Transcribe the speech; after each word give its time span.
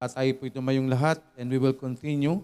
At 0.00 0.16
tayo 0.16 0.32
po 0.32 0.48
tumayong 0.48 0.88
lahat 0.88 1.20
and 1.36 1.52
we 1.52 1.60
will 1.60 1.76
continue 1.76 2.40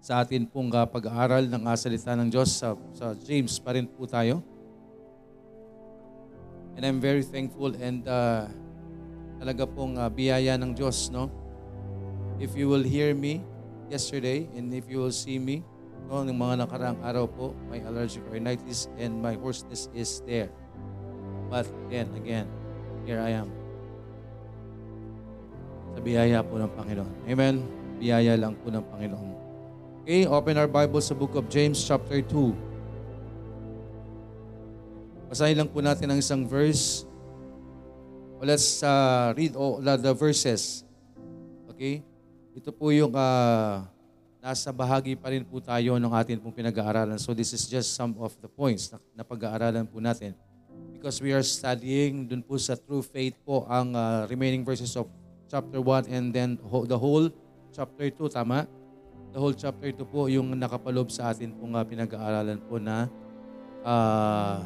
sa 0.00 0.24
atin 0.24 0.48
pong 0.48 0.72
uh, 0.72 0.88
pag-aaral 0.88 1.44
ng 1.52 1.68
uh, 1.68 1.76
salita 1.76 2.16
ng 2.16 2.32
Diyos 2.32 2.48
sa, 2.48 2.72
sa 2.96 3.12
James 3.12 3.60
pa 3.60 3.76
rin 3.76 3.84
po 3.84 4.08
tayo. 4.08 4.40
And 6.80 6.80
I'm 6.80 6.96
very 6.96 7.20
thankful 7.20 7.76
and 7.76 8.08
uh, 8.08 8.48
talaga 9.36 9.68
pong 9.68 10.00
uh, 10.00 10.08
biyaya 10.08 10.56
ng 10.56 10.72
Diyos, 10.72 11.12
no? 11.12 11.28
If 12.40 12.56
you 12.56 12.72
will 12.72 12.84
hear 12.84 13.12
me 13.12 13.44
yesterday 13.92 14.48
and 14.56 14.72
if 14.72 14.88
you 14.88 15.04
will 15.04 15.12
see 15.12 15.36
me, 15.36 15.60
no, 16.08 16.24
ng 16.24 16.32
mga 16.32 16.64
nakaraang 16.64 17.04
araw 17.04 17.28
po, 17.28 17.52
my 17.68 17.84
allergic 17.84 18.24
rhinitis 18.32 18.88
and 18.96 19.20
my 19.20 19.36
hoarseness 19.36 19.92
is 19.92 20.24
there. 20.24 20.48
But 21.52 21.68
then 21.92 22.08
again, 22.16 22.48
here 23.04 23.20
I 23.20 23.36
am 23.44 23.65
sa 25.96 26.04
biyaya 26.04 26.44
po 26.44 26.60
ng 26.60 26.68
Panginoon. 26.76 27.24
Amen? 27.24 27.64
Biyaya 27.96 28.36
lang 28.36 28.52
po 28.60 28.68
ng 28.68 28.84
Panginoon. 28.84 29.32
Okay, 30.04 30.28
open 30.28 30.60
our 30.60 30.68
Bible 30.68 31.00
sa 31.00 31.16
book 31.16 31.32
of 31.32 31.48
James 31.48 31.80
chapter 31.80 32.20
2. 32.20 32.52
Basahin 35.32 35.56
lang 35.56 35.72
po 35.72 35.80
natin 35.80 36.12
ang 36.12 36.20
isang 36.20 36.44
verse. 36.44 37.08
Well, 38.36 38.52
let's 38.52 38.84
uh, 38.84 39.32
read 39.32 39.56
all 39.56 39.80
the 39.80 40.12
verses. 40.12 40.84
Okay? 41.72 42.04
Ito 42.52 42.76
po 42.76 42.92
yung 42.92 43.16
uh, 43.16 43.88
nasa 44.44 44.68
bahagi 44.76 45.16
pa 45.16 45.32
rin 45.32 45.48
po 45.48 45.64
tayo 45.64 45.96
ng 45.96 46.12
atin 46.12 46.44
pong 46.44 46.52
pinag-aaralan. 46.52 47.16
So 47.16 47.32
this 47.32 47.56
is 47.56 47.64
just 47.64 47.96
some 47.96 48.12
of 48.20 48.36
the 48.44 48.52
points 48.52 48.92
na, 48.92 49.00
na 49.16 49.24
pag-aaralan 49.24 49.88
po 49.88 49.96
natin. 49.96 50.36
Because 50.92 51.24
we 51.24 51.32
are 51.32 51.40
studying 51.40 52.28
dun 52.28 52.44
po 52.44 52.60
sa 52.60 52.76
true 52.76 53.00
faith 53.00 53.32
po 53.48 53.64
ang 53.64 53.96
uh, 53.96 54.28
remaining 54.28 54.60
verses 54.60 54.92
of 54.92 55.08
chapter 55.46 55.78
1 55.78 56.10
and 56.10 56.34
then 56.34 56.58
the 56.86 56.98
whole 56.98 57.30
chapter 57.70 58.06
2, 58.10 58.30
tama? 58.30 58.66
The 59.32 59.38
whole 59.38 59.54
chapter 59.54 59.90
2 59.90 60.02
po 60.06 60.26
yung 60.26 60.54
nakapalob 60.56 61.12
sa 61.12 61.30
atin 61.30 61.54
pong 61.54 61.76
uh, 61.76 61.84
pinag-aaralan 61.84 62.58
po 62.66 62.80
na 62.80 63.06
uh, 63.84 64.64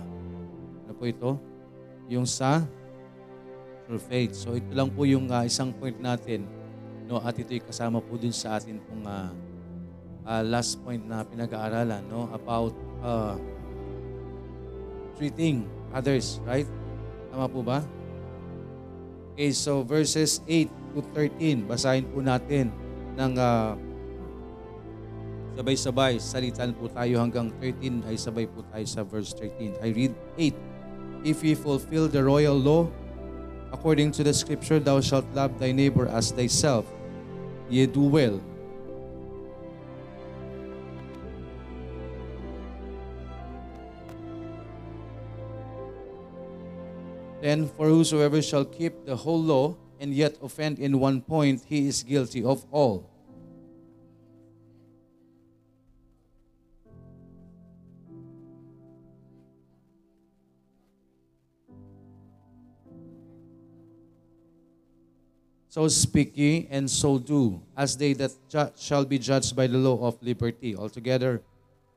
ano 0.86 0.92
po 0.94 1.04
ito? 1.06 1.30
Yung 2.10 2.26
sa 2.26 2.64
faith. 3.98 4.38
So 4.38 4.54
ito 4.54 4.70
lang 4.70 4.94
po 4.94 5.02
yung 5.02 5.26
uh, 5.26 5.42
isang 5.42 5.74
point 5.74 5.98
natin 5.98 6.46
no 7.10 7.18
at 7.18 7.34
ito'y 7.34 7.58
kasama 7.58 7.98
po 7.98 8.14
din 8.14 8.30
sa 8.30 8.54
atin 8.54 8.78
pong 8.86 9.02
uh, 9.02 9.34
uh, 10.22 10.42
last 10.46 10.78
point 10.86 11.02
na 11.02 11.26
pinag-aaralan 11.26 12.06
no 12.06 12.30
about 12.30 12.70
uh, 13.02 13.34
treating 15.18 15.66
others, 15.90 16.38
right? 16.46 16.70
Tama 17.34 17.50
po 17.50 17.66
ba? 17.66 17.82
Okay, 19.34 19.54
so 19.54 19.86
verses 19.86 20.42
8 20.48 20.68
to 20.94 21.00
13, 21.14 21.70
basahin 21.70 22.04
po 22.10 22.18
natin 22.18 22.74
ng 23.14 23.32
uh, 23.38 23.78
sabay-sabay. 25.54 26.18
Salitan 26.18 26.74
po 26.74 26.90
tayo 26.90 27.20
hanggang 27.22 27.52
13 27.62 28.10
ay 28.10 28.16
sabay 28.18 28.48
po 28.50 28.66
tayo 28.74 28.86
sa 28.88 29.06
verse 29.06 29.30
13. 29.36 29.78
I 29.80 29.88
read 29.94 30.14
8. 30.34 30.56
If 31.22 31.44
ye 31.44 31.54
fulfill 31.54 32.08
the 32.08 32.24
royal 32.24 32.56
law, 32.56 32.88
according 33.70 34.10
to 34.18 34.24
the 34.24 34.34
scripture, 34.34 34.80
thou 34.82 34.98
shalt 35.04 35.28
love 35.36 35.54
thy 35.60 35.70
neighbor 35.70 36.10
as 36.10 36.32
thyself. 36.32 36.88
Ye 37.70 37.86
do 37.86 38.02
well. 38.02 38.42
Then, 47.40 47.68
for 47.68 47.88
whosoever 47.88 48.42
shall 48.42 48.64
keep 48.64 49.06
the 49.06 49.16
whole 49.16 49.40
law 49.40 49.76
and 49.98 50.14
yet 50.14 50.36
offend 50.42 50.78
in 50.78 51.00
one 51.00 51.20
point, 51.22 51.64
he 51.66 51.88
is 51.88 52.02
guilty 52.02 52.44
of 52.44 52.64
all. 52.70 53.08
So 65.70 65.86
speak 65.86 66.36
ye, 66.36 66.66
and 66.68 66.90
so 66.90 67.18
do, 67.18 67.62
as 67.76 67.96
they 67.96 68.12
that 68.14 68.32
ju- 68.50 68.72
shall 68.76 69.04
be 69.04 69.18
judged 69.20 69.54
by 69.54 69.68
the 69.68 69.78
law 69.78 70.04
of 70.04 70.20
liberty 70.20 70.74
altogether. 70.74 71.42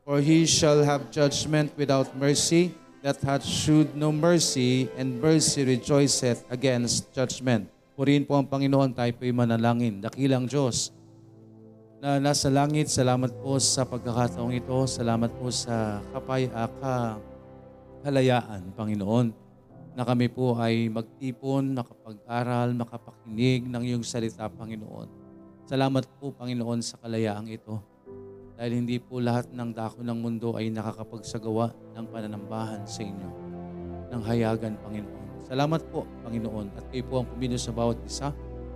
For 0.05 0.21
he 0.21 0.45
shall 0.45 0.83
have 0.83 1.09
judgment 1.09 1.73
without 1.75 2.15
mercy, 2.15 2.75
that 3.03 3.19
hath 3.19 3.43
shewed 3.43 3.91
no 3.99 4.15
mercy, 4.15 4.87
and 4.95 5.19
mercy 5.19 5.67
rejoiceth 5.67 6.47
against 6.47 7.11
judgment. 7.11 7.67
Purihin 7.99 8.23
po 8.23 8.39
ang 8.39 8.47
Panginoon, 8.47 8.95
tayo 8.95 9.11
po'y 9.19 9.35
manalangin. 9.35 9.99
Dakilang 9.99 10.47
Diyos 10.47 10.95
na 11.99 12.19
nasa 12.19 12.47
langit, 12.47 12.87
salamat 12.87 13.31
po 13.43 13.59
sa 13.59 13.83
pagkakataong 13.83 14.55
ito. 14.55 14.75
Salamat 14.87 15.31
po 15.35 15.51
sa 15.51 15.99
kapay, 16.15 16.47
ka, 16.51 17.19
kalayaan, 18.07 18.71
Panginoon, 18.71 19.35
na 19.93 20.03
kami 20.07 20.31
po 20.31 20.55
ay 20.55 20.87
magtipon, 20.87 21.75
makapag-aral, 21.75 22.71
makapakinig 22.71 23.67
ng 23.67 23.83
iyong 23.83 24.03
salita, 24.07 24.47
Panginoon. 24.47 25.07
Salamat 25.67 26.07
po, 26.19 26.31
Panginoon, 26.31 26.79
sa 26.79 26.95
kalayaang 27.03 27.51
ito. 27.51 27.83
Dahil 28.63 28.79
hindi 28.79 28.96
po 28.96 29.19
lahat 29.19 29.51
ng 29.51 29.75
dako 29.75 30.07
ng 30.07 30.24
mundo 30.24 30.56
ay 30.56 30.72
nakakapagsagawa 30.72 31.75
ng 32.00 32.06
pananambahan 32.07 32.88
sa 32.88 33.03
inyo, 33.03 33.29
ng 34.07 34.22
hayagan, 34.24 34.79
Panginoon. 34.79 35.44
Salamat 35.51 35.84
po, 35.91 36.07
Panginoon, 36.24 36.72
at 36.79 36.88
kayo 36.88 37.03
po 37.12 37.13
ang 37.19 37.28
pumino 37.28 37.59
sa 37.59 37.75
bawat 37.75 38.00
isa 38.07 38.31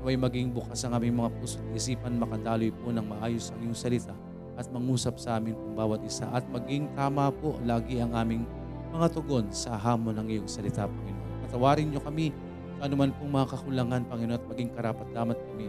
Naway 0.08 0.14
maging 0.14 0.56
bukas 0.56 0.88
ang 0.88 0.96
aming 0.96 1.20
mga 1.20 1.36
puso 1.36 1.59
at 1.59 1.68
isipan 1.75 2.16
makadaloy 2.16 2.72
po 2.72 2.96
ng 2.96 3.02
maayos 3.02 3.52
ang 3.52 3.59
iyong 3.66 3.75
salita 3.75 4.16
at 4.56 4.64
mangusap 4.72 5.20
sa 5.20 5.36
amin 5.36 5.52
kung 5.52 5.74
bawat 5.75 6.00
isa 6.06 6.24
at 6.31 6.48
maging 6.48 6.88
tama 6.96 7.28
po 7.28 7.59
lagi 7.68 8.00
ang 8.00 8.16
aming 8.16 8.48
mga 8.96 9.12
tugon 9.12 9.52
sa 9.52 9.75
hamon 9.75 10.16
ng 10.19 10.28
iyong 10.31 10.48
salita, 10.48 10.88
Panginoon. 10.88 11.44
Patawarin 11.44 11.92
niyo 11.92 12.02
kami 12.04 12.31
sa 12.80 12.88
anuman 12.88 13.12
pong 13.19 13.31
mga 13.36 13.48
kakulangan, 13.52 14.02
Panginoon, 14.08 14.38
at 14.38 14.46
maging 14.48 14.69
karapat 14.75 15.08
damat 15.12 15.38
kami 15.52 15.68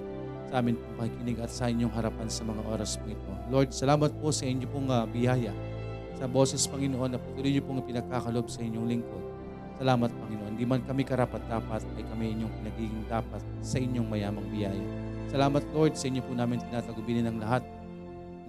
sa 0.49 0.55
amin 0.63 0.77
pong 0.77 0.95
pakikinig 1.03 1.39
at 1.43 1.51
sa 1.51 1.65
inyong 1.67 1.93
harapan 1.93 2.29
sa 2.31 2.43
mga 2.47 2.63
oras 2.69 2.95
po 2.95 3.11
ito. 3.11 3.28
Lord, 3.49 3.73
salamat 3.73 4.13
po 4.21 4.29
sa 4.29 4.45
inyo 4.45 4.69
pong 4.69 4.93
uh, 4.93 5.09
biyaya 5.09 5.57
sa 6.21 6.29
boses, 6.29 6.69
Panginoon, 6.69 7.17
na 7.17 7.19
patuloy 7.23 7.49
niyo 7.49 7.65
pong 7.65 7.81
pinagkakalob 7.81 8.51
sa 8.53 8.61
inyong 8.61 8.87
lingkod. 8.91 9.25
Salamat, 9.81 10.11
Panginoon. 10.13 10.53
Di 10.59 10.67
man 10.69 10.85
kami 10.85 11.07
karapat-dapat, 11.07 11.81
ay 11.97 12.05
kami 12.05 12.35
inyong 12.37 12.53
pinagiging 12.61 13.05
dapat 13.09 13.41
sa 13.65 13.81
inyong 13.81 14.05
mayamang 14.05 14.45
biyaya. 14.53 14.85
Salamat, 15.33 15.65
Lord, 15.73 15.97
sa 15.97 16.11
inyo 16.11 16.21
po 16.21 16.37
namin 16.37 16.61
tinatagubinin 16.61 17.25
ng 17.31 17.39
lahat. 17.41 17.65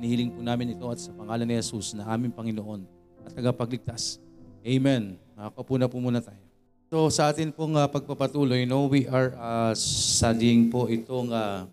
Inihiling 0.01 0.35
po 0.35 0.43
namin 0.43 0.73
ito 0.75 0.83
at 0.89 0.99
sa 0.99 1.15
pangalan 1.15 1.47
ni 1.47 1.55
Jesus 1.55 1.95
na 1.95 2.03
aming 2.09 2.35
Panginoon 2.35 2.83
at 3.23 3.31
tagapagligtas. 3.31 4.19
Amen. 4.65 5.15
Makakapo 5.37 5.73
na 5.79 5.87
po 5.87 5.99
muna 6.01 6.19
tayo. 6.19 6.41
So 6.89 7.07
sa 7.13 7.29
atin 7.29 7.53
pong 7.53 7.77
uh, 7.77 7.85
pagpapatuloy, 7.85 8.65
no, 8.65 8.89
we 8.89 9.05
are 9.05 9.31
uh, 9.37 9.71
studying 9.77 10.73
po 10.73 10.89
itong 10.89 11.29
uh, 11.29 11.69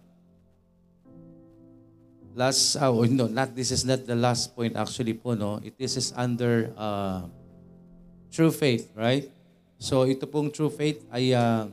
last, 2.36 2.76
uh, 2.76 2.92
oh, 2.92 3.08
no, 3.08 3.26
not, 3.26 3.56
this 3.56 3.72
is 3.72 3.82
not 3.88 4.04
the 4.04 4.14
last 4.14 4.52
point 4.52 4.76
actually 4.76 5.16
po, 5.16 5.32
no. 5.32 5.58
It, 5.64 5.80
this 5.80 5.97
is 5.97 6.12
under 6.12 6.70
uh, 6.76 7.24
true 8.28 8.52
faith, 8.52 8.92
right? 8.92 9.24
So 9.80 10.04
ito 10.04 10.28
pong 10.28 10.52
true 10.52 10.69
faith 10.69 11.00
ay 11.08 11.32
uh, 11.32 11.72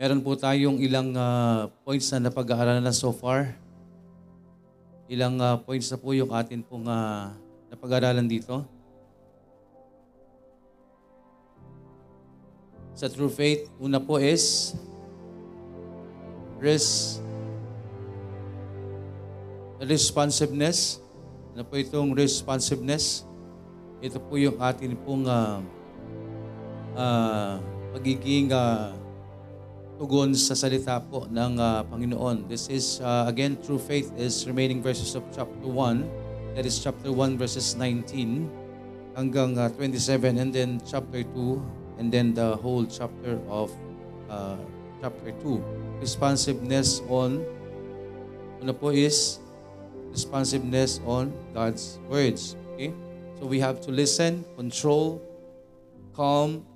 meron 0.00 0.24
po 0.24 0.32
tayong 0.32 0.80
ilang 0.80 1.12
uh, 1.12 1.68
points 1.84 2.08
na 2.16 2.32
napag-aaralan 2.32 2.80
na 2.80 2.96
so 2.96 3.12
far. 3.12 3.52
Ilang 5.08 5.36
uh, 5.36 5.60
points 5.60 5.92
na 5.92 6.00
po 6.00 6.16
yung 6.16 6.32
atin 6.32 6.64
pong 6.64 6.88
uh, 6.88 7.32
napag-aaralan 7.68 8.24
dito. 8.24 8.64
Sa 12.96 13.06
true 13.06 13.30
faith, 13.30 13.68
una 13.78 14.00
po 14.00 14.16
is 14.18 14.74
risk 16.58 17.27
responsiveness. 19.82 20.98
Ano 21.54 21.62
po 21.66 21.78
itong 21.78 22.14
responsiveness? 22.14 23.26
Ito 23.98 24.22
po 24.22 24.38
yung 24.38 24.58
atin 24.62 24.94
pong 25.02 25.26
uh, 25.26 25.58
uh, 26.94 27.58
pagiging 27.94 28.54
uh, 28.54 28.94
tugon 29.98 30.34
sa 30.38 30.54
salita 30.54 31.02
po 31.02 31.26
ng 31.26 31.58
uh, 31.58 31.82
Panginoon. 31.90 32.46
This 32.46 32.70
is, 32.70 33.02
uh, 33.02 33.26
again, 33.26 33.58
true 33.58 33.82
faith 33.82 34.14
is 34.14 34.46
remaining 34.46 34.78
verses 34.78 35.18
of 35.18 35.26
chapter 35.34 35.66
1. 35.66 36.54
That 36.54 36.66
is 36.66 36.78
chapter 36.78 37.10
1 37.10 37.38
verses 37.38 37.74
19 37.74 38.46
hanggang 39.18 39.58
uh, 39.58 39.66
27 39.74 40.38
and 40.38 40.54
then 40.54 40.78
chapter 40.86 41.26
2 41.26 41.98
and 41.98 42.14
then 42.14 42.30
the 42.34 42.54
whole 42.62 42.86
chapter 42.86 43.42
of 43.50 43.74
uh, 44.30 44.54
chapter 45.02 45.34
2. 45.42 45.58
Responsiveness 45.98 47.02
on, 47.10 47.42
ano 48.62 48.70
po 48.70 48.94
is 48.94 49.42
responsiveness 50.10 51.00
on 51.06 51.32
God's 51.54 51.98
words. 52.08 52.56
Okay? 52.74 52.92
So 53.38 53.46
we 53.46 53.60
have 53.60 53.80
to 53.82 53.90
listen, 53.90 54.44
control, 54.56 55.22
calm, 56.14 56.66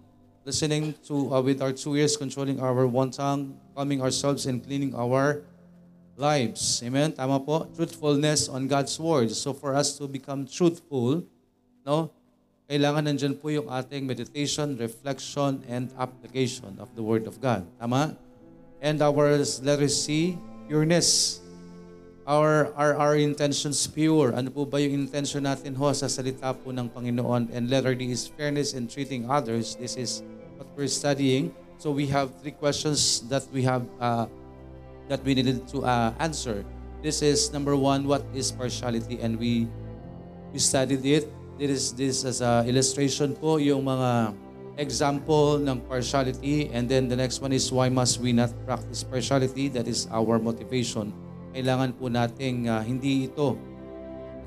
listening 0.45 0.95
to 1.07 1.35
uh, 1.35 1.43
with 1.43 1.63
our 1.63 1.73
two 1.73 1.97
ears, 1.97 2.17
controlling 2.17 2.61
our 2.61 2.87
one 2.87 3.11
tongue, 3.11 3.59
calming 3.75 4.03
ourselves 4.03 4.47
and 4.47 4.63
cleaning 4.63 4.95
our 4.95 5.43
lives. 6.17 6.83
Amen? 6.87 7.13
Tama 7.13 7.41
po? 7.41 7.67
Truthfulness 7.75 8.49
on 8.49 8.71
God's 8.71 8.95
words. 8.99 9.35
So 9.35 9.53
for 9.53 9.75
us 9.75 9.99
to 9.99 10.07
become 10.07 10.47
truthful, 10.47 11.27
no? 11.87 12.15
Kailangan 12.71 13.11
nandyan 13.11 13.35
po 13.37 13.51
yung 13.53 13.69
ating 13.69 14.07
meditation, 14.07 14.79
reflection, 14.79 15.61
and 15.69 15.93
application 15.99 16.79
of 16.79 16.89
the 16.95 17.03
Word 17.03 17.27
of 17.29 17.37
God. 17.43 17.67
Tama? 17.77 18.17
And 18.81 19.03
our 19.03 19.37
letter 19.61 19.91
C, 19.91 20.39
pureness. 20.71 21.42
Our, 22.23 22.71
our, 22.79 22.95
our 22.95 23.17
intentions 23.19 23.83
pure. 23.91 24.31
Ano 24.31 24.55
po 24.55 24.63
ba 24.63 24.79
yung 24.79 25.11
intention 25.11 25.43
natin 25.43 25.75
ho 25.75 25.91
sa 25.91 26.07
salita 26.07 26.55
po 26.55 26.71
ng 26.71 26.87
Panginoon? 26.87 27.51
And 27.51 27.67
letter 27.67 27.99
D 27.99 28.07
is 28.15 28.31
fairness 28.31 28.79
in 28.79 28.87
treating 28.87 29.27
others. 29.27 29.75
This 29.75 29.99
is 29.99 30.23
what 30.55 30.71
we're 30.79 30.87
studying. 30.87 31.51
So 31.83 31.91
we 31.91 32.07
have 32.15 32.31
three 32.39 32.55
questions 32.55 33.27
that 33.27 33.43
we 33.51 33.67
have 33.67 33.83
uh, 33.99 34.31
that 35.11 35.19
we 35.27 35.35
needed 35.35 35.67
to 35.75 35.83
uh, 35.83 36.15
answer. 36.23 36.63
This 37.03 37.27
is 37.27 37.51
number 37.51 37.75
one, 37.75 38.07
what 38.07 38.23
is 38.31 38.55
partiality? 38.55 39.19
And 39.19 39.35
we 39.35 39.67
we 40.55 40.63
studied 40.63 41.03
it. 41.03 41.27
This 41.59 41.71
is 41.75 41.85
this 41.99 42.17
as 42.23 42.39
a 42.39 42.63
illustration 42.71 43.35
po 43.35 43.59
yung 43.59 43.83
mga 43.83 44.31
example 44.79 45.59
ng 45.59 45.83
partiality 45.91 46.71
and 46.71 46.87
then 46.87 47.11
the 47.11 47.19
next 47.19 47.43
one 47.43 47.51
is 47.51 47.67
why 47.75 47.91
must 47.91 48.23
we 48.23 48.31
not 48.31 48.55
practice 48.63 49.03
partiality? 49.03 49.67
That 49.67 49.91
is 49.91 50.07
our 50.15 50.39
motivation. 50.39 51.11
Kailangan 51.53 51.93
po 51.97 52.09
nating 52.09 52.67
uh, 52.67 52.81
hindi 52.81 53.29
ito 53.29 53.57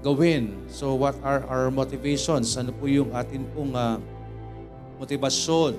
gawin. 0.02 0.66
So 0.70 0.94
what 0.94 1.18
are 1.22 1.46
our 1.50 1.70
motivations? 1.70 2.54
Ano 2.58 2.74
po 2.74 2.86
yung 2.86 3.14
atin 3.14 3.46
pong 3.54 3.74
uh, 3.74 3.98
motivasyon 5.02 5.78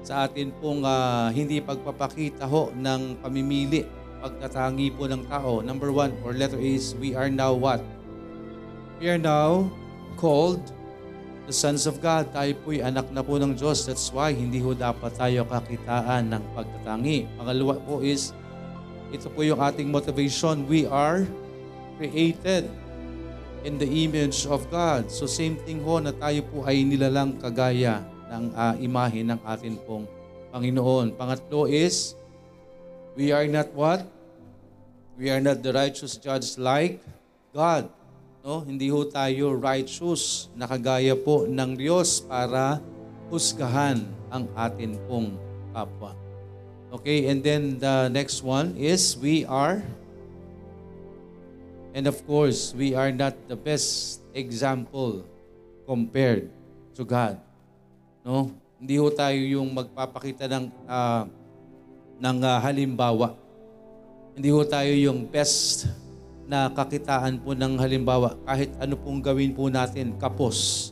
sa 0.00 0.24
atin 0.24 0.48
pong 0.58 0.80
uh, 0.82 1.28
hindi 1.30 1.60
pagpapakita 1.60 2.48
ho 2.48 2.72
ng 2.72 3.20
pamimili, 3.20 3.84
pagtatangi 4.24 4.96
po 4.96 5.04
ng 5.04 5.28
tao. 5.28 5.60
Number 5.60 5.92
one, 5.92 6.16
or 6.24 6.32
letter 6.32 6.56
is, 6.56 6.96
we 6.96 7.12
are 7.12 7.28
now 7.28 7.52
what? 7.52 7.84
We 8.96 9.12
are 9.12 9.20
now 9.20 9.68
called 10.16 10.60
the 11.44 11.52
sons 11.52 11.84
of 11.84 12.00
God. 12.00 12.32
Tayo 12.32 12.56
po'y 12.64 12.80
anak 12.80 13.12
na 13.12 13.20
po 13.20 13.36
ng 13.36 13.56
Diyos. 13.56 13.84
That's 13.84 14.08
why 14.08 14.32
hindi 14.32 14.60
ho 14.60 14.72
dapat 14.72 15.16
tayo 15.20 15.44
kakitaan 15.48 16.32
ng 16.32 16.42
pagtatangi. 16.56 17.28
Pangalawa 17.36 17.76
po 17.84 18.00
is, 18.00 18.32
ito 19.10 19.26
po 19.30 19.42
yung 19.42 19.58
ating 19.58 19.90
motivation. 19.90 20.66
We 20.70 20.86
are 20.86 21.26
created 21.98 22.70
in 23.66 23.76
the 23.76 23.86
image 23.86 24.48
of 24.48 24.64
God. 24.72 25.12
So 25.12 25.28
same 25.28 25.60
thing 25.66 25.84
ho 25.84 26.00
na 26.00 26.14
tayo 26.14 26.40
po 26.48 26.64
ay 26.64 26.80
nilalang 26.86 27.36
kagaya 27.36 28.00
ng 28.30 28.54
uh, 28.54 28.74
imahe 28.80 29.20
ng 29.26 29.40
atin 29.42 29.76
pong 29.84 30.06
Panginoon. 30.54 31.14
Pangatlo 31.18 31.66
is, 31.66 32.14
we 33.18 33.34
are 33.34 33.46
not 33.50 33.68
what? 33.74 34.06
We 35.20 35.28
are 35.28 35.42
not 35.42 35.60
the 35.60 35.74
righteous 35.74 36.16
judge 36.16 36.56
like 36.56 37.02
God. 37.52 37.90
No, 38.40 38.64
hindi 38.64 38.88
ho 38.88 39.04
tayo 39.04 39.52
righteous 39.52 40.48
na 40.56 40.64
kagaya 40.64 41.12
po 41.12 41.44
ng 41.44 41.76
Diyos 41.76 42.24
para 42.24 42.80
husgahan 43.28 44.00
ang 44.32 44.48
atin 44.56 44.96
pong 45.04 45.36
kapwa. 45.76 46.16
Okay, 46.90 47.30
and 47.30 47.38
then 47.38 47.78
the 47.78 48.10
next 48.10 48.42
one 48.42 48.74
is 48.74 49.14
we 49.14 49.46
are 49.46 49.78
and 51.94 52.06
of 52.06 52.18
course, 52.26 52.74
we 52.74 52.94
are 52.94 53.10
not 53.14 53.34
the 53.46 53.54
best 53.54 54.22
example 54.34 55.26
compared 55.86 56.50
to 56.94 57.02
God. 57.06 57.38
No? 58.26 58.50
Hindi 58.80 58.96
ho 58.98 59.06
tayo 59.12 59.38
yung 59.38 59.70
magpapakita 59.70 60.48
ng 60.50 60.66
uh, 60.88 61.22
ng 62.20 62.38
uh, 62.42 62.58
halimbawa. 62.58 63.38
Hindi 64.34 64.50
ho 64.50 64.62
tayo 64.64 64.90
yung 64.90 65.30
best 65.30 65.90
na 66.50 66.66
kakitaan 66.74 67.38
po 67.38 67.54
ng 67.54 67.78
halimbawa 67.78 68.34
kahit 68.42 68.74
ano 68.82 68.98
pong 68.98 69.22
gawin 69.22 69.54
po 69.54 69.70
natin 69.70 70.18
kapos. 70.18 70.90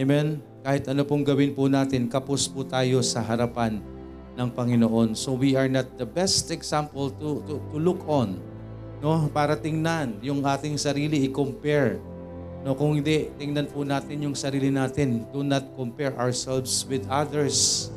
Amen? 0.00 0.40
Kahit 0.64 0.88
ano 0.88 1.04
pong 1.04 1.28
gawin 1.28 1.52
po 1.52 1.68
natin, 1.68 2.08
kapos 2.08 2.48
po 2.48 2.64
tayo 2.64 3.04
sa 3.04 3.20
harapan 3.20 3.84
ng 4.34 4.48
Panginoon. 4.50 5.14
So 5.14 5.34
we 5.38 5.54
are 5.54 5.70
not 5.70 5.94
the 5.98 6.06
best 6.06 6.50
example 6.50 7.10
to, 7.22 7.40
to, 7.46 7.54
to 7.70 7.76
look 7.78 8.02
on. 8.10 8.38
No? 8.98 9.30
Para 9.30 9.54
tingnan 9.54 10.18
yung 10.22 10.42
ating 10.42 10.78
sarili, 10.78 11.26
i-compare 11.30 12.02
No, 12.64 12.72
kung 12.72 12.96
hindi, 12.96 13.28
tingnan 13.36 13.68
po 13.68 13.84
natin 13.84 14.24
yung 14.24 14.32
sarili 14.32 14.72
natin. 14.72 15.28
Do 15.28 15.44
not 15.44 15.76
compare 15.76 16.16
ourselves 16.16 16.88
with 16.88 17.04
others. 17.12 17.92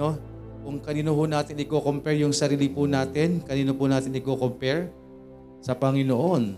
No? 0.00 0.16
Kung 0.64 0.80
kanino 0.80 1.12
po 1.12 1.28
natin 1.28 1.60
i-compare 1.60 2.24
yung 2.24 2.32
sarili 2.32 2.72
po 2.72 2.88
natin, 2.88 3.44
kanino 3.44 3.76
po 3.76 3.84
natin 3.84 4.16
i-compare? 4.16 4.88
Sa 5.60 5.76
Panginoon. 5.76 6.56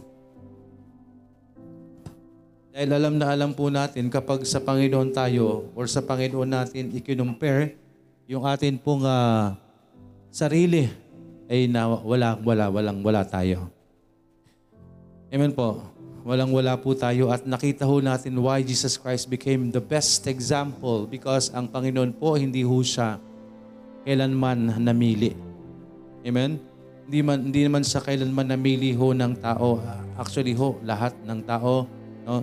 Dahil 2.71 2.91
alam 2.95 3.19
na 3.19 3.35
alam 3.35 3.51
po 3.51 3.67
natin 3.67 4.07
kapag 4.07 4.47
sa 4.47 4.63
Panginoon 4.63 5.11
tayo 5.11 5.67
or 5.75 5.91
sa 5.91 6.07
Panginoon 6.07 6.47
natin 6.47 6.95
i-compare 6.95 7.75
yung 8.27 8.43
atin 8.43 8.75
pong 8.75 9.07
uh, 9.07 9.55
sarili 10.35 10.91
ay 11.47 11.71
na 11.71 11.87
wala, 11.87 12.35
wala, 12.43 12.65
walang 12.67 12.99
wala 13.07 13.23
tayo. 13.23 13.71
Amen 15.31 15.55
po. 15.55 15.83
Walang-wala 16.27 16.75
po 16.75 16.91
tayo 16.99 17.31
at 17.31 17.47
nakita 17.47 17.87
ho 17.87 18.03
natin 18.03 18.35
why 18.43 18.59
Jesus 18.59 18.99
Christ 18.99 19.31
became 19.31 19.71
the 19.71 19.79
best 19.79 20.27
example 20.27 21.07
because 21.07 21.55
ang 21.55 21.71
Panginoon 21.71 22.19
po 22.19 22.35
hindi 22.35 22.67
ho 22.67 22.83
siya 22.83 23.23
kailanman 24.03 24.75
namili. 24.83 25.39
Amen? 26.27 26.59
Hindi, 27.07 27.19
man, 27.23 27.39
hindi 27.47 27.63
naman 27.63 27.87
sa 27.87 28.03
kailanman 28.03 28.51
namili 28.51 28.91
ho 28.99 29.15
ng 29.15 29.39
tao. 29.39 29.79
Actually 30.19 30.59
ho, 30.59 30.83
lahat 30.83 31.15
ng 31.23 31.41
tao, 31.47 31.87
no? 32.27 32.43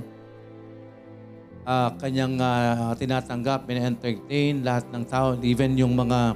Uh, 1.63 1.89
kanyang 1.95 2.35
uh, 2.43 2.91
tinatanggap, 2.99 3.63
entertain 3.71 4.67
lahat 4.67 4.83
ng 4.91 5.03
tao, 5.07 5.39
even 5.39 5.79
yung 5.79 5.95
mga 5.95 6.35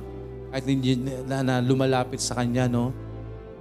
kahit 0.56 0.66
hindi 0.72 0.96
na, 1.28 1.44
na 1.44 1.56
lumalapit 1.60 2.24
sa 2.24 2.40
kanya, 2.40 2.72
no? 2.72 2.96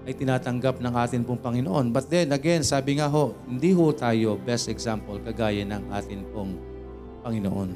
ay 0.07 0.15
tinatanggap 0.15 0.79
ng 0.79 0.95
atin 0.95 1.27
pong 1.27 1.43
Panginoon. 1.43 1.91
But 1.91 2.07
then 2.07 2.31
again, 2.31 2.63
sabi 2.63 3.03
nga 3.03 3.11
ho, 3.11 3.35
hindi 3.43 3.75
ho 3.75 3.91
tayo 3.91 4.39
best 4.39 4.71
example 4.71 5.19
kagaya 5.19 5.67
ng 5.67 5.91
atin 5.91 6.23
pong 6.31 6.55
Panginoon. 7.27 7.71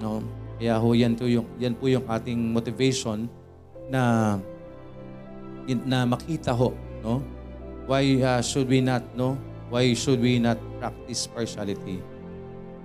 No? 0.00 0.24
Kaya 0.56 0.80
ho, 0.80 0.96
yan, 0.96 1.12
to 1.12 1.28
yung, 1.28 1.44
yan 1.60 1.76
po 1.76 1.92
yung 1.92 2.08
ating 2.08 2.40
motivation 2.40 3.28
na 3.92 4.36
na 5.64 6.04
makita 6.04 6.52
ho, 6.52 6.76
no? 7.00 7.24
Why 7.84 8.20
uh, 8.20 8.40
should 8.40 8.68
we 8.68 8.80
not, 8.80 9.04
no? 9.16 9.36
Why 9.68 9.92
should 9.92 10.20
we 10.20 10.40
not 10.40 10.60
practice 10.80 11.28
partiality? 11.28 12.00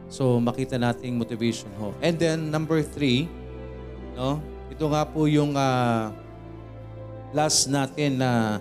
So, 0.09 0.41
makita 0.41 0.81
nating 0.81 1.13
motivation 1.13 1.69
ho. 1.77 1.93
And 2.01 2.17
then, 2.17 2.49
number 2.49 2.81
three, 2.81 3.29
no? 4.17 4.41
Ito 4.73 4.89
nga 4.89 5.05
po 5.05 5.29
yung 5.29 5.53
uh, 5.53 6.09
last 7.29 7.69
natin 7.69 8.17
na 8.17 8.57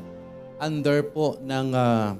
under 0.60 1.00
po 1.00 1.40
ng 1.40 1.72
uh, 1.72 2.12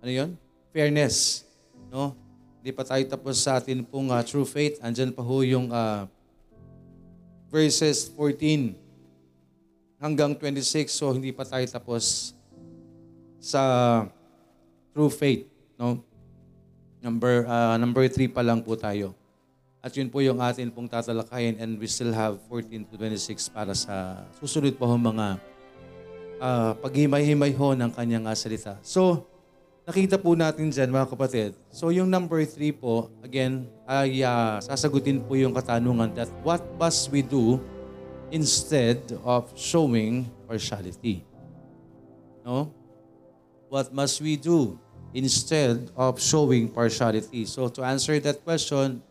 ano 0.00 0.10
yon? 0.10 0.30
Fairness, 0.72 1.44
no? 1.92 2.16
Hindi 2.62 2.70
pa 2.72 2.82
tayo 2.86 3.02
tapos 3.06 3.36
sa 3.42 3.60
atin 3.60 3.82
pong 3.82 4.10
uh, 4.10 4.22
true 4.24 4.46
faith. 4.46 4.78
Andiyan 4.80 5.12
pa 5.12 5.22
ho 5.22 5.36
yung 5.42 5.70
uh, 5.70 6.08
verses 7.50 8.06
14 8.14 8.74
hanggang 9.98 10.32
26. 10.38 10.86
So 10.88 11.10
hindi 11.10 11.34
pa 11.34 11.42
tayo 11.42 11.66
tapos 11.66 12.34
sa 13.42 13.62
true 14.94 15.10
faith, 15.10 15.50
no? 15.74 16.05
Number 17.00 17.44
uh, 17.44 17.76
number 17.76 18.04
3 18.08 18.30
pa 18.32 18.42
lang 18.42 18.64
po 18.64 18.74
tayo. 18.74 19.12
At 19.86 19.94
yun 19.94 20.10
po 20.10 20.18
yung 20.18 20.42
atin 20.42 20.72
pong 20.74 20.90
tatalakayin 20.90 21.62
and 21.62 21.78
we 21.78 21.86
still 21.86 22.10
have 22.10 22.42
14 22.50 22.90
to 22.90 22.94
26 22.98 23.54
para 23.54 23.70
sa 23.70 24.26
susunod 24.42 24.74
pa 24.74 24.82
ho 24.82 24.98
mga 24.98 25.38
uh, 26.42 26.72
paghimay-himay 26.82 27.54
ho 27.54 27.76
ng 27.76 27.90
kanyang 27.94 28.26
uh, 28.26 28.34
salita. 28.34 28.74
So, 28.82 29.22
nakita 29.86 30.18
po 30.18 30.34
natin 30.34 30.74
dyan 30.74 30.90
mga 30.90 31.06
kapatid. 31.06 31.54
So, 31.70 31.94
yung 31.94 32.10
number 32.10 32.42
three 32.42 32.74
po, 32.74 33.14
again, 33.22 33.70
ay 33.86 34.26
uh, 34.26 34.58
sasagutin 34.58 35.22
po 35.22 35.38
yung 35.38 35.54
katanungan 35.54 36.10
that 36.18 36.30
what 36.42 36.66
must 36.74 37.06
we 37.14 37.22
do 37.22 37.62
instead 38.34 38.98
of 39.22 39.46
showing 39.54 40.26
partiality? 40.50 41.22
No? 42.42 42.74
What 43.70 43.94
must 43.94 44.18
we 44.18 44.34
do 44.38 44.78
instead 45.14 45.90
of 45.94 46.18
showing 46.18 46.70
partiality? 46.70 47.46
So, 47.46 47.68
to 47.68 47.82
answer 47.82 48.18
that 48.20 48.42
question, 48.42 49.02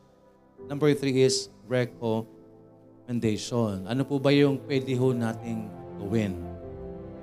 number 0.68 0.94
three 0.94 1.22
is 1.22 1.50
recommendation. 1.68 3.86
Ano 3.86 4.04
po 4.06 4.20
ba 4.20 4.34
yung 4.34 4.58
pwede 4.66 4.98
ho 4.98 5.14
nating 5.14 5.70
gawin? 6.02 6.56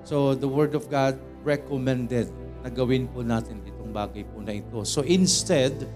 So 0.02 0.34
the 0.34 0.50
Word 0.50 0.74
of 0.74 0.90
God 0.90 1.18
recommended 1.46 2.26
na 2.62 2.70
gawin 2.70 3.06
po 3.10 3.22
natin 3.22 3.62
itong 3.66 3.94
bagay 3.94 4.26
po 4.26 4.42
na 4.42 4.58
ito. 4.58 4.82
So 4.86 5.06
instead 5.06 5.86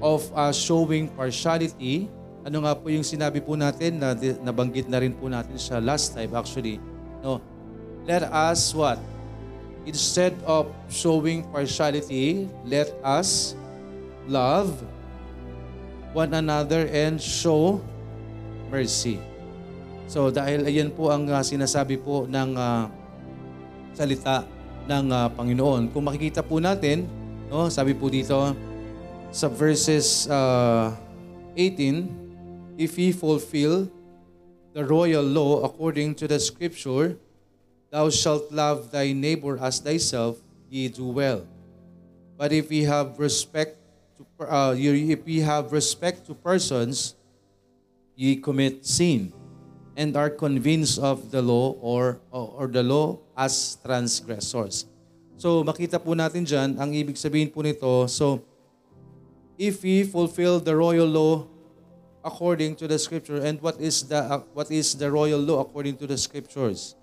of 0.00 0.28
uh, 0.36 0.52
showing 0.52 1.08
partiality, 1.16 2.08
ano 2.44 2.64
nga 2.64 2.76
po 2.76 2.92
yung 2.92 3.04
sinabi 3.04 3.40
po 3.40 3.56
natin 3.56 4.00
na 4.00 4.12
nabanggit 4.44 4.88
na 4.92 5.00
rin 5.00 5.16
po 5.16 5.28
natin 5.28 5.56
sa 5.56 5.80
last 5.80 6.12
time 6.12 6.36
actually, 6.36 6.80
No? 7.24 7.40
Let 8.06 8.30
us 8.30 8.70
what? 8.70 9.02
Instead 9.86 10.34
of 10.42 10.66
showing 10.90 11.46
partiality, 11.54 12.50
let 12.66 12.90
us 13.06 13.54
love 14.26 14.74
one 16.10 16.34
another 16.34 16.90
and 16.90 17.22
show 17.22 17.78
mercy. 18.66 19.22
So 20.10 20.30
dahil 20.34 20.66
ayan 20.66 20.90
po 20.90 21.14
ang 21.14 21.30
uh, 21.30 21.38
sinasabi 21.42 22.02
po 22.02 22.26
ng 22.26 22.58
uh, 22.58 22.90
salita 23.94 24.42
ng 24.86 25.06
uh, 25.10 25.30
Panginoon. 25.34 25.90
Kung 25.90 26.06
makikita 26.06 26.42
po 26.42 26.62
natin, 26.62 27.06
no, 27.50 27.70
sabi 27.70 27.94
po 27.94 28.10
dito 28.10 28.54
sa 29.34 29.46
verses 29.50 30.26
uh, 30.30 30.94
18, 31.54 32.78
if 32.78 32.94
ye 32.98 33.10
fulfill 33.10 33.90
the 34.74 34.82
royal 34.84 35.24
law 35.24 35.66
according 35.66 36.14
to 36.14 36.30
the 36.30 36.38
scripture, 36.38 37.18
thou 37.96 38.12
shalt 38.12 38.52
love 38.52 38.92
thy 38.92 39.16
neighbor 39.16 39.56
as 39.56 39.80
thyself, 39.80 40.36
ye 40.68 40.92
do 40.92 41.08
well. 41.08 41.48
But 42.36 42.52
if 42.52 42.68
ye 42.68 42.84
have 42.84 43.16
respect 43.16 43.80
to 44.20 44.44
uh, 44.44 44.76
if 44.76 45.24
ye 45.24 45.40
have 45.40 45.72
respect 45.72 46.28
to 46.28 46.36
persons, 46.36 47.16
ye 48.12 48.36
commit 48.36 48.84
sin 48.84 49.32
and 49.96 50.12
are 50.12 50.28
convinced 50.28 51.00
of 51.00 51.32
the 51.32 51.40
law 51.40 51.72
or, 51.80 52.20
or 52.28 52.68
the 52.68 52.84
law 52.84 53.16
as 53.32 53.80
transgressors. 53.80 54.84
So 55.40 55.64
makita 55.64 55.96
po 55.96 56.12
natin 56.12 56.44
dyan, 56.44 56.76
ang 56.76 56.92
ibig 56.92 57.16
sabihin 57.16 57.48
po 57.48 57.64
nito, 57.64 58.04
so 58.12 58.44
if 59.56 59.80
we 59.80 60.04
fulfill 60.04 60.60
the 60.60 60.76
royal 60.76 61.08
law 61.08 61.48
according 62.20 62.76
to 62.76 62.84
the 62.84 63.00
scripture, 63.00 63.40
and 63.40 63.56
what 63.64 63.80
is 63.80 64.04
the 64.04 64.20
uh, 64.20 64.44
what 64.52 64.68
is 64.68 64.92
the 64.92 65.08
royal 65.08 65.40
law 65.40 65.64
according 65.64 65.96
to 65.96 66.04
the 66.04 66.20
scriptures? 66.20 66.95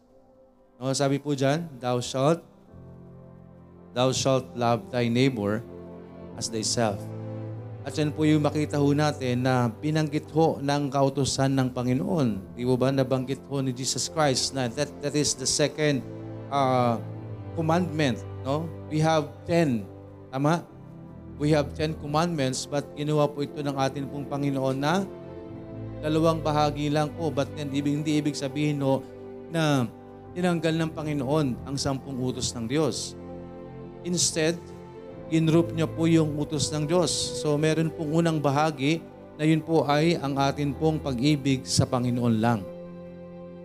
No, 0.81 0.91
sabi 0.91 1.21
po 1.21 1.37
dyan, 1.37 1.69
thou 1.77 2.01
shalt 2.03 2.41
thou 3.93 4.09
shalt 4.09 4.45
love 4.57 4.89
thy 4.89 5.05
neighbor 5.05 5.61
as 6.33 6.49
thyself. 6.49 6.97
At 7.83 7.99
yan 7.99 8.15
po 8.15 8.23
yung 8.23 8.41
makita 8.41 8.79
ho 8.79 8.89
natin 8.95 9.43
na 9.43 9.67
binanggit 9.67 10.31
ho 10.31 10.57
ng 10.63 10.87
kautosan 10.87 11.51
ng 11.51 11.67
Panginoon. 11.75 12.55
Di 12.55 12.63
ba 12.63 12.89
nabanggit 12.89 13.43
ho 13.51 13.59
ni 13.59 13.75
Jesus 13.75 14.07
Christ 14.07 14.55
na 14.55 14.71
that, 14.71 14.87
that 15.03 15.13
is 15.13 15.35
the 15.35 15.45
second 15.45 15.99
uh, 16.47 16.95
commandment. 17.59 18.23
No? 18.47 18.65
We 18.87 19.03
have 19.03 19.27
ten. 19.43 19.83
Tama? 20.31 20.63
We 21.37 21.51
have 21.51 21.75
ten 21.75 21.93
commandments 21.99 22.63
but 22.63 22.87
ginawa 22.95 23.27
po 23.27 23.43
ito 23.43 23.59
ng 23.59 23.75
atin 23.75 24.07
pong 24.07 24.31
Panginoon 24.31 24.77
na 24.79 25.03
dalawang 25.99 26.39
bahagi 26.39 26.87
lang 26.87 27.11
po. 27.15 27.31
But 27.31 27.51
then, 27.55 27.71
ibig, 27.71 28.03
hindi 28.03 28.19
ibig 28.19 28.35
sabihin 28.35 28.79
no, 28.79 29.03
na 29.51 29.87
tinanggal 30.33 30.73
ng 30.73 30.91
Panginoon 30.91 31.47
ang 31.63 31.75
sampung 31.77 32.17
utos 32.17 32.49
ng 32.57 32.65
Diyos. 32.65 33.13
Instead, 34.01 34.57
ginroup 35.29 35.71
niya 35.71 35.87
po 35.87 36.09
yung 36.09 36.35
utos 36.37 36.73
ng 36.73 36.89
Diyos. 36.89 37.09
So 37.39 37.55
meron 37.55 37.93
pong 37.93 38.21
unang 38.21 38.41
bahagi 38.41 39.01
na 39.37 39.45
yun 39.45 39.61
po 39.61 39.85
ay 39.85 40.17
ang 40.21 40.37
atin 40.37 40.73
pong 40.77 41.01
pag-ibig 41.01 41.65
sa 41.65 41.85
Panginoon 41.89 42.35
lang. 42.37 42.59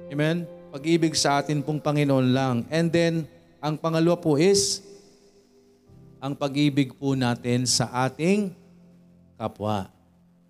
Amen? 0.08 0.48
Pag-ibig 0.72 1.12
sa 1.16 1.40
atin 1.40 1.60
pong 1.60 1.80
Panginoon 1.80 2.28
lang. 2.32 2.56
And 2.72 2.88
then, 2.88 3.28
ang 3.58 3.76
pangalawa 3.76 4.16
po 4.16 4.38
is 4.40 4.80
ang 6.22 6.32
pag-ibig 6.32 6.94
po 6.96 7.12
natin 7.12 7.68
sa 7.68 7.90
ating 8.06 8.54
kapwa. 9.36 9.90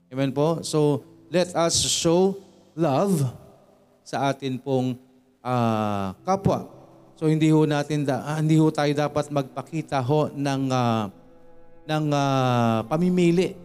Amen 0.08 0.32
po? 0.32 0.62
So, 0.64 1.04
let 1.28 1.52
us 1.52 1.76
show 1.82 2.40
love 2.72 3.26
sa 4.06 4.32
atin 4.32 4.56
pong 4.56 4.96
uh, 5.48 6.06
kapwa. 6.22 6.68
So 7.18 7.26
hindi 7.26 7.50
ho 7.50 7.66
natin 7.66 8.06
da, 8.06 8.22
ah, 8.22 8.38
hindi 8.38 8.54
ho 8.60 8.70
tayo 8.70 8.92
dapat 8.94 9.32
magpakita 9.32 9.98
ho 10.04 10.30
ng 10.30 10.62
uh, 10.70 11.10
ng 11.88 12.04
uh, 12.12 12.78
pamimili, 12.86 13.56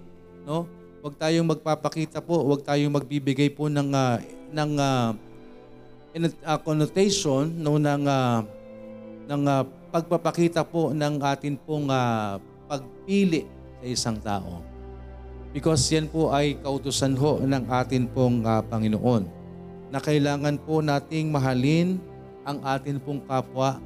no? 0.48 0.66
Huwag 1.04 1.20
tayong 1.20 1.44
magpapakita 1.44 2.24
po, 2.24 2.40
huwag 2.48 2.64
tayong 2.64 2.96
magbibigay 2.96 3.52
po 3.52 3.68
ng 3.68 3.92
uh, 3.92 4.18
ng 4.56 4.72
uh, 4.80 5.12
in, 6.16 6.32
uh, 6.48 6.60
connotation 6.64 7.52
no 7.60 7.76
ng 7.76 8.08
uh, 8.08 8.40
ng 9.28 9.44
uh, 9.44 9.64
pagpapakita 9.92 10.64
po 10.64 10.96
ng 10.96 11.20
atin 11.22 11.60
pong 11.60 11.92
uh, 11.92 12.40
pagpili 12.66 13.46
sa 13.78 13.86
isang 13.86 14.18
tao. 14.24 14.64
Because 15.54 15.86
yan 15.94 16.10
po 16.10 16.34
ay 16.34 16.58
kautusan 16.58 17.14
ho 17.14 17.38
ng 17.44 17.70
atin 17.70 18.10
pong 18.10 18.42
uh, 18.42 18.66
Panginoon 18.66 19.43
na 19.94 20.02
kailangan 20.02 20.58
po 20.58 20.82
nating 20.82 21.30
mahalin 21.30 22.02
ang 22.42 22.58
atin 22.66 22.98
pong 22.98 23.22
kapwa 23.30 23.78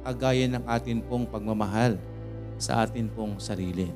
kagaya 0.00 0.48
ng 0.48 0.64
atin 0.64 1.04
pong 1.04 1.28
pagmamahal 1.28 2.00
sa 2.56 2.88
atin 2.88 3.04
pong 3.12 3.36
sarili. 3.36 3.92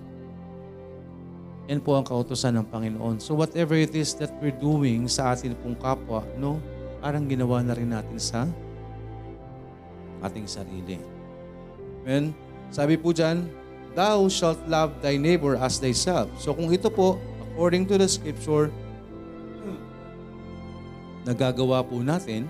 Yan 1.65 1.81
po 1.81 1.97
ang 1.97 2.05
kautosan 2.05 2.61
ng 2.61 2.69
Panginoon. 2.69 3.25
So 3.25 3.33
whatever 3.33 3.73
it 3.73 3.97
is 3.97 4.13
that 4.21 4.37
we're 4.45 4.53
doing 4.53 5.09
sa 5.09 5.33
atin 5.33 5.57
pong 5.65 5.81
kapwa, 5.81 6.29
no, 6.37 6.61
parang 7.01 7.25
ginawa 7.25 7.65
na 7.65 7.73
rin 7.73 7.89
natin 7.89 8.21
sa 8.21 8.45
ating 10.21 10.45
sarili. 10.45 11.01
Amen? 12.05 12.37
Sabi 12.69 13.01
po 13.01 13.17
dyan, 13.17 13.49
Thou 13.97 14.29
shalt 14.29 14.61
love 14.69 14.93
thy 15.01 15.17
neighbor 15.17 15.57
as 15.57 15.81
thyself. 15.81 16.29
So 16.37 16.53
kung 16.53 16.69
ito 16.69 16.93
po, 16.93 17.17
according 17.49 17.89
to 17.89 17.97
the 17.97 18.11
scripture, 18.11 18.69
nagagawa 21.25 21.81
po 21.83 21.99
natin, 22.05 22.47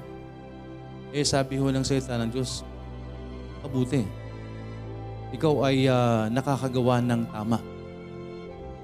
eh 1.14 1.22
sabi 1.22 1.56
ho 1.56 1.70
ng 1.70 1.86
salita 1.86 2.18
ng 2.18 2.30
Diyos, 2.30 2.66
mabuti. 3.62 4.02
Ikaw 5.34 5.54
ay 5.66 5.86
uh, 5.86 6.26
nakakagawa 6.30 6.98
ng 7.02 7.26
tama. 7.30 7.58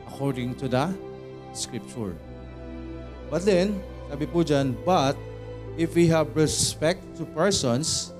According 0.07 0.55
to 0.59 0.67
the 0.71 0.91
Scripture. 1.51 2.15
But 3.31 3.47
then, 3.47 3.79
sabi 4.11 4.27
po 4.27 4.43
dyan, 4.43 4.75
but 4.83 5.15
if 5.79 5.95
we 5.95 6.11
have 6.11 6.35
respect 6.35 7.03
to 7.19 7.27
persons, 7.31 8.11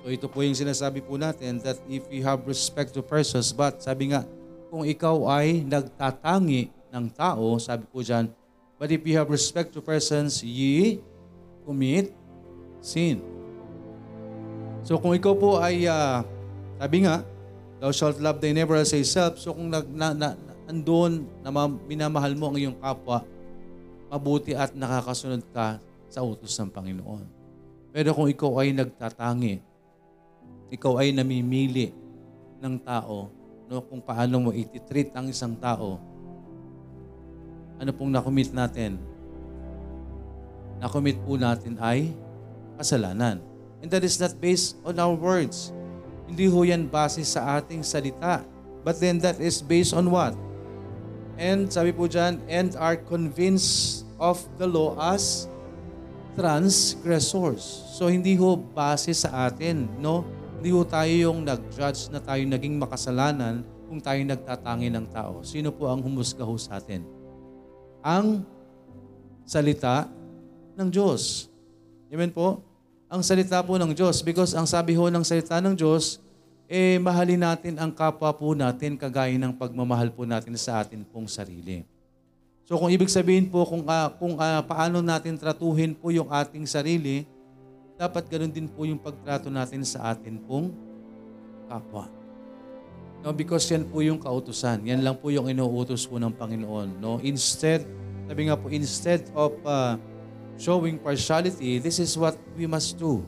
so 0.00 0.08
ito 0.08 0.24
po 0.28 0.40
yung 0.40 0.56
sinasabi 0.56 1.04
po 1.04 1.20
natin, 1.20 1.60
that 1.60 1.76
if 1.88 2.08
we 2.08 2.24
have 2.24 2.44
respect 2.48 2.96
to 2.96 3.04
persons, 3.04 3.52
but 3.52 3.80
sabi 3.84 4.12
nga, 4.12 4.24
kung 4.68 4.84
ikaw 4.84 5.28
ay 5.28 5.64
nagtatangi 5.64 6.72
ng 6.92 7.06
tao, 7.12 7.56
sabi 7.60 7.84
po 7.88 8.00
dyan, 8.00 8.28
but 8.78 8.88
if 8.94 9.02
you 9.02 9.18
have 9.18 9.28
respect 9.28 9.74
to 9.74 9.82
persons, 9.82 10.40
ye 10.40 11.02
commit 11.66 12.14
sin. 12.80 13.20
So 14.86 14.96
kung 14.96 15.12
ikaw 15.12 15.34
po 15.36 15.58
ay, 15.60 15.84
uh, 15.84 16.24
sabi 16.80 17.04
nga, 17.04 17.26
thou 17.82 17.90
shalt 17.92 18.16
love 18.22 18.40
thy 18.40 18.54
neighbor 18.54 18.78
as 18.78 18.94
thyself. 18.94 19.36
So 19.36 19.52
kung 19.52 19.68
nag, 19.68 19.84
na, 19.90 20.14
na, 20.14 20.38
andun 20.64 21.28
na 21.44 21.50
minamahal 21.84 22.32
mo 22.38 22.48
ang 22.48 22.56
iyong 22.56 22.78
kapwa, 22.78 23.26
mabuti 24.08 24.56
at 24.56 24.72
nakakasunod 24.72 25.44
ka 25.52 25.76
sa 26.08 26.24
utos 26.24 26.56
ng 26.56 26.72
Panginoon. 26.72 27.24
Pero 27.92 28.16
kung 28.16 28.28
ikaw 28.32 28.64
ay 28.64 28.72
nagtatangi, 28.72 29.60
ikaw 30.72 31.00
ay 31.00 31.12
namimili 31.12 31.92
ng 32.60 32.76
tao, 32.80 33.28
no, 33.68 33.84
kung 33.84 34.00
paano 34.00 34.48
mo 34.48 34.50
ititreat 34.52 35.12
ang 35.12 35.28
isang 35.28 35.56
tao, 35.56 36.00
ano 37.78 37.90
pong 37.94 38.10
nakomit 38.10 38.50
natin? 38.50 38.98
Nakomit 40.78 41.18
po 41.22 41.38
natin 41.38 41.78
ay 41.78 42.14
kasalanan. 42.78 43.42
And 43.82 43.90
that 43.94 44.02
is 44.02 44.18
not 44.18 44.34
based 44.38 44.78
on 44.82 44.98
our 44.98 45.14
words. 45.14 45.70
Hindi 46.26 46.50
ho 46.50 46.66
yan 46.66 46.90
base 46.90 47.22
sa 47.24 47.58
ating 47.58 47.86
salita. 47.86 48.42
But 48.82 48.98
then 48.98 49.22
that 49.22 49.38
is 49.38 49.62
based 49.62 49.94
on 49.94 50.10
what? 50.10 50.34
And 51.38 51.70
sabi 51.70 51.94
po 51.94 52.10
dyan, 52.10 52.42
and 52.50 52.74
are 52.74 52.98
convinced 52.98 54.02
of 54.18 54.42
the 54.58 54.66
law 54.66 54.98
as 54.98 55.46
transgressors. 56.34 57.62
So 57.94 58.10
hindi 58.10 58.34
ho 58.38 58.58
base 58.58 59.14
sa 59.14 59.50
atin, 59.50 59.86
no? 59.98 60.26
Hindi 60.58 60.74
ho 60.74 60.82
tayo 60.82 61.10
yung 61.10 61.46
nag-judge 61.46 62.10
na 62.10 62.18
tayo 62.18 62.42
naging 62.42 62.78
makasalanan 62.82 63.62
kung 63.86 64.02
tayo 64.02 64.18
nagtatangi 64.26 64.90
ng 64.90 65.06
tao. 65.14 65.42
Sino 65.46 65.70
po 65.70 65.86
ang 65.86 66.02
humusga 66.02 66.42
ho 66.42 66.54
sa 66.58 66.82
atin? 66.82 67.17
Ang 68.08 68.40
salita 69.44 70.08
ng 70.80 70.88
Diyos. 70.88 71.52
Amen 72.08 72.32
po? 72.32 72.64
ang 73.08 73.24
salita 73.24 73.64
po 73.64 73.80
ng 73.80 73.96
Diyos. 73.96 74.20
Because 74.20 74.52
ang 74.52 74.68
sabi 74.68 74.92
ho 74.92 75.08
ng 75.08 75.24
salita 75.24 75.58
ng 75.64 75.72
Diyos, 75.72 76.20
eh 76.68 77.00
mahalin 77.00 77.40
natin 77.40 77.80
ang 77.80 77.88
kapwa 77.88 78.28
po 78.36 78.52
natin 78.52 79.00
kagaya 79.00 79.32
ng 79.40 79.56
pagmamahal 79.56 80.12
po 80.12 80.28
natin 80.28 80.52
sa 80.60 80.84
atin 80.84 81.00
pong 81.08 81.24
sarili. 81.24 81.88
So 82.68 82.76
kung 82.76 82.92
ibig 82.92 83.08
sabihin 83.08 83.48
po 83.48 83.64
kung, 83.64 83.80
uh, 83.88 84.12
kung 84.20 84.36
uh, 84.36 84.60
paano 84.60 85.00
natin 85.00 85.40
tratuhin 85.40 85.96
po 85.96 86.12
yung 86.12 86.28
ating 86.28 86.68
sarili, 86.68 87.24
dapat 87.96 88.28
ganoon 88.28 88.52
din 88.52 88.68
po 88.68 88.84
yung 88.84 89.00
pagtrato 89.00 89.48
natin 89.48 89.80
sa 89.88 90.12
atin 90.12 90.36
pong 90.44 90.76
kapwa. 91.64 92.17
No, 93.18 93.34
because 93.34 93.66
yan 93.66 93.82
po 93.90 93.98
yung 93.98 94.22
kautusan. 94.22 94.86
Yan 94.86 95.02
lang 95.02 95.18
po 95.18 95.34
yung 95.34 95.50
inuutos 95.50 96.06
po 96.06 96.22
ng 96.22 96.30
Panginoon. 96.30 97.02
No? 97.02 97.18
Instead, 97.20 97.82
sabi 98.30 98.46
nga 98.46 98.54
po, 98.54 98.70
instead 98.70 99.26
of 99.34 99.56
uh, 99.66 99.98
showing 100.54 101.00
partiality, 101.02 101.82
this 101.82 101.98
is 101.98 102.14
what 102.14 102.38
we 102.54 102.68
must 102.68 102.94
do. 102.94 103.26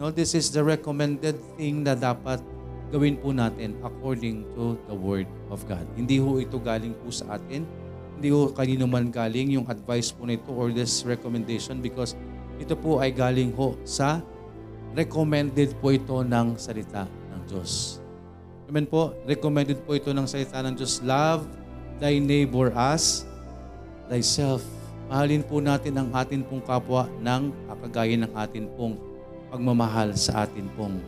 No, 0.00 0.08
this 0.08 0.32
is 0.32 0.48
the 0.48 0.64
recommended 0.64 1.36
thing 1.60 1.84
na 1.84 1.92
dapat 1.92 2.40
gawin 2.88 3.20
po 3.20 3.36
natin 3.36 3.76
according 3.84 4.48
to 4.56 4.74
the 4.88 4.96
Word 4.96 5.28
of 5.52 5.62
God. 5.68 5.84
Hindi 5.92 6.18
ho 6.18 6.40
ito 6.40 6.56
galing 6.56 6.96
po 7.04 7.12
sa 7.12 7.36
atin. 7.36 7.68
Hindi 8.16 8.32
ho 8.32 8.48
kanino 8.48 8.88
man 8.88 9.12
galing 9.12 9.60
yung 9.60 9.68
advice 9.68 10.08
po 10.08 10.24
nito 10.24 10.50
or 10.56 10.72
this 10.72 11.04
recommendation 11.04 11.84
because 11.84 12.16
ito 12.56 12.72
po 12.74 12.96
ay 12.98 13.12
galing 13.12 13.52
ho 13.54 13.76
sa 13.84 14.24
recommended 14.96 15.76
po 15.78 15.94
ito 15.94 16.24
ng 16.24 16.56
salita 16.56 17.04
ng 17.04 17.40
Diyos. 17.44 17.99
Amen 18.70 18.86
po. 18.86 19.10
Recommended 19.26 19.82
po 19.82 19.98
ito 19.98 20.14
ng 20.14 20.30
salita 20.30 20.62
ng 20.62 20.78
Diyos. 20.78 21.02
Love 21.02 21.42
thy 21.98 22.22
neighbor 22.22 22.70
as 22.70 23.26
thyself. 24.06 24.62
Mahalin 25.10 25.42
po 25.42 25.58
natin 25.58 25.98
ang 25.98 26.14
atin 26.14 26.46
pong 26.46 26.62
kapwa 26.62 27.10
ng 27.18 27.50
kakagaya 27.66 28.14
ng 28.14 28.30
atin 28.30 28.70
pong 28.78 28.94
pagmamahal 29.50 30.14
sa 30.14 30.46
atin 30.46 30.70
pong 30.78 31.02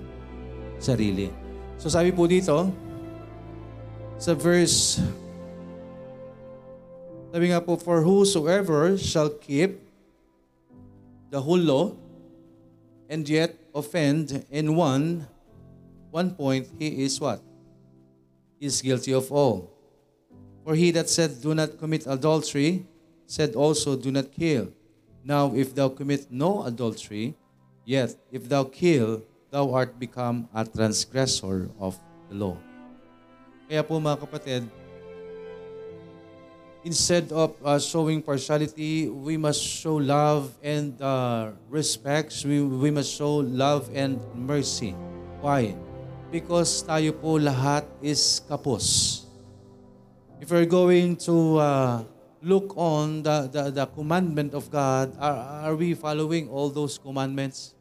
sarili. 0.83 1.31
So 1.79 1.87
sabi 1.87 2.11
po 2.11 2.27
dito, 2.27 2.67
sa 4.19 4.35
verse, 4.35 4.99
sabi 7.31 7.55
nga 7.55 7.63
po, 7.63 7.79
For 7.79 8.03
whosoever 8.03 8.99
shall 8.99 9.31
keep 9.31 9.79
the 11.31 11.39
whole 11.39 11.63
law 11.63 11.95
and 13.07 13.23
yet 13.23 13.55
offend 13.71 14.43
in 14.51 14.75
one, 14.75 15.31
one 16.11 16.35
point, 16.35 16.67
he 16.83 17.07
is 17.07 17.23
what? 17.23 17.52
Is 18.63 18.79
guilty 18.79 19.11
of 19.11 19.27
all. 19.35 19.75
For 20.63 20.79
he 20.79 20.95
that 20.95 21.11
said, 21.11 21.43
Do 21.43 21.51
not 21.51 21.83
commit 21.83 22.07
adultery, 22.07 22.87
said 23.27 23.59
also, 23.59 23.99
Do 23.99 24.15
not 24.15 24.31
kill. 24.31 24.71
Now, 25.27 25.51
if 25.51 25.75
thou 25.75 25.91
commit 25.91 26.31
no 26.31 26.63
adultery, 26.63 27.35
yet 27.85 28.15
if 28.31 28.49
thou 28.49 28.63
kill, 28.71 29.27
thou 29.51 29.75
art 29.75 29.99
become 29.99 30.47
a 30.55 30.63
transgressor 30.63 31.75
of 31.83 31.99
the 32.31 32.39
law. 32.39 32.57
Kaya 33.67 33.83
po 33.83 33.99
mga 33.99 34.23
kapatid, 34.23 34.63
instead 36.87 37.35
of 37.35 37.59
uh, 37.67 37.83
showing 37.83 38.23
partiality, 38.23 39.11
we 39.11 39.35
must 39.35 39.59
show 39.59 39.99
love 39.99 40.55
and 40.63 40.95
uh, 41.03 41.51
respect. 41.67 42.31
We, 42.47 42.63
we 42.63 42.95
must 42.95 43.11
show 43.11 43.43
love 43.43 43.91
and 43.91 44.23
mercy. 44.39 44.95
Why? 45.43 45.75
Because 46.33 46.81
tayo 46.81 47.13
po 47.13 47.37
lahat 47.37 47.85
is 48.01 48.41
kapos. 48.49 49.21
If 50.41 50.49
we're 50.49 50.65
going 50.65 51.21
to 51.29 51.61
uh, 51.61 52.09
look 52.41 52.73
on 52.73 53.21
the, 53.21 53.53
the, 53.53 53.63
the 53.69 53.87
commandment 53.93 54.57
of 54.57 54.73
God, 54.73 55.13
are, 55.21 55.69
are 55.69 55.77
we 55.77 55.93
following 55.93 56.49
all 56.49 56.73
those 56.73 56.97
commandments? 56.97 57.77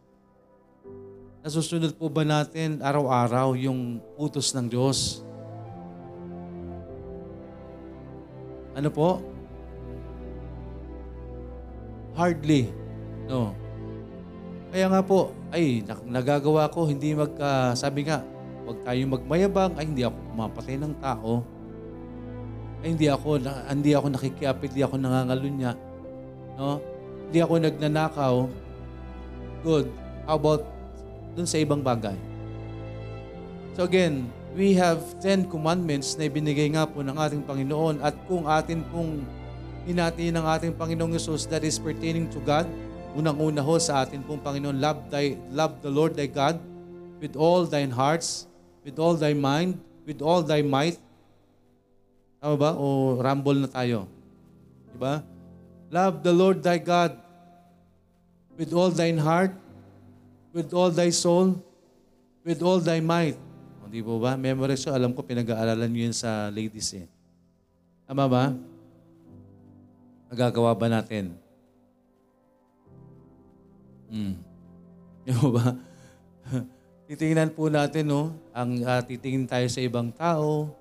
Nasusunod 1.47 1.95
po 1.95 2.11
ba 2.11 2.27
natin 2.27 2.83
araw-araw 2.83 3.55
yung 3.55 4.03
utos 4.19 4.51
ng 4.51 4.67
Diyos? 4.67 5.23
Ano 8.75 8.91
po? 8.91 9.23
Hardly. 12.19 12.67
No. 13.31 13.55
Kaya 14.75 14.91
nga 14.91 14.99
po, 14.99 15.31
ay, 15.55 15.87
nagagawa 16.03 16.67
ko, 16.67 16.83
hindi 16.83 17.15
magka, 17.15 17.79
sabi 17.79 18.03
nga, 18.07 18.27
huwag 18.65 18.77
tayong 18.85 19.11
magmayabang, 19.17 19.73
ay, 19.77 19.85
hindi 19.89 20.03
ako 20.05 20.17
pumapatay 20.33 20.75
ng 20.77 20.93
tao. 21.01 21.31
Ay, 22.81 22.87
hindi 22.97 23.07
ako, 23.07 23.41
hindi 23.69 23.91
ako 23.93 24.07
nakikiapit, 24.13 24.69
hindi 24.73 24.83
ako 24.85 24.95
nangangalunya. 24.97 25.71
No? 26.57 26.81
Hindi 27.29 27.39
ako 27.39 27.53
nagnanakaw. 27.63 28.35
Good. 29.61 29.87
How 30.25 30.35
about 30.37 30.67
dun 31.37 31.47
sa 31.47 31.57
ibang 31.61 31.79
bagay? 31.79 32.17
So 33.77 33.87
again, 33.87 34.27
we 34.51 34.75
have 34.75 34.99
10 35.23 35.47
commandments 35.47 36.19
na 36.19 36.27
ibinigay 36.27 36.75
nga 36.75 36.83
po 36.83 36.99
ng 36.99 37.15
ating 37.15 37.47
Panginoon 37.47 38.03
at 38.03 38.13
kung 38.27 38.43
atin 38.43 38.83
pong 38.91 39.23
hinati 39.87 40.29
ng 40.29 40.43
ating 40.43 40.75
Panginoong 40.75 41.15
Yesus 41.15 41.47
that 41.47 41.63
is 41.63 41.79
pertaining 41.79 42.27
to 42.29 42.43
God, 42.43 42.67
unang-una 43.15 43.63
ho 43.63 43.79
sa 43.79 44.03
atin 44.03 44.21
pong 44.27 44.43
Panginoon, 44.43 44.77
love, 44.77 45.07
thy, 45.07 45.39
love 45.55 45.79
the 45.79 45.91
Lord 45.91 46.19
thy 46.19 46.27
God 46.27 46.59
with 47.23 47.39
all 47.39 47.63
thine 47.63 47.91
hearts, 47.91 48.50
with 48.81 48.97
all 48.97 49.13
thy 49.13 49.33
mind, 49.33 49.77
with 50.05 50.21
all 50.21 50.41
thy 50.41 50.61
might. 50.61 50.97
Tama 52.41 52.57
ba? 52.57 52.71
O 52.73 53.17
ramble 53.21 53.57
na 53.61 53.69
tayo. 53.69 54.09
Diba? 54.91 55.21
Love 55.91 56.23
the 56.25 56.33
Lord 56.33 56.63
thy 56.63 56.79
God 56.81 57.21
with 58.61 58.77
all 58.77 58.93
thine 58.93 59.17
heart, 59.17 59.57
with 60.53 60.69
all 60.69 60.93
thy 60.93 61.09
soul, 61.09 61.57
with 62.45 62.61
all 62.61 62.77
thy 62.77 63.01
might. 63.01 63.33
O, 63.81 63.89
di 63.89 64.05
po 64.05 64.21
ba? 64.21 64.37
Memorize. 64.37 64.85
Alam 64.85 65.17
ko, 65.17 65.25
pinag-aaralan 65.25 65.89
nyo 65.89 66.01
yun 66.05 66.13
sa 66.13 66.53
ladies 66.53 66.93
eh. 66.93 67.09
Tama 68.05 68.29
ba? 68.29 68.53
Nagagawa 70.29 70.77
ba 70.77 70.87
natin? 70.93 71.33
Hmm. 74.13 74.37
Di 75.25 75.33
ba? 75.33 75.73
Titingnan 77.11 77.51
po 77.51 77.67
natin, 77.67 78.07
no? 78.07 78.31
Ang 78.55 78.87
ah, 78.87 79.03
titingin 79.03 79.43
tayo 79.43 79.67
sa 79.67 79.83
ibang 79.83 80.15
tao, 80.15 80.71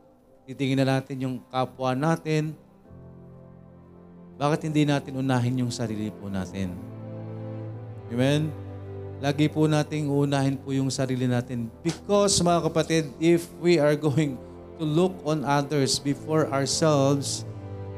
titingnan 0.46 0.86
natin 0.86 1.26
yung 1.26 1.36
kapwa 1.50 1.90
natin. 1.90 2.54
Bakit 4.38 4.70
hindi 4.70 4.86
natin 4.86 5.18
unahin 5.18 5.66
yung 5.66 5.74
sarili 5.74 6.06
po 6.14 6.30
natin? 6.30 6.70
Amen? 8.14 8.46
Lagi 9.18 9.50
po 9.50 9.66
nating 9.66 10.06
unahin 10.06 10.54
po 10.54 10.70
yung 10.70 10.86
sarili 10.86 11.26
natin. 11.26 11.66
Because 11.82 12.38
mga 12.38 12.62
kapatid, 12.62 13.10
if 13.18 13.50
we 13.58 13.82
are 13.82 13.98
going 13.98 14.38
to 14.78 14.86
look 14.86 15.18
on 15.26 15.42
others 15.42 15.98
before 15.98 16.46
ourselves, 16.54 17.42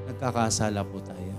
nagkakasala 0.09 0.81
po 0.89 1.05
tayo. 1.05 1.37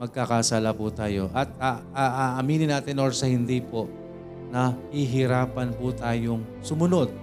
Magkakasala 0.00 0.72
po 0.72 0.88
tayo. 0.88 1.28
At 1.36 1.52
a- 1.60 1.84
a- 1.92 2.14
a- 2.16 2.34
aminin 2.40 2.72
natin 2.72 2.96
or 2.96 3.12
sa 3.12 3.28
hindi 3.28 3.60
po, 3.60 3.99
na 4.50 4.74
ihirapan 4.90 5.70
po 5.78 5.94
tayong 5.94 6.42
sumunod 6.60 7.14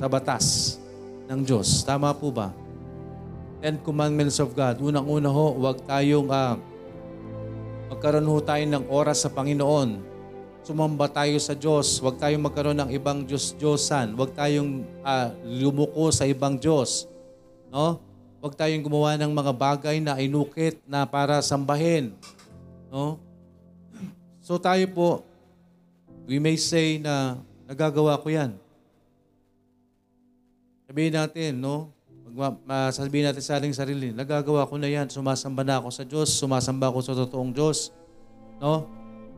sa 0.00 0.08
batas 0.08 0.80
ng 1.28 1.44
Diyos. 1.44 1.84
Tama 1.84 2.10
po 2.16 2.32
ba? 2.32 2.50
Ten 3.60 3.76
Commandments 3.84 4.40
of 4.40 4.56
God. 4.56 4.80
Unang-una 4.80 5.28
ho, 5.28 5.52
huwag 5.60 5.84
tayong 5.84 6.32
ah, 6.32 6.56
magkaroon 7.92 8.24
ho 8.24 8.40
tayo 8.40 8.64
ng 8.64 8.84
oras 8.88 9.22
sa 9.22 9.30
Panginoon. 9.30 10.00
Sumamba 10.64 11.08
tayo 11.12 11.36
sa 11.36 11.52
Diyos. 11.52 12.00
Huwag 12.00 12.16
tayong 12.16 12.40
magkaroon 12.40 12.80
ng 12.80 12.90
ibang 12.96 13.28
Diyos-Diyosan. 13.28 14.16
Huwag 14.16 14.32
tayong 14.32 14.88
ah, 15.04 15.28
lumuko 15.44 16.08
sa 16.08 16.24
ibang 16.24 16.56
Diyos. 16.56 17.04
No? 17.68 18.00
Huwag 18.40 18.56
tayong 18.56 18.80
gumawa 18.80 19.20
ng 19.20 19.36
mga 19.36 19.52
bagay 19.52 19.96
na 20.00 20.16
inukit 20.16 20.80
na 20.88 21.04
para 21.04 21.44
sambahin. 21.44 22.16
No? 22.88 23.20
So 24.40 24.56
tayo 24.56 24.82
po, 24.90 25.28
we 26.26 26.42
may 26.42 26.56
say 26.56 26.98
na 26.98 27.40
nagagawa 27.70 28.18
ko 28.18 28.28
yan. 28.28 28.58
Sabihin 30.90 31.14
natin, 31.14 31.62
no? 31.62 31.94
Magma, 32.26 32.58
ma- 32.66 32.90
sabihin 32.90 33.30
natin 33.30 33.42
sa 33.42 33.62
ating 33.62 33.74
sarili, 33.74 34.10
nagagawa 34.10 34.66
ko 34.66 34.74
na 34.74 34.90
yan. 34.90 35.06
Sumasamba 35.06 35.62
na 35.62 35.78
ako 35.78 35.88
sa 35.94 36.02
Diyos. 36.02 36.34
Sumasamba 36.34 36.90
ako 36.90 36.98
sa 37.02 37.14
totoong 37.14 37.54
Diyos. 37.54 37.94
No? 38.58 38.90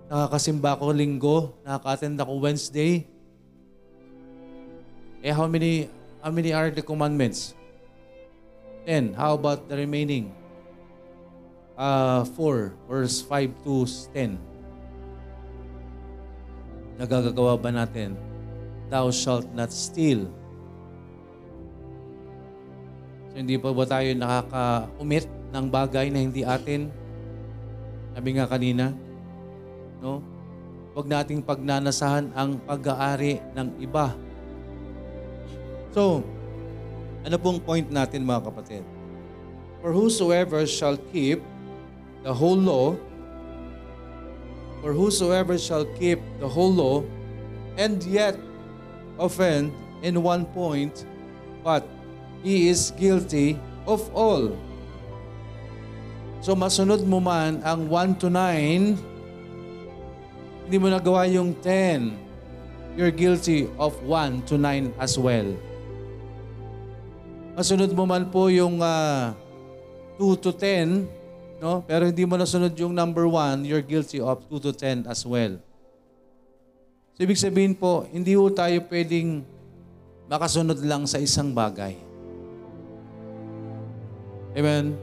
Nakakasimba 0.09 0.77
ako 0.77 0.93
linggo. 0.93 1.37
Nakaka-attend 1.65 2.21
ako 2.21 2.33
Wednesday. 2.41 3.05
Eh, 5.23 5.33
how 5.33 5.47
many, 5.47 5.93
how 6.21 6.33
many 6.33 6.53
are 6.53 6.69
the 6.69 6.85
commandments? 6.85 7.57
Ten. 8.85 9.15
How 9.15 9.39
about 9.39 9.71
the 9.71 9.77
remaining? 9.79 10.35
Uh, 11.79 12.25
four, 12.37 12.77
verse 12.91 13.25
5 13.25 13.65
to 13.65 13.87
10. 14.13 14.52
Nagagagawa 17.03 17.59
ba 17.59 17.75
natin? 17.75 18.15
Thou 18.87 19.11
shalt 19.11 19.51
not 19.51 19.75
steal. 19.75 20.31
So, 23.35 23.43
hindi 23.43 23.59
pa 23.59 23.75
ba 23.75 23.83
tayo 23.83 24.07
nakaka-umit 24.15 25.27
ng 25.51 25.67
bagay 25.67 26.15
na 26.15 26.23
hindi 26.23 26.47
atin? 26.47 26.95
Sabi 28.15 28.39
nga 28.39 28.47
kanina, 28.47 28.95
no? 29.99 30.23
Huwag 30.95 31.09
nating 31.09 31.43
pagnanasahan 31.43 32.31
ang 32.37 32.61
pag-aari 32.63 33.41
ng 33.57 33.83
iba. 33.83 34.15
So, 35.91 36.23
ano 37.27 37.37
pong 37.41 37.59
point 37.65 37.89
natin 37.91 38.23
mga 38.23 38.47
kapatid? 38.47 38.85
For 39.83 39.91
whosoever 39.91 40.63
shall 40.69 41.01
keep 41.11 41.43
the 42.23 42.31
whole 42.31 42.61
law, 42.61 42.95
for 44.83 44.93
whosoever 44.93 45.57
shall 45.57 45.87
keep 45.97 46.19
the 46.43 46.49
whole 46.49 46.75
law, 46.75 47.07
and 47.79 48.03
yet 48.05 48.37
offend 49.17 49.71
in 50.03 50.21
one 50.21 50.45
point, 50.51 51.07
but 51.63 51.87
he 52.43 52.69
is 52.69 52.91
guilty 52.99 53.57
of 53.87 54.03
all. 54.11 54.51
So 56.43 56.59
masunod 56.59 57.07
mo 57.07 57.23
man 57.23 57.63
ang 57.63 57.87
1 57.87 58.19
to 58.19 58.29
9, 58.29 58.99
hindi 60.67 60.77
mo 60.77 60.91
nagawa 60.91 61.31
yung 61.31 61.55
10. 61.63 62.23
you're 62.97 63.11
guilty 63.11 63.69
of 63.79 63.97
1 64.05 64.45
to 64.49 64.59
9 64.59 64.93
as 65.01 65.17
well. 65.17 65.49
Masunod 67.57 67.93
mo 67.93 68.05
man 68.09 68.29
po 68.29 68.49
yung 68.49 68.81
ah, 68.81 69.37
2 70.21 70.41
to 70.41 70.51
10, 70.53 71.09
no? 71.63 71.87
pero 71.87 72.11
hindi 72.11 72.27
mo 72.27 72.35
nasunod 72.35 72.75
yung 72.75 72.91
number 72.91 73.23
1, 73.31 73.63
you're 73.63 73.87
guilty 73.87 74.19
of 74.19 74.43
2 74.51 74.59
to 74.59 74.75
10 74.75 75.07
as 75.07 75.23
well. 75.23 75.55
So, 77.15 77.23
ibig 77.23 77.39
sabihin 77.39 77.79
po, 77.79 78.03
hindi 78.11 78.35
po 78.35 78.51
tayo 78.51 78.75
pwedeng 78.91 79.47
makasunod 80.27 80.83
lang 80.83 81.07
sa 81.07 81.23
isang 81.23 81.55
bagay. 81.55 81.95
Amen? 84.59 84.99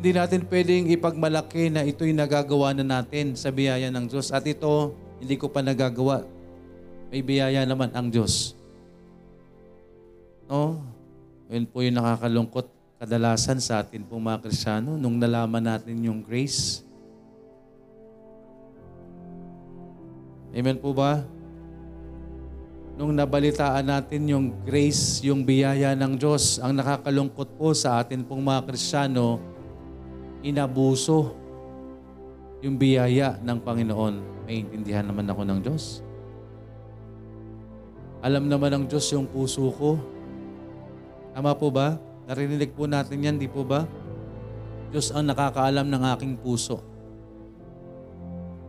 Hindi 0.00 0.10
natin 0.16 0.40
pwedeng 0.48 0.88
ipagmalaki 0.90 1.68
na 1.68 1.84
ito'y 1.84 2.16
nagagawa 2.16 2.72
na 2.74 2.82
natin 2.82 3.36
sa 3.36 3.52
biyaya 3.52 3.92
ng 3.92 4.08
Diyos. 4.08 4.32
At 4.32 4.48
ito, 4.48 4.96
hindi 5.20 5.36
ko 5.36 5.52
pa 5.52 5.60
nagagawa. 5.60 6.24
May 7.12 7.20
biyaya 7.20 7.62
naman 7.68 7.92
ang 7.92 8.08
Diyos. 8.08 8.56
No? 10.48 10.80
Yun 11.52 11.68
po 11.68 11.84
yung 11.84 12.00
nakakalungkot 12.00 12.79
kadalasan 13.00 13.56
sa 13.64 13.80
atin 13.80 14.04
pong 14.04 14.20
mga 14.28 14.44
Krisyano 14.44 15.00
nung 15.00 15.16
nalaman 15.16 15.64
natin 15.64 15.96
yung 16.04 16.20
grace. 16.20 16.84
Amen 20.52 20.76
po 20.76 20.92
ba? 20.92 21.24
Nung 23.00 23.16
nabalitaan 23.16 23.88
natin 23.88 24.28
yung 24.28 24.52
grace, 24.68 25.24
yung 25.24 25.48
biyaya 25.48 25.96
ng 25.96 26.20
Diyos, 26.20 26.60
ang 26.60 26.76
nakakalungkot 26.76 27.56
po 27.56 27.72
sa 27.72 28.04
atin 28.04 28.20
pong 28.20 28.44
mga 28.44 28.68
Krisyano, 28.68 29.40
inabuso 30.44 31.32
yung 32.60 32.76
biyaya 32.76 33.40
ng 33.40 33.58
Panginoon. 33.64 34.44
May 34.44 34.60
intindihan 34.60 35.08
naman 35.08 35.24
ako 35.24 35.48
ng 35.48 35.60
Diyos. 35.64 36.04
Alam 38.20 38.44
naman 38.44 38.76
ng 38.76 38.84
Diyos 38.84 39.08
yung 39.16 39.24
puso 39.24 39.72
ko. 39.72 39.96
Tama 41.32 41.56
po 41.56 41.72
ba? 41.72 42.09
Narinig 42.30 42.70
po 42.78 42.86
natin 42.86 43.26
yan, 43.26 43.34
di 43.42 43.50
po 43.50 43.66
ba? 43.66 43.90
Diyos 44.94 45.10
ang 45.10 45.26
nakakaalam 45.26 45.82
ng 45.90 46.02
aking 46.14 46.38
puso. 46.38 46.78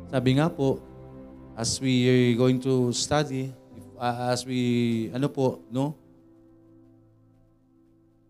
Sabi 0.10 0.41
nga 0.41 0.50
po, 0.50 0.82
as 1.54 1.78
we 1.78 2.10
are 2.10 2.34
going 2.41 2.58
to 2.58 2.89
study, 2.89 3.54
uh, 4.02 4.34
as 4.34 4.41
we, 4.50 5.13
ano 5.13 5.30
po, 5.30 5.62
no? 5.69 5.93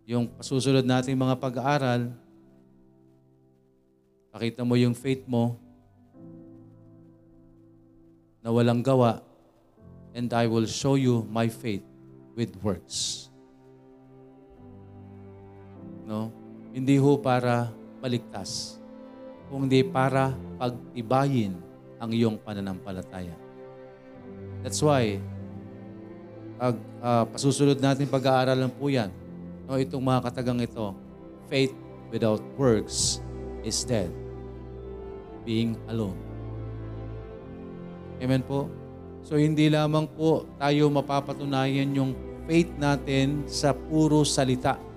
Yung 0.03 0.27
pasusunod 0.27 0.83
nating 0.83 1.15
mga 1.15 1.39
pag-aaral, 1.39 2.11
pakita 4.35 4.67
mo 4.67 4.75
yung 4.75 4.91
faith 4.91 5.23
mo 5.31 5.55
na 8.43 8.51
walang 8.51 8.83
gawa, 8.83 9.23
and 10.11 10.27
I 10.35 10.43
will 10.51 10.67
show 10.67 10.99
you 10.99 11.23
my 11.31 11.47
faith 11.47 11.87
with 12.35 12.51
works. 12.59 13.30
No? 16.11 16.27
Hindi 16.75 16.99
ho 16.99 17.15
para 17.15 17.71
maligtas, 18.03 18.75
kundi 19.47 19.79
para 19.79 20.35
pag-ibayin 20.59 21.55
ang 21.95 22.11
iyong 22.11 22.35
pananampalataya. 22.35 23.31
That's 24.59 24.83
why, 24.83 25.23
pag 26.59 26.75
uh, 26.99 27.23
pasusunod 27.31 27.79
natin 27.79 28.11
pag-aaralan 28.11 28.67
po 28.75 28.91
yan, 28.91 29.07
no, 29.71 29.79
itong 29.79 30.03
mga 30.03 30.19
katagang 30.27 30.59
ito, 30.59 30.91
faith 31.47 31.71
without 32.11 32.43
works 32.59 33.23
is 33.63 33.87
dead. 33.87 34.11
Being 35.47 35.79
alone. 35.87 36.19
Amen 38.19 38.43
po? 38.43 38.67
So 39.23 39.39
hindi 39.39 39.71
lamang 39.71 40.11
po 40.11 40.43
tayo 40.59 40.91
mapapatunayan 40.91 41.89
yung 41.95 42.11
faith 42.45 42.69
natin 42.77 43.47
sa 43.47 43.73
puro 43.73 44.21
salita. 44.27 44.90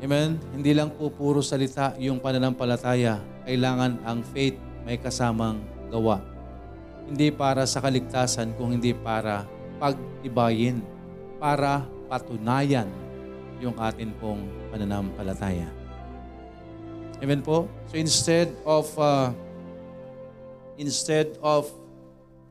Amen? 0.00 0.40
Hindi 0.56 0.72
lang 0.72 0.96
po 0.96 1.12
puro 1.12 1.44
salita 1.44 1.92
yung 2.00 2.24
pananampalataya. 2.24 3.20
Kailangan 3.44 4.00
ang 4.00 4.24
faith 4.24 4.56
may 4.80 4.96
kasamang 4.96 5.60
gawa. 5.92 6.24
Hindi 7.04 7.28
para 7.28 7.68
sa 7.68 7.84
kaligtasan, 7.84 8.56
kung 8.56 8.72
hindi 8.72 8.96
para 8.96 9.44
pag-ibayin, 9.76 10.80
para 11.36 11.84
patunayan 12.08 12.88
yung 13.60 13.76
atin 13.76 14.16
pong 14.16 14.48
pananampalataya. 14.72 15.68
Amen 17.20 17.44
po? 17.44 17.68
So 17.92 18.00
instead 18.00 18.48
of 18.64 18.88
uh, 18.96 19.36
instead 20.80 21.36
of 21.44 21.68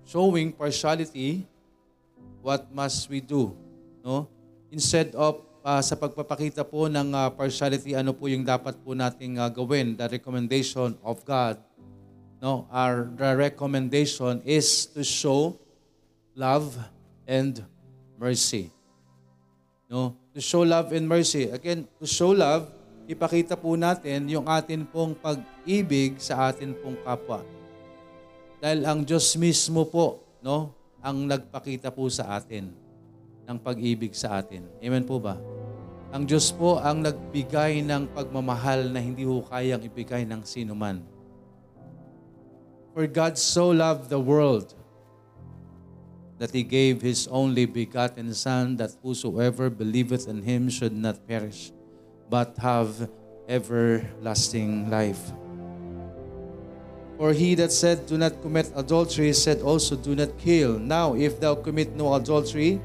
showing 0.05 0.53
partiality, 0.53 1.49
what 2.45 2.69
must 2.69 3.09
we 3.09 3.17
do? 3.17 3.57
No? 4.05 4.29
Instead 4.69 5.17
of 5.17 5.48
uh, 5.63 5.81
sa 5.83 5.95
pagpapakita 5.95 6.63
po 6.63 6.87
ng 6.87 7.11
uh, 7.11 7.29
partiality, 7.33 7.95
ano 7.95 8.15
po 8.15 8.31
yung 8.31 8.43
dapat 8.43 8.79
po 8.79 8.95
nating 8.95 9.39
uh, 9.39 9.51
gawin? 9.51 9.95
The 9.95 10.19
recommendation 10.19 10.95
of 11.03 11.23
God. 11.27 11.59
No, 12.39 12.71
our 12.71 13.11
the 13.19 13.35
recommendation 13.35 14.39
is 14.47 14.87
to 14.95 15.03
show 15.03 15.59
love 16.31 16.71
and 17.27 17.59
mercy. 18.15 18.71
No, 19.91 20.15
to 20.31 20.39
show 20.39 20.63
love 20.63 20.95
and 20.95 21.03
mercy. 21.03 21.51
Again, 21.51 21.83
to 21.99 22.07
show 22.07 22.31
love, 22.31 22.71
ipakita 23.11 23.59
po 23.59 23.75
natin 23.75 24.23
yung 24.31 24.47
atin 24.47 24.87
pong 24.87 25.19
pag-ibig 25.19 26.15
sa 26.23 26.47
atin 26.47 26.71
pong 26.79 26.95
kapwa. 27.03 27.43
Dahil 28.63 28.87
ang 28.87 29.03
Diyos 29.03 29.35
mismo 29.35 29.83
po, 29.83 30.23
no, 30.39 30.71
ang 31.03 31.27
nagpakita 31.27 31.91
po 31.91 32.07
sa 32.07 32.39
atin 32.39 32.71
ng 33.49 33.57
pag-ibig 33.57 34.13
sa 34.13 34.37
atin. 34.37 34.69
Amen 34.77 35.01
po 35.01 35.17
ba? 35.17 35.41
Ang 36.13 36.29
Diyos 36.29 36.53
po 36.53 36.77
ang 36.77 37.01
nagbigay 37.01 37.81
ng 37.81 38.13
pagmamahal 38.13 38.93
na 38.93 39.01
hindi 39.01 39.25
ho 39.25 39.41
kayang 39.41 39.81
ibigay 39.81 40.21
ng 40.29 40.45
sino 40.45 40.77
man. 40.77 41.01
For 42.93 43.09
God 43.09 43.41
so 43.41 43.73
loved 43.73 44.13
the 44.13 44.21
world 44.21 44.77
that 46.37 46.53
He 46.53 46.61
gave 46.61 47.01
His 47.01 47.25
only 47.29 47.65
begotten 47.65 48.33
Son, 48.37 48.77
that 48.77 48.93
whosoever 49.01 49.69
believeth 49.69 50.29
in 50.29 50.45
Him 50.45 50.69
should 50.69 50.93
not 50.93 51.25
perish, 51.25 51.73
but 52.29 52.53
have 52.61 53.09
everlasting 53.49 54.89
life. 54.89 55.33
For 57.19 57.35
he 57.35 57.51
that 57.59 57.75
said, 57.75 58.07
Do 58.07 58.17
not 58.17 58.39
commit 58.41 58.71
adultery, 58.79 59.33
said 59.33 59.59
also, 59.59 59.99
Do 59.99 60.15
not 60.15 60.39
kill. 60.39 60.79
Now, 60.79 61.19
if 61.19 61.41
thou 61.41 61.53
commit 61.53 61.91
no 61.91 62.15
adultery, 62.15 62.79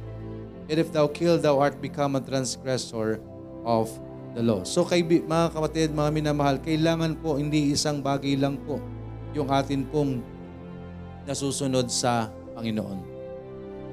and 0.68 0.76
if 0.80 0.88
thou 0.90 1.06
kill, 1.08 1.36
thou 1.36 1.60
art 1.60 1.80
become 1.80 2.16
a 2.16 2.22
transgressor 2.22 3.20
of 3.64 3.92
the 4.34 4.42
law. 4.42 4.66
So, 4.66 4.82
kay, 4.82 5.04
mga 5.04 5.54
kapatid, 5.54 5.94
mga 5.94 6.10
minamahal, 6.10 6.58
kailangan 6.60 7.20
po, 7.20 7.38
hindi 7.38 7.72
isang 7.72 8.02
bagay 8.02 8.34
lang 8.36 8.58
po 8.64 8.82
yung 9.34 9.50
atin 9.50 9.86
pong 9.90 10.22
nasusunod 11.26 11.90
sa 11.90 12.30
Panginoon. 12.54 13.14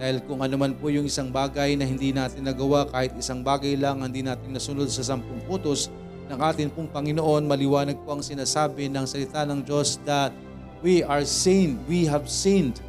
Dahil 0.02 0.18
kung 0.26 0.42
ano 0.42 0.58
man 0.58 0.74
po 0.74 0.90
yung 0.90 1.06
isang 1.06 1.30
bagay 1.30 1.78
na 1.78 1.86
hindi 1.86 2.10
natin 2.10 2.46
nagawa, 2.46 2.90
kahit 2.90 3.14
isang 3.22 3.46
bagay 3.46 3.78
lang 3.78 4.02
hindi 4.02 4.26
natin 4.26 4.50
nasunod 4.50 4.90
sa 4.90 5.06
sampung 5.06 5.38
putos 5.46 5.94
ng 6.26 6.40
atin 6.42 6.74
pong 6.74 6.90
Panginoon, 6.90 7.46
maliwanag 7.46 8.02
po 8.02 8.18
ang 8.18 8.24
sinasabi 8.26 8.90
ng 8.90 9.06
salita 9.06 9.46
ng 9.46 9.62
Diyos 9.62 10.02
that 10.08 10.34
we 10.82 11.06
are 11.06 11.22
sinned, 11.22 11.78
we 11.86 12.10
have 12.10 12.26
sinned. 12.26 12.82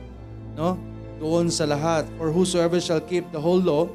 No? 0.56 0.80
Doon 1.22 1.54
sa 1.54 1.70
lahat. 1.70 2.10
For 2.18 2.34
whosoever 2.34 2.82
shall 2.82 2.98
keep 2.98 3.30
the 3.30 3.38
whole 3.38 3.62
law 3.62 3.86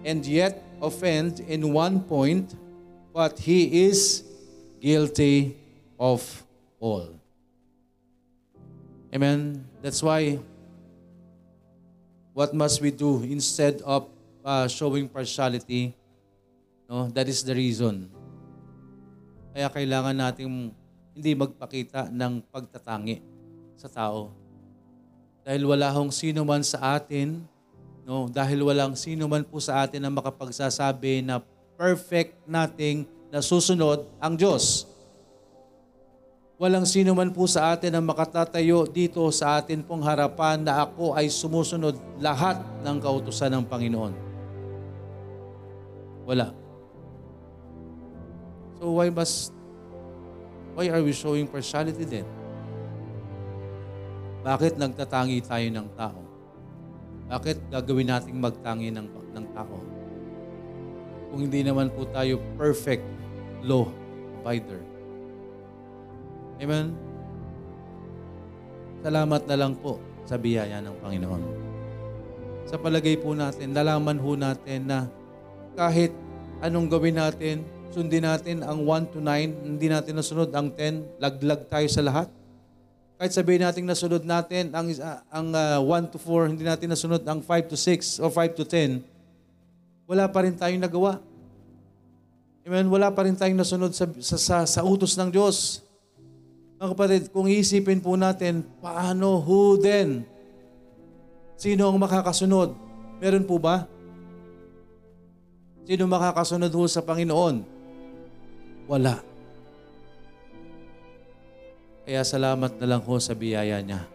and 0.00 0.24
yet 0.24 0.64
offend 0.80 1.44
in 1.44 1.76
one 1.76 2.00
point, 2.00 2.56
but 3.12 3.36
he 3.36 3.84
is 3.84 4.24
guilty 4.80 5.60
of 6.00 6.24
all. 6.80 7.12
Amen? 9.12 9.60
That's 9.84 10.00
why 10.00 10.40
what 12.32 12.56
must 12.56 12.80
we 12.80 12.96
do 12.96 13.20
instead 13.28 13.84
of 13.84 14.08
uh, 14.40 14.64
showing 14.72 15.04
partiality? 15.04 15.92
No, 16.88 17.12
that 17.12 17.28
is 17.28 17.44
the 17.44 17.52
reason. 17.52 18.08
Kaya 19.52 19.68
kailangan 19.68 20.16
nating 20.16 20.72
hindi 21.12 21.32
magpakita 21.36 22.08
ng 22.08 22.40
pagtatangi 22.48 23.20
sa 23.76 23.92
tao. 23.92 24.47
Dahil 25.48 25.64
wala 25.64 25.88
hong 25.88 26.12
sino 26.12 26.44
man 26.44 26.60
sa 26.60 27.00
atin, 27.00 27.40
no, 28.04 28.28
dahil 28.28 28.60
walang 28.60 28.92
sino 28.92 29.24
man 29.24 29.40
po 29.48 29.56
sa 29.64 29.80
atin 29.80 30.04
na 30.04 30.12
makapagsasabi 30.12 31.24
na 31.24 31.40
perfect 31.72 32.36
nating 32.44 33.08
nasusunod 33.32 34.04
ang 34.20 34.36
Diyos. 34.36 34.84
Walang 36.60 36.84
sino 36.84 37.16
man 37.16 37.32
po 37.32 37.48
sa 37.48 37.72
atin 37.72 37.96
ang 37.96 38.04
makatatayo 38.04 38.92
dito 38.92 39.24
sa 39.32 39.56
atin 39.56 39.80
pong 39.80 40.04
harapan 40.04 40.60
na 40.60 40.84
ako 40.84 41.16
ay 41.16 41.32
sumusunod 41.32 41.96
lahat 42.20 42.60
ng 42.84 43.00
kautusan 43.00 43.48
ng 43.48 43.64
Panginoon. 43.64 44.12
Wala. 46.28 46.52
So 48.76 49.00
why 49.00 49.08
must 49.08 49.56
why 50.76 50.92
are 50.92 51.00
we 51.00 51.16
showing 51.16 51.48
partiality 51.48 52.04
then? 52.04 52.28
Bakit 54.42 54.78
nagtatangi 54.78 55.38
tayo 55.42 55.66
ng 55.70 55.88
tao? 55.98 56.20
Bakit 57.28 57.68
gagawin 57.68 58.08
nating 58.08 58.38
magtangi 58.38 58.88
ng, 58.94 59.08
ng 59.08 59.46
tao? 59.52 59.76
Kung 61.28 61.40
hindi 61.44 61.60
naman 61.60 61.92
po 61.92 62.08
tayo 62.08 62.40
perfect 62.56 63.04
law 63.62 63.90
abider. 64.48 64.80
Amen? 66.58 66.96
Salamat 69.04 69.42
na 69.44 69.56
lang 69.60 69.76
po 69.76 70.00
sa 70.24 70.40
biyaya 70.40 70.80
ng 70.80 70.96
Panginoon. 71.04 71.42
Sa 72.64 72.80
palagay 72.80 73.20
po 73.20 73.36
natin, 73.36 73.76
nalaman 73.76 74.16
ho 74.16 74.32
natin 74.34 74.88
na 74.88 74.98
kahit 75.76 76.10
anong 76.64 76.88
gawin 76.88 77.16
natin, 77.20 77.62
sundin 77.92 78.24
natin 78.26 78.64
ang 78.64 78.84
1 78.84 79.12
to 79.14 79.20
9, 79.20 79.68
hindi 79.68 79.86
natin 79.88 80.18
nasunod 80.18 80.50
ang 80.52 80.72
10, 80.74 81.20
laglag 81.22 81.68
tayo 81.70 81.88
sa 81.88 82.02
lahat. 82.02 82.28
Kahit 83.18 83.34
sabihin 83.34 83.66
natin 83.66 83.82
nasunod 83.82 84.22
natin 84.22 84.70
ang, 84.70 84.86
ang 85.26 85.46
uh, 85.50 85.82
1 85.82 86.14
to 86.14 86.22
4, 86.22 86.54
hindi 86.54 86.62
natin 86.62 86.86
nasunod 86.86 87.18
ang 87.26 87.42
5 87.42 87.74
to 87.74 87.74
6 87.74 88.22
o 88.22 88.30
5 88.30 88.58
to 88.62 88.62
10, 88.62 89.02
wala 90.06 90.30
pa 90.30 90.46
rin 90.46 90.54
tayong 90.54 90.78
nagawa. 90.78 91.18
Amen? 92.62 92.86
Wala 92.86 93.10
pa 93.10 93.26
rin 93.26 93.34
tayong 93.34 93.58
nasunod 93.58 93.90
sa, 93.90 94.06
sa, 94.22 94.36
sa, 94.38 94.56
sa 94.62 94.80
utos 94.86 95.18
ng 95.18 95.34
Diyos. 95.34 95.82
Mga 96.78 96.94
kapatid, 96.94 97.22
kung 97.34 97.50
iisipin 97.50 97.98
po 97.98 98.14
natin, 98.14 98.62
paano, 98.78 99.42
who 99.42 99.82
then? 99.82 100.22
Sino 101.58 101.90
ang 101.90 101.98
makakasunod? 101.98 102.70
Meron 103.18 103.42
po 103.42 103.58
ba? 103.58 103.90
Sino 105.82 106.06
makakasunod 106.06 106.70
ho 106.70 106.86
sa 106.86 107.02
Panginoon? 107.02 107.66
Wala. 108.86 109.27
Kaya 112.08 112.24
salamat 112.24 112.80
na 112.80 112.88
lang 112.88 113.04
ho 113.04 113.20
sa 113.20 113.36
biyaya 113.36 113.84
niya. 113.84 114.08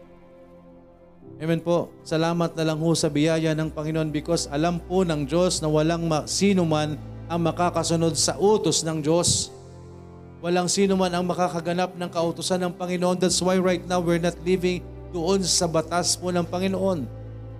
Amen 1.38 1.62
po. 1.62 1.94
Salamat 2.02 2.50
na 2.58 2.66
lang 2.66 2.82
ho 2.82 2.90
sa 2.90 3.06
biyaya 3.06 3.54
ng 3.54 3.70
Panginoon 3.70 4.10
because 4.10 4.50
alam 4.50 4.82
po 4.82 5.06
ng 5.06 5.22
Diyos 5.22 5.62
na 5.62 5.70
walang 5.70 6.10
ma- 6.10 6.26
sino 6.26 6.66
man 6.66 6.98
ang 7.30 7.40
makakasunod 7.46 8.18
sa 8.18 8.34
utos 8.34 8.82
ng 8.82 8.98
Diyos. 8.98 9.54
Walang 10.42 10.66
sino 10.66 10.98
man 10.98 11.14
ang 11.14 11.22
makakaganap 11.22 11.94
ng 11.94 12.10
kautusan 12.10 12.66
ng 12.66 12.74
Panginoon. 12.74 13.14
That's 13.14 13.38
why 13.38 13.62
right 13.62 13.86
now 13.86 14.02
we're 14.02 14.18
not 14.18 14.34
living 14.42 14.82
doon 15.14 15.46
sa 15.46 15.70
batas 15.70 16.18
po 16.18 16.34
ng 16.34 16.50
Panginoon. 16.50 17.06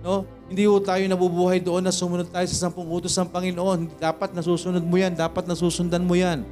No? 0.03 0.27
Hindi 0.51 0.67
po 0.67 0.83
tayo 0.83 1.07
nabubuhay 1.07 1.63
doon 1.63 1.87
na 1.87 1.95
sumunod 1.95 2.27
tayo 2.27 2.43
sa 2.51 2.67
sampung 2.67 2.91
utos 2.91 3.15
ng 3.15 3.31
Panginoon. 3.31 4.03
Dapat 4.03 4.35
nasusunod 4.35 4.83
mo 4.83 4.99
yan. 4.99 5.15
Dapat 5.15 5.47
nasusundan 5.47 6.03
mo 6.03 6.19
yan. 6.19 6.43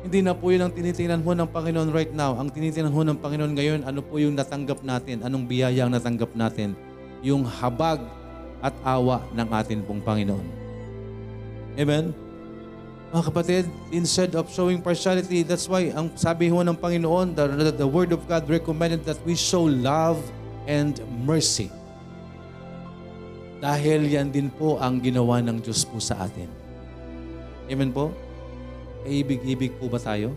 Hindi 0.00 0.24
na 0.24 0.32
po 0.32 0.48
yun 0.48 0.64
ang 0.64 0.72
tinitingnan 0.72 1.20
mo 1.20 1.36
ng 1.36 1.48
Panginoon 1.52 1.92
right 1.92 2.12
now. 2.16 2.32
Ang 2.40 2.48
tinitingnan 2.48 2.88
mo 2.88 3.04
ng 3.04 3.20
Panginoon 3.20 3.52
ngayon, 3.52 3.80
ano 3.84 4.00
po 4.00 4.16
yung 4.16 4.32
natanggap 4.32 4.80
natin? 4.80 5.20
Anong 5.20 5.44
biyaya 5.44 5.84
ang 5.84 5.92
natanggap 5.92 6.32
natin? 6.32 6.72
Yung 7.20 7.44
habag 7.44 8.00
at 8.64 8.72
awa 8.80 9.20
ng 9.36 9.48
atin 9.52 9.84
pong 9.84 10.00
Panginoon. 10.00 10.46
Amen? 11.76 12.16
Mga 13.12 13.24
kapatid, 13.28 13.64
instead 13.92 14.32
of 14.32 14.48
showing 14.48 14.80
partiality, 14.80 15.44
that's 15.44 15.68
why 15.68 15.92
ang 15.92 16.14
sabi 16.16 16.48
ho 16.48 16.64
ng 16.64 16.78
Panginoon, 16.80 17.36
the, 17.36 17.74
the 17.74 17.88
Word 17.88 18.16
of 18.16 18.24
God 18.24 18.48
recommended 18.48 19.04
that 19.04 19.20
we 19.28 19.36
show 19.36 19.68
love 19.68 20.16
and 20.64 20.96
mercy. 21.28 21.68
Dahil 23.60 24.08
yan 24.08 24.32
din 24.32 24.48
po 24.48 24.80
ang 24.80 24.96
ginawa 25.04 25.44
ng 25.44 25.60
Diyos 25.60 25.84
po 25.84 26.00
sa 26.00 26.24
atin. 26.24 26.48
Amen 27.68 27.92
po? 27.92 28.29
E 29.04 29.24
ibig-ibig 29.24 29.76
po 29.80 29.88
ba 29.88 29.96
tayo? 29.96 30.36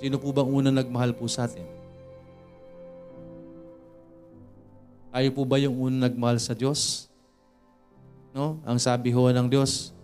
Sino 0.00 0.20
po 0.20 0.34
bang 0.36 0.48
unang 0.48 0.76
nagmahal 0.76 1.16
po 1.16 1.24
sa 1.24 1.48
atin? 1.48 1.64
Tayo 5.14 5.28
po 5.32 5.42
ba 5.46 5.56
yung 5.56 5.78
unang 5.78 6.10
nagmahal 6.10 6.36
sa 6.42 6.52
Diyos? 6.52 7.08
No? 8.34 8.60
Ang 8.66 8.76
sabi 8.82 9.14
ho 9.14 9.30
ng 9.30 9.48
Diyos, 9.48 9.94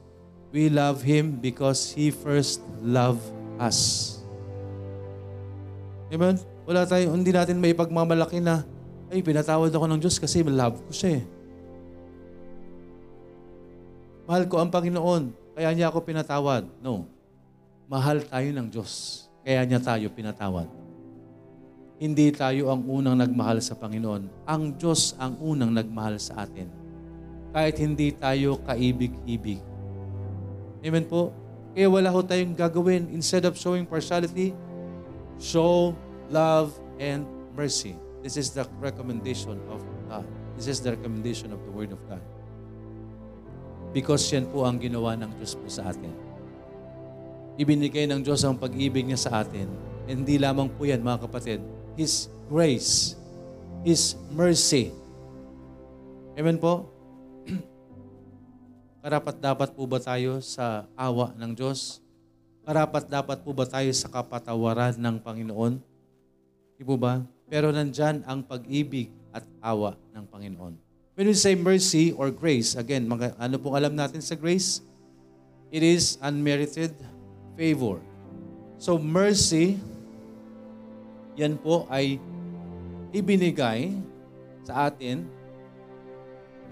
we 0.54 0.70
love 0.70 1.02
Him 1.02 1.36
because 1.36 1.92
He 1.92 2.14
first 2.14 2.62
loved 2.80 3.26
us. 3.60 4.16
Amen? 6.08 6.38
Wala 6.64 6.86
tayo, 6.86 7.12
hindi 7.12 7.34
natin 7.34 7.58
may 7.58 7.74
pagmamalaki 7.74 8.38
na 8.38 8.62
ay, 9.10 9.26
pinatawad 9.26 9.74
ako 9.74 9.90
ng 9.90 9.98
Diyos 9.98 10.22
kasi 10.22 10.46
love 10.46 10.78
ko 10.86 10.94
siya 10.94 11.18
eh. 11.18 11.22
Mahal 14.30 14.46
ko 14.46 14.62
ang 14.62 14.70
Panginoon, 14.70 15.34
kaya 15.58 15.74
niya 15.74 15.90
ako 15.90 16.06
pinatawad. 16.06 16.62
No. 16.78 17.10
Mahal 17.90 18.22
tayo 18.22 18.46
ng 18.54 18.70
Diyos, 18.70 19.26
kaya 19.42 19.66
niya 19.66 19.82
tayo 19.82 20.06
pinatawad. 20.06 20.70
Hindi 21.98 22.30
tayo 22.30 22.70
ang 22.70 22.86
unang 22.86 23.18
nagmahal 23.18 23.58
sa 23.58 23.74
Panginoon. 23.74 24.46
Ang 24.46 24.62
Diyos 24.78 25.18
ang 25.18 25.34
unang 25.42 25.74
nagmahal 25.74 26.14
sa 26.22 26.46
atin. 26.46 26.70
Kahit 27.50 27.82
hindi 27.82 28.14
tayo 28.14 28.62
kaibig-ibig. 28.62 29.58
Amen 30.86 31.10
po? 31.10 31.34
Kaya 31.74 31.90
wala 31.90 32.14
ho 32.14 32.22
tayong 32.22 32.54
gagawin. 32.54 33.10
Instead 33.10 33.50
of 33.50 33.58
showing 33.58 33.82
partiality, 33.82 34.54
show 35.42 35.90
love 36.30 36.70
and 37.02 37.26
mercy. 37.58 37.98
This 38.22 38.38
is 38.38 38.54
the 38.54 38.62
recommendation 38.78 39.58
of 39.66 39.82
God. 40.06 40.22
This 40.54 40.70
is 40.70 40.78
the 40.78 40.94
recommendation 40.94 41.50
of 41.50 41.58
the 41.66 41.72
Word 41.74 41.90
of 41.90 41.98
God. 42.06 42.22
Because 43.90 44.22
yan 44.30 44.46
po 44.46 44.62
ang 44.62 44.78
ginawa 44.78 45.18
ng 45.18 45.34
Diyos 45.34 45.58
po 45.58 45.66
sa 45.66 45.90
atin. 45.90 46.14
Ibinigay 47.58 48.06
ng 48.06 48.22
Diyos 48.22 48.46
ang 48.46 48.54
pag-ibig 48.54 49.02
niya 49.02 49.18
sa 49.18 49.42
atin. 49.42 49.66
Hindi 50.06 50.38
lamang 50.38 50.70
po 50.70 50.86
yan, 50.86 51.02
mga 51.02 51.26
kapatid. 51.26 51.60
His 51.98 52.30
grace, 52.46 53.18
His 53.82 54.14
mercy. 54.30 54.94
Amen 56.38 56.56
po? 56.56 56.88
Karapat 59.02 59.36
dapat 59.42 59.68
po 59.74 59.84
ba 59.90 59.98
tayo 59.98 60.38
sa 60.38 60.86
awa 60.94 61.34
ng 61.34 61.52
Diyos? 61.52 61.98
Karapat 62.62 63.10
dapat 63.10 63.42
po 63.42 63.50
ba 63.50 63.66
tayo 63.66 63.90
sa 63.90 64.06
kapatawaran 64.06 64.94
ng 64.94 65.16
Panginoon? 65.18 65.82
Di 66.78 66.84
po 66.86 66.94
ba? 66.94 67.20
Pero 67.50 67.74
nandyan 67.74 68.22
ang 68.24 68.46
pag-ibig 68.46 69.10
at 69.34 69.42
awa 69.58 69.98
ng 70.14 70.24
Panginoon. 70.30 70.89
When 71.20 71.28
we 71.28 71.36
say 71.36 71.52
mercy 71.52 72.16
or 72.16 72.32
grace, 72.32 72.72
again, 72.80 73.04
mga, 73.04 73.36
ano 73.36 73.60
pong 73.60 73.76
alam 73.76 73.92
natin 73.92 74.24
sa 74.24 74.32
grace? 74.32 74.80
It 75.68 75.84
is 75.84 76.16
unmerited 76.24 76.96
favor. 77.60 78.00
So 78.80 78.96
mercy, 78.96 79.76
yan 81.36 81.60
po 81.60 81.84
ay 81.92 82.16
ibinigay 83.12 83.92
sa 84.64 84.88
atin 84.88 85.28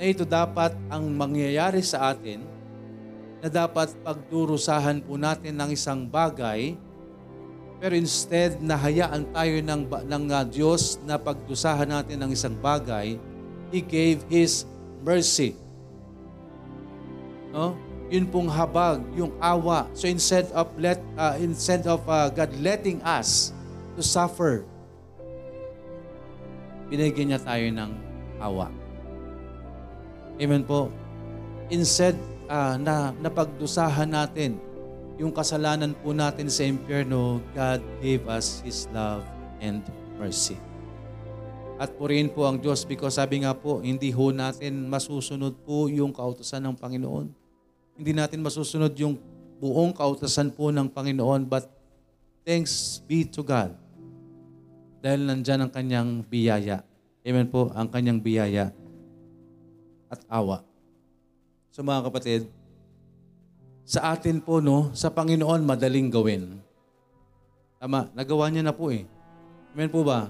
na 0.01 0.09
ito 0.09 0.25
dapat 0.25 0.73
ang 0.89 1.05
mangyayari 1.13 1.85
sa 1.85 2.17
atin 2.17 2.41
na 3.45 3.53
dapat 3.53 3.93
pagdurusahan 4.01 5.05
po 5.05 5.21
natin 5.21 5.61
ng 5.61 5.77
isang 5.77 6.09
bagay 6.09 6.73
pero 7.85 7.93
instead, 8.01 8.65
nahayaan 8.65 9.29
tayo 9.29 9.61
ng, 9.61 9.83
ng 10.09 10.25
uh, 10.33 10.43
Diyos 10.49 10.97
na 11.05 11.21
pagdusahan 11.21 11.93
natin 11.93 12.17
ng 12.25 12.33
isang 12.33 12.57
bagay, 12.57 13.21
He 13.68 13.85
gave 13.85 14.24
His 14.28 14.64
mercy. 15.04 15.57
No? 17.52 17.76
Yun 18.09 18.24
pong 18.28 18.48
habag, 18.48 19.04
yung 19.12 19.37
awa. 19.37 19.85
So 19.92 20.09
instead 20.09 20.48
of 20.57 20.72
let 20.81 20.96
uh, 21.20 21.37
instead 21.37 21.85
of 21.85 22.00
uh, 22.09 22.33
God 22.33 22.48
letting 22.64 23.04
us 23.04 23.52
to 23.96 24.00
suffer, 24.00 24.64
binigyan 26.88 27.37
niya 27.37 27.40
tayo 27.44 27.68
ng 27.68 27.90
awa. 28.40 28.72
Amen 30.40 30.64
po. 30.64 30.88
Instead 31.68 32.16
uh, 32.48 32.81
na 32.81 33.12
napagdusahan 33.20 34.09
natin 34.09 34.57
yung 35.20 35.35
kasalanan 35.35 35.92
po 35.98 36.14
natin 36.14 36.48
sa 36.48 36.64
impyerno, 36.64 37.44
God 37.52 37.83
gave 38.00 38.24
us 38.31 38.64
His 38.64 38.87
love 38.94 39.26
and 39.61 39.83
mercy. 40.16 40.57
At 41.79 41.95
purihin 41.95 42.27
po 42.27 42.43
ang 42.43 42.59
Diyos 42.59 42.83
because 42.83 43.14
sabi 43.14 43.47
nga 43.47 43.55
po, 43.55 43.79
hindi 43.79 44.11
ho 44.11 44.35
natin 44.35 44.91
masusunod 44.91 45.55
po 45.62 45.87
yung 45.87 46.11
kautosan 46.11 46.59
ng 46.67 46.75
Panginoon. 46.75 47.31
Hindi 47.95 48.12
natin 48.19 48.43
masusunod 48.43 48.91
yung 48.99 49.14
buong 49.62 49.95
kautosan 49.95 50.51
po 50.51 50.75
ng 50.75 50.91
Panginoon 50.91 51.47
but 51.47 51.71
thanks 52.43 52.99
be 53.07 53.23
to 53.23 53.47
God 53.47 53.79
dahil 54.99 55.23
nandyan 55.23 55.62
ang 55.62 55.71
kanyang 55.71 56.11
biyaya. 56.27 56.83
Amen 57.23 57.47
po, 57.47 57.71
ang 57.71 57.87
kanyang 57.87 58.19
biyaya 58.19 58.75
at 60.11 60.21
awa. 60.27 60.67
So 61.71 61.87
mga 61.87 62.11
kapatid, 62.11 62.51
sa 63.88 64.12
atin 64.12 64.43
po, 64.43 64.59
no, 64.59 64.91
sa 64.99 65.14
Panginoon, 65.14 65.62
madaling 65.62 66.11
gawin. 66.11 66.59
Tama, 67.79 68.11
nagawa 68.12 68.51
niya 68.51 68.67
na 68.67 68.75
po 68.75 68.91
eh. 68.91 69.07
Amen 69.73 69.88
po 69.88 70.03
ba? 70.03 70.29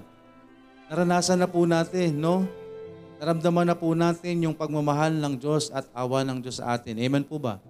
Naranasan 0.88 1.37
na 1.37 1.44
po 1.44 1.68
natin, 1.68 2.16
no? 2.16 2.48
Naramdaman 3.20 3.68
na 3.68 3.77
po 3.77 3.92
natin 3.92 4.48
yung 4.48 4.57
pagmamahal 4.57 5.12
ng 5.12 5.37
Diyos 5.37 5.68
at 5.68 5.85
awa 5.92 6.24
ng 6.24 6.40
Diyos 6.40 6.64
sa 6.64 6.81
atin. 6.81 6.96
Amen 6.96 7.29
po 7.29 7.37
ba? 7.37 7.61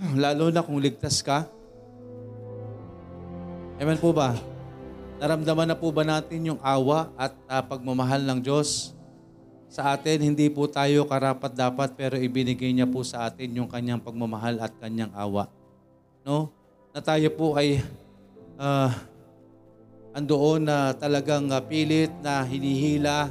Lalo 0.16 0.48
na 0.48 0.64
kung 0.64 0.80
ligtas 0.80 1.20
ka. 1.20 1.44
Amen 3.76 4.00
po 4.00 4.16
ba? 4.16 4.40
Naramdaman 5.20 5.68
na 5.68 5.76
po 5.76 5.92
ba 5.92 6.00
natin 6.00 6.48
yung 6.48 6.60
awa 6.64 7.12
at 7.20 7.36
ah, 7.44 7.60
pagmamahal 7.60 8.24
ng 8.24 8.40
Diyos 8.40 8.96
sa 9.68 9.92
atin? 9.92 10.32
Hindi 10.32 10.48
po 10.48 10.64
tayo 10.64 11.04
karapat 11.04 11.52
dapat 11.52 11.92
pero 11.92 12.16
ibinigay 12.16 12.72
niya 12.72 12.88
po 12.88 13.04
sa 13.04 13.28
atin 13.28 13.52
yung 13.52 13.68
kanyang 13.68 14.00
pagmamahal 14.00 14.56
at 14.64 14.72
kanyang 14.80 15.12
awa. 15.12 15.44
No? 16.24 16.48
Na 16.96 17.04
tayo 17.04 17.28
po 17.36 17.52
ay 17.52 17.84
ah, 18.56 18.96
andoon 20.14 20.66
na 20.66 20.94
talagang 20.94 21.50
ah, 21.54 21.62
pilit 21.62 22.10
na 22.22 22.42
hinihila 22.42 23.30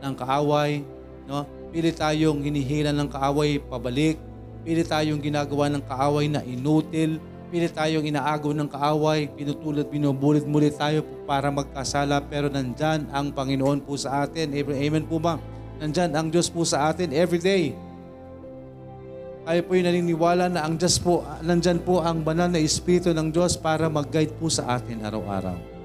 ng 0.00 0.14
kaaway, 0.16 0.84
no? 1.28 1.44
Pilit 1.70 1.96
tayong 1.96 2.42
hinihila 2.42 2.90
ng 2.90 3.08
kaaway 3.08 3.62
pabalik. 3.62 4.18
Pilit 4.66 4.90
tayong 4.90 5.22
ginagawa 5.22 5.70
ng 5.70 5.82
kaaway 5.86 6.26
na 6.26 6.42
inutil. 6.42 7.22
Pilit 7.50 7.74
tayong 7.74 8.06
inaagaw 8.06 8.54
ng 8.54 8.70
kaaway, 8.70 9.26
pinutulad, 9.34 9.86
binubulit-mulit 9.90 10.74
tayo 10.78 11.02
para 11.26 11.50
magkasala. 11.50 12.22
Pero 12.26 12.50
nandyan 12.50 13.06
ang 13.10 13.30
Panginoon 13.30 13.86
po 13.86 13.94
sa 13.94 14.26
atin. 14.26 14.50
Amen 14.54 15.06
po 15.06 15.22
ba? 15.22 15.38
Nandyan 15.78 16.14
ang 16.14 16.28
Diyos 16.30 16.50
po 16.50 16.66
sa 16.66 16.90
atin 16.90 17.14
every 17.14 17.38
day. 17.38 17.74
Tayo 19.46 19.60
po 19.66 19.72
yung 19.74 19.88
naniniwala 19.88 20.52
na 20.52 20.62
ang 20.66 20.76
Diyos 20.76 21.00
po, 21.00 21.24
nandyan 21.40 21.80
po 21.82 22.04
ang 22.04 22.20
banal 22.20 22.52
na 22.52 22.60
Espiritu 22.60 23.10
ng 23.10 23.32
Diyos 23.32 23.56
para 23.56 23.88
mag-guide 23.88 24.36
po 24.36 24.52
sa 24.52 24.78
atin 24.78 25.00
araw-araw. 25.00 25.79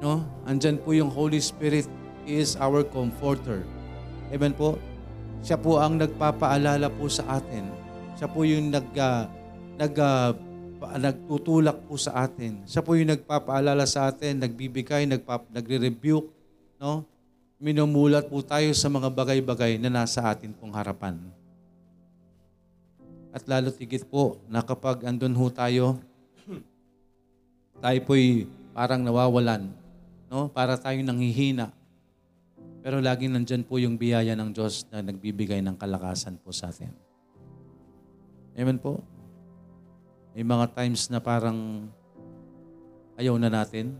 No? 0.00 0.24
Andyan 0.48 0.80
po 0.80 0.96
yung 0.96 1.12
Holy 1.12 1.38
Spirit 1.38 1.84
is 2.24 2.56
our 2.56 2.80
comforter. 2.84 3.64
Amen 4.32 4.56
po? 4.56 4.80
Siya 5.40 5.56
po 5.60 5.80
ang 5.80 6.00
nagpapaalala 6.00 6.88
po 6.92 7.08
sa 7.08 7.40
atin. 7.40 7.68
Siya 8.16 8.28
po 8.28 8.44
yung 8.44 8.72
nag, 8.72 8.88
ah, 8.96 9.28
nag, 9.76 9.94
pa- 10.80 10.96
nagtutulak 10.96 11.84
po 11.84 12.00
sa 12.00 12.24
atin. 12.24 12.64
Siya 12.64 12.80
po 12.80 12.96
yung 12.96 13.12
nagpapaalala 13.12 13.84
sa 13.84 14.08
atin, 14.08 14.40
nagbibigay, 14.40 15.04
nagpap, 15.04 15.52
nagre-rebuke, 15.52 16.32
no? 16.80 17.04
Minumulat 17.60 18.24
po 18.32 18.40
tayo 18.40 18.72
sa 18.72 18.88
mga 18.88 19.12
bagay-bagay 19.12 19.76
na 19.76 19.92
nasa 19.92 20.24
atin 20.24 20.56
pong 20.56 20.72
harapan. 20.72 21.20
At 23.36 23.44
lalo 23.44 23.68
tigit 23.68 24.08
po 24.08 24.40
na 24.48 24.64
kapag 24.64 25.04
andun 25.04 25.36
ho 25.36 25.46
tayo, 25.52 26.00
tayo 27.84 27.98
po'y 28.08 28.48
parang 28.72 29.04
nawawalan, 29.04 29.68
no? 30.30 30.46
Para 30.48 30.78
tayong 30.78 31.04
nanghihina. 31.04 31.74
Pero 32.80 33.02
laging 33.02 33.36
nandyan 33.36 33.66
po 33.66 33.76
yung 33.76 34.00
biyaya 34.00 34.32
ng 34.38 34.56
Diyos 34.56 34.88
na 34.88 35.04
nagbibigay 35.04 35.60
ng 35.60 35.76
kalakasan 35.76 36.40
po 36.40 36.54
sa 36.54 36.72
atin. 36.72 36.94
Amen 38.56 38.80
po? 38.80 39.04
May 40.32 40.46
mga 40.46 40.72
times 40.72 41.10
na 41.12 41.20
parang 41.20 41.90
ayaw 43.20 43.36
na 43.36 43.52
natin. 43.52 43.98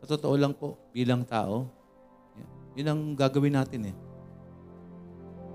Sa 0.00 0.16
totoo 0.16 0.38
lang 0.40 0.56
po, 0.56 0.78
bilang 0.94 1.26
tao, 1.26 1.68
yun 2.72 2.88
ang 2.88 3.00
gagawin 3.12 3.60
natin 3.60 3.92
eh. 3.92 3.96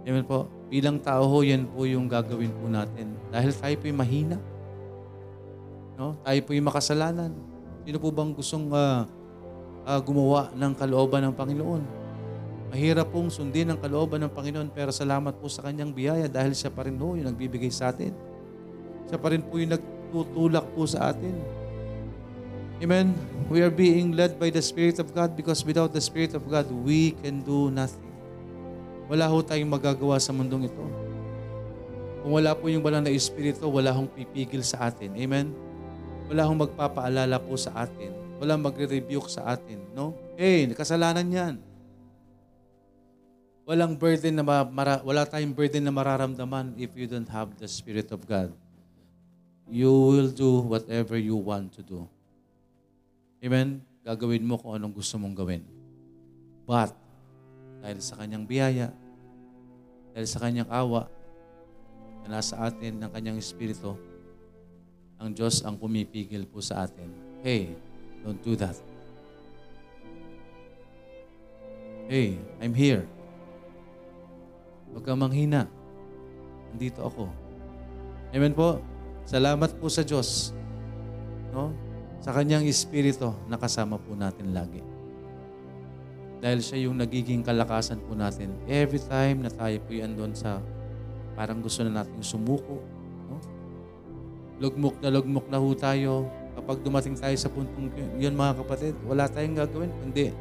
Amen 0.05 0.23
po? 0.23 0.47
Bilang 0.69 1.01
tao 1.01 1.25
ho, 1.25 1.37
yan 1.41 1.65
po 1.67 1.83
yung 1.89 2.05
gagawin 2.05 2.53
po 2.53 2.69
natin. 2.69 3.17
Dahil 3.33 3.51
tayo 3.51 3.75
po'y 3.81 3.93
mahina. 3.93 4.37
No? 5.99 6.15
Tayo 6.23 6.39
po'y 6.45 6.61
makasalanan. 6.63 7.33
Sino 7.83 7.97
po 7.97 8.13
bang 8.13 8.31
gustong 8.31 8.71
ah, 8.71 9.09
ah, 9.87 10.01
gumawa 10.01 10.51
ng 10.55 10.73
kalooban 10.75 11.23
ng 11.27 11.35
Panginoon? 11.35 11.83
Mahirap 12.69 13.09
pong 13.09 13.33
sundin 13.33 13.73
ang 13.73 13.79
kalooban 13.81 14.21
ng 14.21 14.31
Panginoon 14.33 14.69
pero 14.69 14.93
salamat 14.93 15.33
po 15.41 15.49
sa 15.49 15.65
kanyang 15.65 15.89
biyaya 15.89 16.29
dahil 16.29 16.53
siya 16.53 16.69
pa 16.69 16.85
rin 16.85 16.93
po 16.95 17.17
yung 17.17 17.25
nagbibigay 17.25 17.73
sa 17.73 17.89
atin. 17.89 18.13
Siya 19.09 19.17
pa 19.17 19.33
rin 19.33 19.41
po 19.41 19.57
yung 19.57 19.73
nagtutulak 19.73 20.65
po 20.77 20.85
sa 20.85 21.09
atin. 21.09 21.33
Amen? 22.79 23.11
We 23.49 23.65
are 23.65 23.73
being 23.73 24.13
led 24.13 24.37
by 24.37 24.53
the 24.53 24.61
Spirit 24.61 25.01
of 25.01 25.11
God 25.11 25.33
because 25.33 25.65
without 25.65 25.91
the 25.91 25.99
Spirit 25.99 26.37
of 26.37 26.45
God, 26.45 26.69
we 26.69 27.17
can 27.17 27.41
do 27.41 27.73
nothing. 27.73 28.13
Wala 29.09 29.25
ho 29.25 29.41
tayong 29.41 29.73
magagawa 29.73 30.21
sa 30.21 30.29
mundong 30.29 30.69
ito. 30.69 30.85
Kung 32.21 32.37
wala 32.37 32.53
po 32.53 32.69
yung 32.69 32.85
banal 32.85 33.01
na 33.01 33.09
Espiritu, 33.09 33.65
wala 33.65 33.89
hong 33.89 34.07
pipigil 34.13 34.61
sa 34.61 34.93
atin. 34.93 35.17
Amen? 35.17 35.49
Wala 36.29 36.45
hong 36.45 36.69
magpapaalala 36.69 37.41
po 37.41 37.57
sa 37.57 37.73
atin. 37.73 38.18
Wala 38.39 38.55
magre-rebuke 38.55 39.27
sa 39.27 39.51
atin. 39.51 39.83
No? 39.91 40.15
Eh, 40.39 40.65
kasalanan 40.71 41.27
yan. 41.27 41.55
Walang 43.69 43.99
burden 43.99 44.33
na 44.33 44.41
ma- 44.41 44.65
mara- 44.65 45.03
wala 45.05 45.27
tayong 45.27 45.53
burden 45.53 45.85
na 45.85 45.93
mararamdaman 45.93 46.73
if 46.79 46.89
you 46.97 47.05
don't 47.05 47.29
have 47.29 47.53
the 47.59 47.69
Spirit 47.69 48.09
of 48.09 48.25
God. 48.25 48.49
You 49.69 49.93
will 49.93 50.31
do 50.33 50.65
whatever 50.65 51.19
you 51.21 51.37
want 51.37 51.77
to 51.77 51.85
do. 51.85 52.09
Amen? 53.45 53.85
Gagawin 54.01 54.41
mo 54.41 54.57
kung 54.57 54.73
anong 54.73 54.97
gusto 54.97 55.21
mong 55.21 55.37
gawin. 55.37 55.61
But, 56.65 56.97
dahil 57.83 58.01
sa 58.01 58.17
kanyang 58.17 58.49
biyaya, 58.49 58.89
dahil 60.17 60.27
sa 60.27 60.41
kanyang 60.41 60.69
awa, 60.73 61.05
na 62.25 62.41
nasa 62.41 62.57
atin 62.57 62.97
ng 62.99 63.11
kanyang 63.13 63.37
Espiritu, 63.37 63.93
ang 65.19 65.29
Diyos 65.35 65.61
ang 65.61 65.75
pumipigil 65.75 66.47
po 66.47 66.63
sa 66.63 66.87
atin. 66.87 67.11
Hey, 67.43 67.75
don't 68.23 68.41
do 68.43 68.55
that. 68.59 68.75
Hey, 72.09 72.41
I'm 72.57 72.73
here. 72.73 73.05
Huwag 74.89 75.05
kang 75.05 75.21
manghina. 75.21 75.69
Nandito 76.73 77.05
ako. 77.05 77.29
Amen 78.33 78.53
po. 78.57 78.81
Salamat 79.29 79.77
po 79.77 79.85
sa 79.93 80.01
Diyos. 80.01 80.57
No? 81.53 81.69
Sa 82.17 82.33
kanyang 82.33 82.65
espiritu 82.65 83.29
na 83.45 83.61
kasama 83.61 84.01
po 84.01 84.17
natin 84.17 84.57
lagi. 84.57 84.81
Dahil 86.41 86.65
siya 86.65 86.89
yung 86.89 86.97
nagiging 86.97 87.45
kalakasan 87.45 88.01
po 88.01 88.15
natin 88.17 88.57
every 88.65 88.97
time 88.97 89.45
na 89.45 89.51
tayo 89.51 89.77
po 89.83 89.91
andon 89.93 90.33
sa 90.33 90.63
parang 91.37 91.61
gusto 91.61 91.85
na 91.85 92.01
nating 92.01 92.25
sumuko. 92.25 92.81
No? 93.29 93.37
Lugmok 94.57 94.97
na 94.97 95.13
lugmok 95.13 95.45
na 95.45 95.61
ho 95.61 95.69
tayo. 95.77 96.25
Kapag 96.59 96.83
dumating 96.83 97.15
tayo 97.15 97.31
sa 97.39 97.47
puntong 97.47 97.87
yun 98.19 98.35
mga 98.35 98.59
kapatid, 98.59 98.91
wala 99.07 99.31
tayong 99.31 99.55
gagawin 99.55 99.87
kundi 100.03 100.35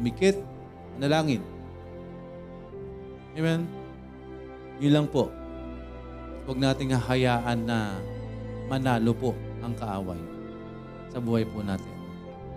umikit, 0.00 0.40
manalangin. 0.96 1.44
Amen? 3.36 3.68
Yun 4.80 4.92
lang 4.96 5.06
po. 5.12 5.28
Huwag 6.48 6.56
nating 6.56 6.96
hahayaan 6.96 7.68
na 7.68 8.00
manalo 8.72 9.12
po 9.12 9.30
ang 9.60 9.76
kaaway 9.76 10.16
sa 11.12 11.20
buhay 11.20 11.44
po 11.44 11.60
natin. 11.60 11.92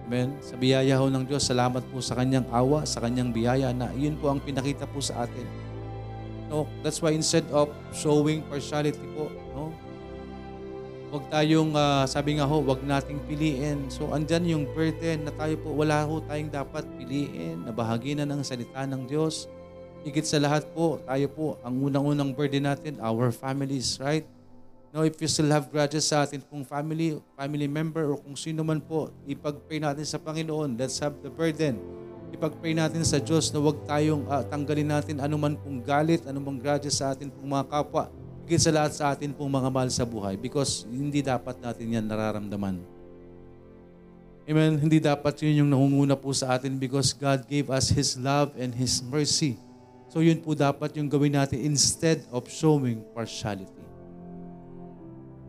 Amen? 0.08 0.32
Sa 0.39 0.56
biyaya 0.56 0.95
ho 0.95 1.12
ng 1.12 1.28
Diyos, 1.28 1.43
salamat 1.43 1.84
po 1.91 2.00
sa 2.00 2.15
kanyang 2.15 2.47
awa, 2.47 2.88
sa 2.88 3.04
kanyang 3.04 3.36
biyaya 3.36 3.76
na 3.76 3.91
yun 3.91 4.15
po 4.15 4.32
ang 4.32 4.39
pinakita 4.39 4.88
po 4.88 5.04
sa 5.04 5.28
atin. 5.28 5.43
No, 6.47 6.63
that's 6.84 7.04
why 7.04 7.12
instead 7.12 7.43
of 7.52 7.67
showing 7.91 8.43
partiality 8.47 9.04
po, 9.15 9.28
no, 9.52 9.76
Huwag 11.12 11.28
tayong, 11.28 11.76
ah, 11.76 12.08
sabi 12.08 12.39
nga 12.39 12.47
ho, 12.47 12.63
huwag 12.63 12.88
nating 12.88 13.19
piliin. 13.28 13.91
So, 13.91 14.15
andyan 14.15 14.47
yung 14.47 14.63
burden 14.71 15.28
na 15.28 15.36
tayo 15.36 15.60
po, 15.60 15.76
wala 15.76 16.08
ho 16.08 16.24
tayong 16.24 16.47
dapat 16.47 16.88
piliin, 16.95 17.67
na 17.67 17.76
bahagi 17.76 18.15
na 18.15 18.24
ng 18.24 18.39
salita 18.47 18.88
ng 18.88 19.12
Diyos. 19.12 19.52
Higit 20.08 20.24
sa 20.24 20.39
lahat 20.39 20.71
po, 20.71 21.04
tayo 21.04 21.28
po, 21.28 21.60
ang 21.67 21.84
unang-unang 21.84 22.32
burden 22.32 22.63
natin, 22.63 22.95
our 23.04 23.28
families, 23.36 24.00
right? 24.00 24.24
No, 24.95 25.04
if 25.04 25.19
you 25.19 25.28
still 25.28 25.52
have 25.52 25.67
grudges 25.67 26.08
sa 26.08 26.24
atin 26.24 26.39
pong 26.47 26.63
family, 26.63 27.19
family 27.36 27.67
member, 27.67 28.15
o 28.15 28.15
kung 28.15 28.39
sino 28.39 28.63
man 28.63 28.80
po, 28.80 29.12
ipag-pray 29.28 29.84
natin 29.84 30.08
sa 30.08 30.15
Panginoon. 30.15 30.80
Let's 30.80 30.95
have 31.04 31.19
the 31.19 31.28
burden. 31.28 31.76
Ipag-pray 32.32 32.71
natin 32.71 33.04
sa 33.04 33.19
Diyos 33.19 33.52
na 33.52 33.60
huwag 33.60 33.84
tayong 33.84 34.32
ah, 34.32 34.47
tanggalin 34.47 34.88
natin 34.88 35.19
anuman 35.19 35.60
pong 35.60 35.84
galit, 35.84 36.24
anumang 36.24 36.56
grudges 36.56 37.04
sa 37.04 37.12
atin 37.12 37.28
pong 37.28 37.52
mga 37.52 37.67
kapwa. 37.67 38.08
Higit 38.51 38.67
sa 38.67 38.75
lahat 38.75 38.91
sa 38.91 39.15
atin 39.15 39.31
pong 39.31 39.47
mga 39.47 39.71
mahal 39.71 39.87
sa 39.87 40.04
buhay 40.04 40.35
because 40.35 40.83
hindi 40.83 41.23
dapat 41.23 41.56
natin 41.63 41.87
yan 41.87 42.04
nararamdaman. 42.04 42.83
Amen? 44.43 44.75
Hindi 44.75 44.99
dapat 44.99 45.39
yun 45.39 45.63
yung 45.63 45.71
nangunguna 45.71 46.19
po 46.19 46.35
sa 46.35 46.60
atin 46.60 46.75
because 46.75 47.15
God 47.15 47.47
gave 47.47 47.71
us 47.71 47.87
His 47.87 48.19
love 48.19 48.52
and 48.60 48.75
His 48.75 48.99
mercy. 49.08 49.56
So 50.12 50.19
yun 50.19 50.43
po 50.43 50.52
dapat 50.52 50.99
yung 50.99 51.08
gawin 51.08 51.39
natin 51.39 51.63
instead 51.63 52.27
of 52.27 52.43
showing 52.52 52.99
partiality. 53.15 53.71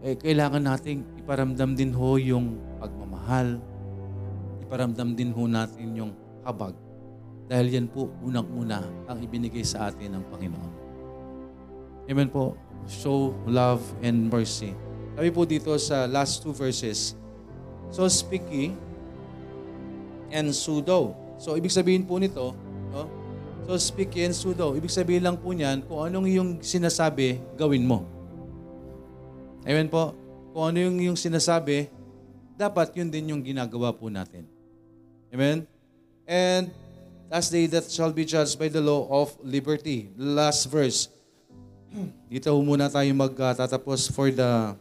Eh, 0.07 0.15
kailangan 0.15 0.63
nating 0.63 1.03
iparamdam 1.27 1.75
din 1.75 1.91
ho 1.91 2.15
yung 2.23 2.55
pagmamahal. 2.79 3.59
Iparamdam 4.63 5.19
din 5.19 5.35
ho 5.35 5.43
natin 5.51 5.91
yung 5.99 6.15
habag. 6.47 6.79
Dahil 7.51 7.83
yan 7.83 7.91
po 7.91 8.15
unang-una 8.23 8.79
ang 9.11 9.19
ibinigay 9.19 9.67
sa 9.67 9.91
atin 9.91 10.23
ng 10.23 10.25
Panginoon. 10.31 10.73
Amen 12.07 12.31
po. 12.31 12.55
Show 12.91 13.37
love 13.47 13.83
and 14.03 14.31
mercy. 14.31 14.75
Sabi 15.13 15.29
po 15.31 15.45
dito 15.45 15.71
sa 15.77 16.09
last 16.09 16.41
two 16.41 16.57
verses, 16.57 17.15
So 17.93 18.09
speak 18.09 18.49
ye 18.49 18.73
and 20.33 20.49
sudo. 20.57 21.13
So 21.37 21.53
ibig 21.61 21.69
sabihin 21.69 22.09
po 22.09 22.17
nito, 22.17 22.57
no? 22.89 23.05
So 23.69 23.77
speak 23.77 24.17
ye 24.17 24.25
and 24.25 24.33
sudo. 24.33 24.73
Ibig 24.73 24.89
sabihin 24.89 25.23
lang 25.23 25.37
po 25.37 25.53
niyan, 25.53 25.85
kung 25.85 26.09
anong 26.09 26.27
yung 26.33 26.51
sinasabi, 26.65 27.37
gawin 27.55 27.85
mo. 27.85 28.09
Amen 29.69 29.93
po. 29.93 30.17
Kung 30.57 30.73
ano 30.73 30.79
yung, 30.81 30.97
yung 31.13 31.19
sinasabi, 31.21 31.93
dapat 32.57 32.97
yun 32.97 33.13
din 33.13 33.37
yung 33.37 33.43
ginagawa 33.45 33.93
po 33.93 34.09
natin. 34.09 34.49
Amen? 35.29 35.69
And 36.25 36.73
last 37.29 37.53
day 37.53 37.69
that 37.69 37.93
shall 37.93 38.13
be 38.13 38.25
judged 38.25 38.57
by 38.57 38.73
the 38.73 38.81
law 38.81 39.05
of 39.13 39.37
liberty. 39.45 40.09
Last 40.17 40.73
verse. 40.73 41.13
Dito 42.33 42.49
muna 42.65 42.89
tayo 42.89 43.09
magtatapos 43.13 44.09
for 44.09 44.33
the 44.33 44.73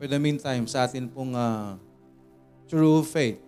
for 0.00 0.06
the 0.10 0.18
meantime 0.18 0.66
sa 0.66 0.88
atin 0.88 1.06
pong 1.06 1.36
uh, 1.36 1.78
true 2.66 3.04
faith. 3.06 3.38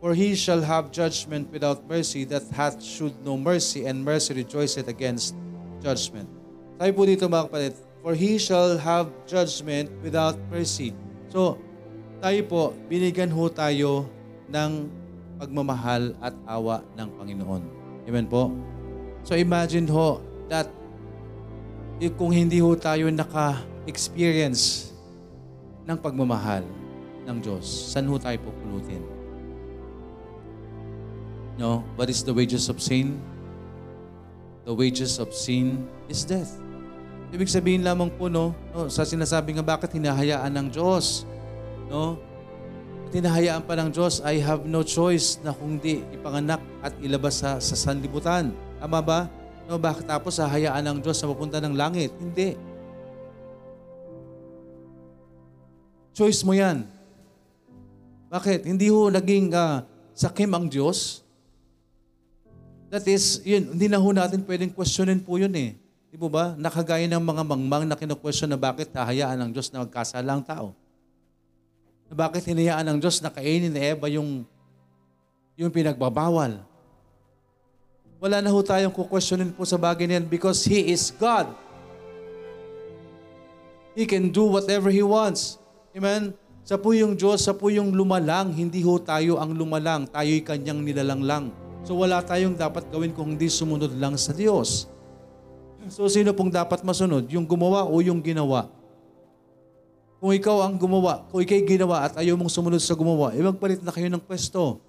For 0.00 0.16
he 0.16 0.32
shall 0.32 0.64
have 0.64 0.88
judgment 0.88 1.52
without 1.52 1.84
mercy 1.84 2.24
that 2.32 2.48
hath 2.56 2.80
should 2.80 3.12
no 3.20 3.36
mercy 3.36 3.84
and 3.84 4.00
mercy 4.00 4.32
rejoiceth 4.32 4.88
against 4.88 5.36
judgment. 5.84 6.24
Sabi 6.80 6.90
po 6.96 7.04
dito 7.04 7.28
mga 7.28 7.52
kapatid, 7.52 7.74
for 8.00 8.16
he 8.16 8.40
shall 8.40 8.80
have 8.80 9.12
judgment 9.28 9.92
without 10.00 10.40
mercy. 10.48 10.96
So, 11.28 11.60
tayo 12.24 12.40
po, 12.48 12.62
binigyan 12.88 13.28
ho 13.28 13.52
tayo 13.52 14.08
ng 14.48 14.88
pagmamahal 15.36 16.16
at 16.24 16.32
awa 16.48 16.80
ng 16.96 17.08
Panginoon. 17.20 17.62
Amen 18.08 18.24
po? 18.24 18.48
So 19.20 19.36
imagine 19.36 19.84
ho 19.92 20.24
that 20.48 20.68
kung 22.08 22.32
hindi 22.32 22.64
ho 22.64 22.72
tayo 22.72 23.12
naka-experience 23.12 24.88
ng 25.84 25.98
pagmamahal 26.00 26.64
ng 27.28 27.36
Diyos, 27.44 27.92
saan 27.92 28.08
ho 28.08 28.16
tayo 28.16 28.40
pupulutin? 28.40 29.04
No? 31.60 31.84
What 32.00 32.08
is 32.08 32.24
the 32.24 32.32
wages 32.32 32.72
of 32.72 32.80
sin? 32.80 33.20
The 34.64 34.72
wages 34.72 35.20
of 35.20 35.36
sin 35.36 35.84
is 36.08 36.24
death. 36.24 36.56
Ibig 37.36 37.52
sabihin 37.52 37.84
lamang 37.84 38.08
po, 38.16 38.32
no, 38.32 38.56
no 38.72 38.88
sa 38.88 39.04
sinasabi 39.04 39.60
nga 39.60 39.64
bakit 39.76 39.92
hinahayaan 39.92 40.56
ng 40.56 40.66
Diyos, 40.72 41.28
no, 41.92 42.16
at 43.10 43.18
hinahayaan 43.18 43.66
pa 43.66 43.74
ng 43.74 43.90
Diyos, 43.90 44.22
I 44.22 44.38
have 44.38 44.64
no 44.64 44.86
choice 44.86 45.42
na 45.42 45.50
kung 45.50 45.82
di 45.82 45.98
ipanganak 46.14 46.62
at 46.78 46.94
ilabas 47.02 47.42
sa, 47.42 47.58
sa 47.58 47.74
sanlibutan. 47.74 48.54
Tama 48.78 49.02
ba? 49.02 49.26
No, 49.68 49.80
bakit 49.80 50.06
tapos 50.08 50.38
hahayaan 50.38 50.82
ng 50.86 50.98
Diyos 51.02 51.18
na 51.20 51.30
mapunta 51.30 51.58
ng 51.60 51.74
langit? 51.74 52.10
Hindi. 52.16 52.54
Choice 56.14 56.44
mo 56.44 56.52
yan. 56.52 56.84
Bakit? 58.30 58.66
Hindi 58.66 58.86
ho 58.92 59.10
naging 59.10 59.50
uh, 59.50 59.82
sakim 60.14 60.50
ang 60.54 60.70
Diyos. 60.70 61.26
That 62.90 63.06
is, 63.06 63.42
yun, 63.46 63.74
hindi 63.74 63.86
na 63.86 64.02
ho 64.02 64.10
natin 64.10 64.42
pwedeng 64.46 64.74
questionin 64.74 65.22
po 65.22 65.38
yun 65.38 65.54
eh. 65.54 65.78
Di 66.10 66.18
po 66.18 66.26
ba? 66.26 66.58
Nakagaya 66.58 67.06
ng 67.06 67.22
mga 67.22 67.42
mangmang 67.46 67.84
na 67.86 67.94
kinu-question 67.94 68.50
na 68.50 68.58
bakit 68.58 68.90
hahayaan 68.90 69.38
ng 69.46 69.50
Diyos 69.54 69.70
na 69.70 69.86
magkasala 69.86 70.30
ang 70.34 70.42
tao. 70.42 70.74
Na 72.10 72.14
bakit 72.18 72.42
hinayaan 72.50 72.82
ng 72.90 72.98
Diyos 72.98 73.22
na 73.22 73.30
kainin 73.30 73.70
ni 73.70 73.78
Eva 73.78 74.10
yung, 74.10 74.42
yung 75.54 75.70
pinagbabawal. 75.70 76.66
Wala 78.20 78.44
na 78.44 78.52
ho 78.52 78.60
tayong 78.60 78.92
kukwestiyonin 78.92 79.48
po 79.56 79.64
sa 79.64 79.80
bagay 79.80 80.04
niyan 80.04 80.28
because 80.28 80.60
He 80.68 80.92
is 80.92 81.08
God. 81.08 81.48
He 83.96 84.04
can 84.04 84.28
do 84.28 84.44
whatever 84.44 84.92
He 84.92 85.00
wants. 85.00 85.56
Amen? 85.96 86.36
Sa 86.60 86.76
po 86.76 86.92
yung 86.92 87.16
Diyos, 87.16 87.40
sa 87.40 87.56
po 87.56 87.72
yung 87.72 87.96
lumalang, 87.96 88.52
hindi 88.52 88.84
ho 88.84 89.00
tayo 89.00 89.40
ang 89.40 89.56
lumalang, 89.56 90.04
tayo'y 90.04 90.44
kanyang 90.44 90.84
nilalang 90.84 91.24
lang. 91.24 91.44
So 91.80 91.96
wala 91.96 92.20
tayong 92.20 92.60
dapat 92.60 92.92
gawin 92.92 93.16
kung 93.16 93.32
hindi 93.34 93.48
sumunod 93.48 93.96
lang 93.96 94.14
sa 94.20 94.36
Diyos. 94.36 94.84
So 95.88 96.04
sino 96.12 96.36
pong 96.36 96.52
dapat 96.52 96.84
masunod? 96.84 97.24
Yung 97.32 97.48
gumawa 97.48 97.88
o 97.88 98.04
yung 98.04 98.20
ginawa? 98.20 98.68
Kung 100.20 100.36
ikaw 100.36 100.68
ang 100.68 100.76
gumawa, 100.76 101.24
kung 101.32 101.40
ikay 101.40 101.64
ginawa 101.64 102.04
at 102.04 102.20
ayaw 102.20 102.36
mong 102.36 102.52
sumunod 102.52 102.84
sa 102.84 102.92
gumawa, 102.92 103.32
eh 103.32 103.40
magpalit 103.40 103.80
na 103.80 103.88
kayo 103.88 104.12
ng 104.12 104.20
pwesto. 104.20 104.84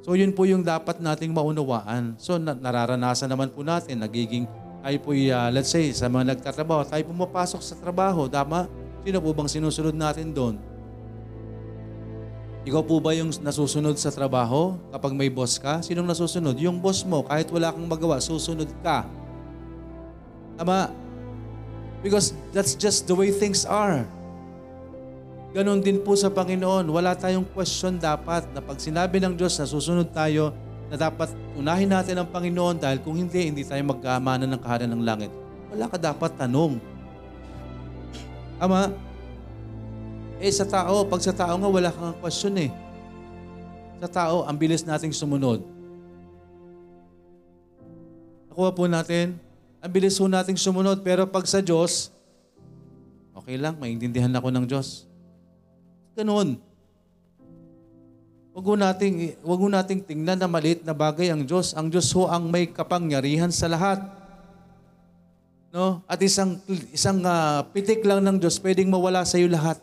So 0.00 0.16
yun 0.16 0.32
po 0.32 0.48
yung 0.48 0.64
dapat 0.64 0.98
nating 0.98 1.32
maunawaan. 1.32 2.16
So 2.16 2.40
na- 2.40 2.56
nararanasan 2.56 3.28
naman 3.28 3.52
po 3.52 3.60
natin, 3.60 4.00
nagiging 4.00 4.48
tayo 4.80 4.96
po, 5.04 5.12
uh, 5.12 5.48
let's 5.52 5.68
say, 5.68 5.92
sa 5.92 6.08
mga 6.08 6.36
nagtatrabaho, 6.36 6.88
tayo 6.88 7.04
pumapasok 7.04 7.60
sa 7.60 7.76
trabaho, 7.76 8.24
tama? 8.24 8.64
Sino 9.04 9.20
po 9.20 9.36
bang 9.36 9.48
sinusunod 9.48 9.92
natin 9.92 10.32
doon? 10.32 10.56
Ikaw 12.64 12.82
po 12.84 13.00
ba 13.00 13.16
yung 13.16 13.32
nasusunod 13.40 13.96
sa 13.96 14.12
trabaho 14.12 14.76
kapag 14.92 15.12
may 15.16 15.32
boss 15.32 15.56
ka? 15.56 15.80
Sinong 15.80 16.08
nasusunod? 16.08 16.56
Yung 16.60 16.80
boss 16.80 17.04
mo, 17.04 17.24
kahit 17.24 17.48
wala 17.52 17.72
kang 17.72 17.88
magawa, 17.88 18.20
susunod 18.20 18.68
ka. 18.84 19.04
Tama? 20.60 20.92
Because 22.00 22.32
that's 22.52 22.76
just 22.76 23.08
the 23.08 23.16
way 23.16 23.32
things 23.32 23.64
are. 23.64 24.04
Ganon 25.50 25.82
din 25.82 25.98
po 25.98 26.14
sa 26.14 26.30
Panginoon. 26.30 26.86
Wala 26.94 27.18
tayong 27.18 27.42
question 27.50 27.98
dapat 27.98 28.46
na 28.54 28.62
pag 28.62 28.78
sinabi 28.78 29.18
ng 29.18 29.34
Diyos 29.34 29.58
na 29.58 29.66
susunod 29.66 30.06
tayo, 30.14 30.54
na 30.90 30.98
dapat 30.98 31.30
unahin 31.54 31.90
natin 31.90 32.18
ang 32.18 32.28
Panginoon 32.30 32.78
dahil 32.78 32.98
kung 33.02 33.14
hindi, 33.14 33.46
hindi 33.46 33.62
tayo 33.62 33.82
magkamana 33.82 34.46
ng 34.46 34.60
kaharian 34.62 34.90
ng 34.94 35.02
langit. 35.06 35.30
Wala 35.70 35.86
ka 35.86 35.98
dapat 35.98 36.34
tanong. 36.34 36.82
Ama, 38.58 38.94
eh 40.42 40.50
sa 40.54 40.66
tao, 40.66 41.02
pag 41.06 41.22
sa 41.22 41.34
tao 41.34 41.54
nga 41.54 41.70
wala 41.70 41.90
kang 41.90 42.14
question 42.18 42.54
eh. 42.58 42.70
Sa 44.02 44.08
tao, 44.10 44.46
ang 44.46 44.54
bilis 44.54 44.86
nating 44.86 45.14
sumunod. 45.14 45.62
Nakuha 48.50 48.70
po 48.70 48.86
natin, 48.86 49.38
ang 49.82 49.90
bilis 49.90 50.18
po 50.18 50.26
nating 50.26 50.58
sumunod. 50.58 51.02
Pero 51.06 51.26
pag 51.26 51.46
sa 51.46 51.58
Diyos, 51.58 52.10
okay 53.34 53.58
lang, 53.58 53.78
maintindihan 53.78 54.30
ako 54.34 54.50
ng 54.50 54.66
Diyos. 54.66 55.09
Ganun. 56.20 56.60
Huwag 58.52 58.66
ho 58.68 58.74
nating, 58.76 59.40
huwag 59.40 59.62
nating 59.72 60.04
tingnan 60.04 60.36
na 60.36 60.44
maliit 60.44 60.84
na 60.84 60.92
bagay 60.92 61.32
ang 61.32 61.48
Diyos. 61.48 61.72
Ang 61.72 61.88
Diyos 61.88 62.12
ho 62.12 62.28
ang 62.28 62.44
may 62.52 62.68
kapangyarihan 62.68 63.48
sa 63.48 63.72
lahat. 63.72 64.04
No? 65.72 66.04
At 66.04 66.20
isang, 66.20 66.60
isang 66.92 67.24
uh, 67.24 67.64
pitik 67.72 68.04
lang 68.04 68.20
ng 68.20 68.36
Diyos, 68.36 68.60
pwedeng 68.60 68.92
mawala 68.92 69.24
sa 69.24 69.40
iyo 69.40 69.48
lahat. 69.48 69.80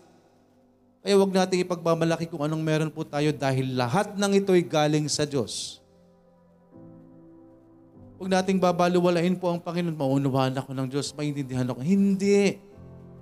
Kaya 1.02 1.18
huwag 1.18 1.34
nating 1.34 1.66
ipagmamalaki 1.66 2.30
kung 2.30 2.46
anong 2.46 2.62
meron 2.62 2.92
po 2.94 3.02
tayo 3.02 3.34
dahil 3.34 3.74
lahat 3.74 4.14
ng 4.14 4.32
ito'y 4.38 4.62
galing 4.62 5.10
sa 5.10 5.26
Diyos. 5.26 5.82
Huwag 8.22 8.30
nating 8.30 8.62
babaluwalain 8.62 9.34
po 9.42 9.50
ang 9.50 9.58
Panginoon. 9.58 9.98
Maunawaan 9.98 10.54
ako 10.54 10.70
ng 10.78 10.86
Diyos, 10.86 11.10
maintindihan 11.18 11.66
ako. 11.66 11.82
Hindi. 11.82 12.62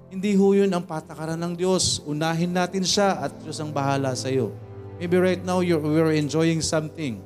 Hindi 0.09 0.37
ho 0.37 0.53
yun 0.53 0.69
ang 0.69 0.85
patakaran 0.85 1.39
ng 1.39 1.53
Diyos. 1.57 1.99
Unahin 2.05 2.53
natin 2.53 2.85
siya 2.85 3.25
at 3.25 3.33
Diyos 3.41 3.57
ang 3.57 3.73
bahala 3.73 4.13
sa 4.13 4.29
iyo. 4.29 4.53
Maybe 5.01 5.17
right 5.19 5.43
now 5.43 5.59
you're, 5.59 5.81
we're 5.81 6.15
enjoying 6.15 6.61
something. 6.63 7.19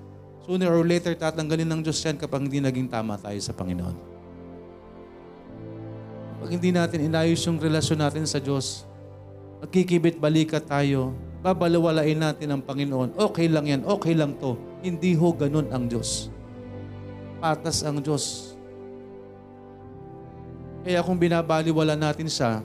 Sooner 0.50 0.74
or 0.74 0.82
later, 0.82 1.14
tatanggalin 1.14 1.70
ng 1.70 1.82
Diyos 1.86 2.02
yan 2.02 2.18
kapag 2.18 2.50
hindi 2.50 2.58
naging 2.58 2.90
tama 2.90 3.20
tayo 3.22 3.38
sa 3.38 3.54
Panginoon. 3.54 3.96
Pag 6.40 6.50
hindi 6.50 6.74
natin 6.74 7.06
inayos 7.06 7.44
yung 7.46 7.62
relasyon 7.62 8.00
natin 8.02 8.26
sa 8.26 8.42
Diyos, 8.42 8.88
magkikibit 9.62 10.18
balikat 10.18 10.66
tayo, 10.66 11.14
babalawalain 11.46 12.18
natin 12.18 12.56
ang 12.56 12.62
Panginoon. 12.64 13.14
Okay 13.14 13.46
lang 13.52 13.70
yan, 13.70 13.82
okay 13.86 14.18
lang 14.18 14.34
to. 14.40 14.56
Hindi 14.82 15.14
ho 15.14 15.30
ganun 15.36 15.68
ang 15.70 15.86
Diyos. 15.86 16.32
Patas 17.44 17.84
ang 17.84 18.02
Diyos. 18.02 18.49
Kaya 20.80 21.04
kung 21.04 21.20
binabaliwala 21.20 22.00
natin 22.00 22.32
siya, 22.32 22.64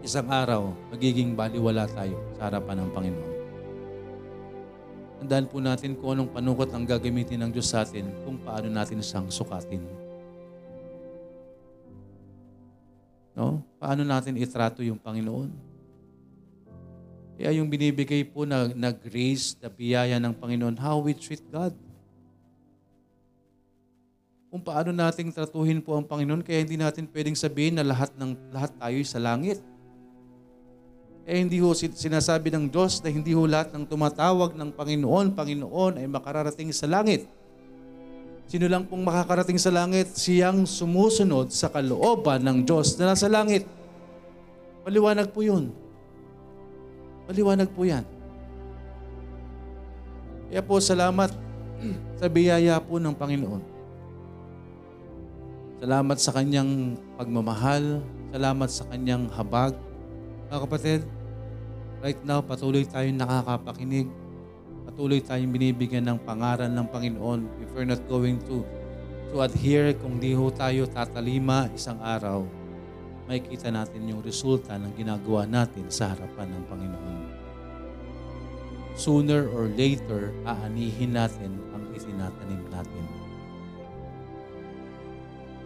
isang 0.00 0.28
araw, 0.32 0.72
magiging 0.88 1.36
baliwala 1.36 1.84
tayo 1.84 2.16
sa 2.36 2.48
harapan 2.48 2.80
ng 2.80 2.90
Panginoon. 2.96 3.32
Tandaan 5.20 5.46
po 5.52 5.60
natin 5.60 5.92
kung 6.00 6.16
anong 6.16 6.32
panukot 6.32 6.72
ang 6.72 6.88
gagamitin 6.88 7.44
ng 7.44 7.50
Diyos 7.52 7.68
sa 7.68 7.84
atin 7.84 8.08
kung 8.24 8.40
paano 8.40 8.72
natin 8.72 9.04
siyang 9.04 9.28
sukatin. 9.28 9.84
No? 13.36 13.60
Paano 13.76 14.00
natin 14.00 14.40
itrato 14.40 14.80
yung 14.80 14.96
Panginoon? 14.96 15.52
Kaya 17.36 17.52
yung 17.60 17.68
binibigay 17.68 18.24
po 18.24 18.48
na, 18.48 18.72
na 18.72 18.92
grace, 18.96 19.60
na 19.60 19.68
biyaya 19.68 20.16
ng 20.16 20.32
Panginoon, 20.32 20.80
how 20.80 20.96
we 21.04 21.12
treat 21.12 21.44
God. 21.52 21.76
Kung 24.50 24.66
paano 24.66 24.90
nating 24.90 25.30
tratuhin 25.30 25.78
po 25.78 25.94
ang 25.94 26.02
Panginoon, 26.02 26.42
kaya 26.42 26.66
hindi 26.66 26.74
natin 26.74 27.06
pwedeng 27.14 27.38
sabihin 27.38 27.78
na 27.78 27.86
lahat 27.86 28.10
ng 28.18 28.34
lahat 28.50 28.74
tayo 28.74 28.98
sa 29.06 29.22
langit. 29.22 29.62
Eh 31.22 31.38
hindi 31.38 31.62
ho 31.62 31.70
sinasabi 31.70 32.50
ng 32.50 32.66
Diyos 32.66 32.98
na 32.98 33.14
hindi 33.14 33.30
ho 33.30 33.46
lahat 33.46 33.70
ng 33.70 33.86
tumatawag 33.86 34.58
ng 34.58 34.74
Panginoon, 34.74 35.38
Panginoon 35.38 36.02
ay 36.02 36.06
makararating 36.10 36.74
sa 36.74 36.90
langit. 36.90 37.30
Sino 38.50 38.66
lang 38.66 38.90
pong 38.90 39.06
makakarating 39.06 39.62
sa 39.62 39.70
langit? 39.70 40.18
Siyang 40.18 40.66
sumusunod 40.66 41.54
sa 41.54 41.70
kalooban 41.70 42.42
ng 42.42 42.66
Diyos 42.66 42.98
na 42.98 43.14
nasa 43.14 43.30
langit. 43.30 43.62
Maliwanag 44.82 45.30
po 45.30 45.46
yun. 45.46 45.70
Maliwanag 47.30 47.70
po 47.70 47.86
yan. 47.86 48.02
Kaya 50.50 50.66
po 50.66 50.82
salamat 50.82 51.30
sa 52.18 52.26
biyaya 52.26 52.82
po 52.82 52.98
ng 52.98 53.14
Panginoon. 53.14 53.69
Salamat 55.80 56.18
sa 56.20 56.36
kanyang 56.36 57.00
pagmamahal. 57.16 58.04
Salamat 58.36 58.68
sa 58.68 58.84
kanyang 58.92 59.32
habag. 59.32 59.72
Mga 60.52 60.60
kapatid, 60.68 61.00
Right 62.00 62.16
now, 62.24 62.40
patuloy 62.40 62.88
tayong 62.88 63.20
nakakapakinig. 63.20 64.08
Patuloy 64.88 65.20
tayong 65.20 65.52
binibigyan 65.52 66.08
ng 66.08 66.18
pangaran 66.24 66.72
ng 66.72 66.88
Panginoon. 66.88 67.60
If 67.60 67.76
we're 67.76 67.84
not 67.84 68.00
going 68.08 68.40
to 68.48 68.64
to 69.30 69.44
adhere, 69.44 69.92
kung 70.00 70.16
di 70.16 70.32
ho 70.32 70.48
tayo 70.48 70.88
tatalima 70.88 71.68
isang 71.76 72.00
araw, 72.00 72.48
may 73.28 73.44
kita 73.44 73.68
natin 73.68 74.08
yung 74.08 74.24
resulta 74.24 74.80
ng 74.80 74.96
ginagawa 74.96 75.44
natin 75.44 75.92
sa 75.92 76.16
harapan 76.16 76.48
ng 76.56 76.64
Panginoon. 76.72 77.16
Sooner 78.96 79.44
or 79.52 79.68
later, 79.76 80.32
aanihin 80.48 81.20
natin 81.20 81.52
ang 81.76 81.84
itinatanim 81.92 82.64
natin. 82.72 83.04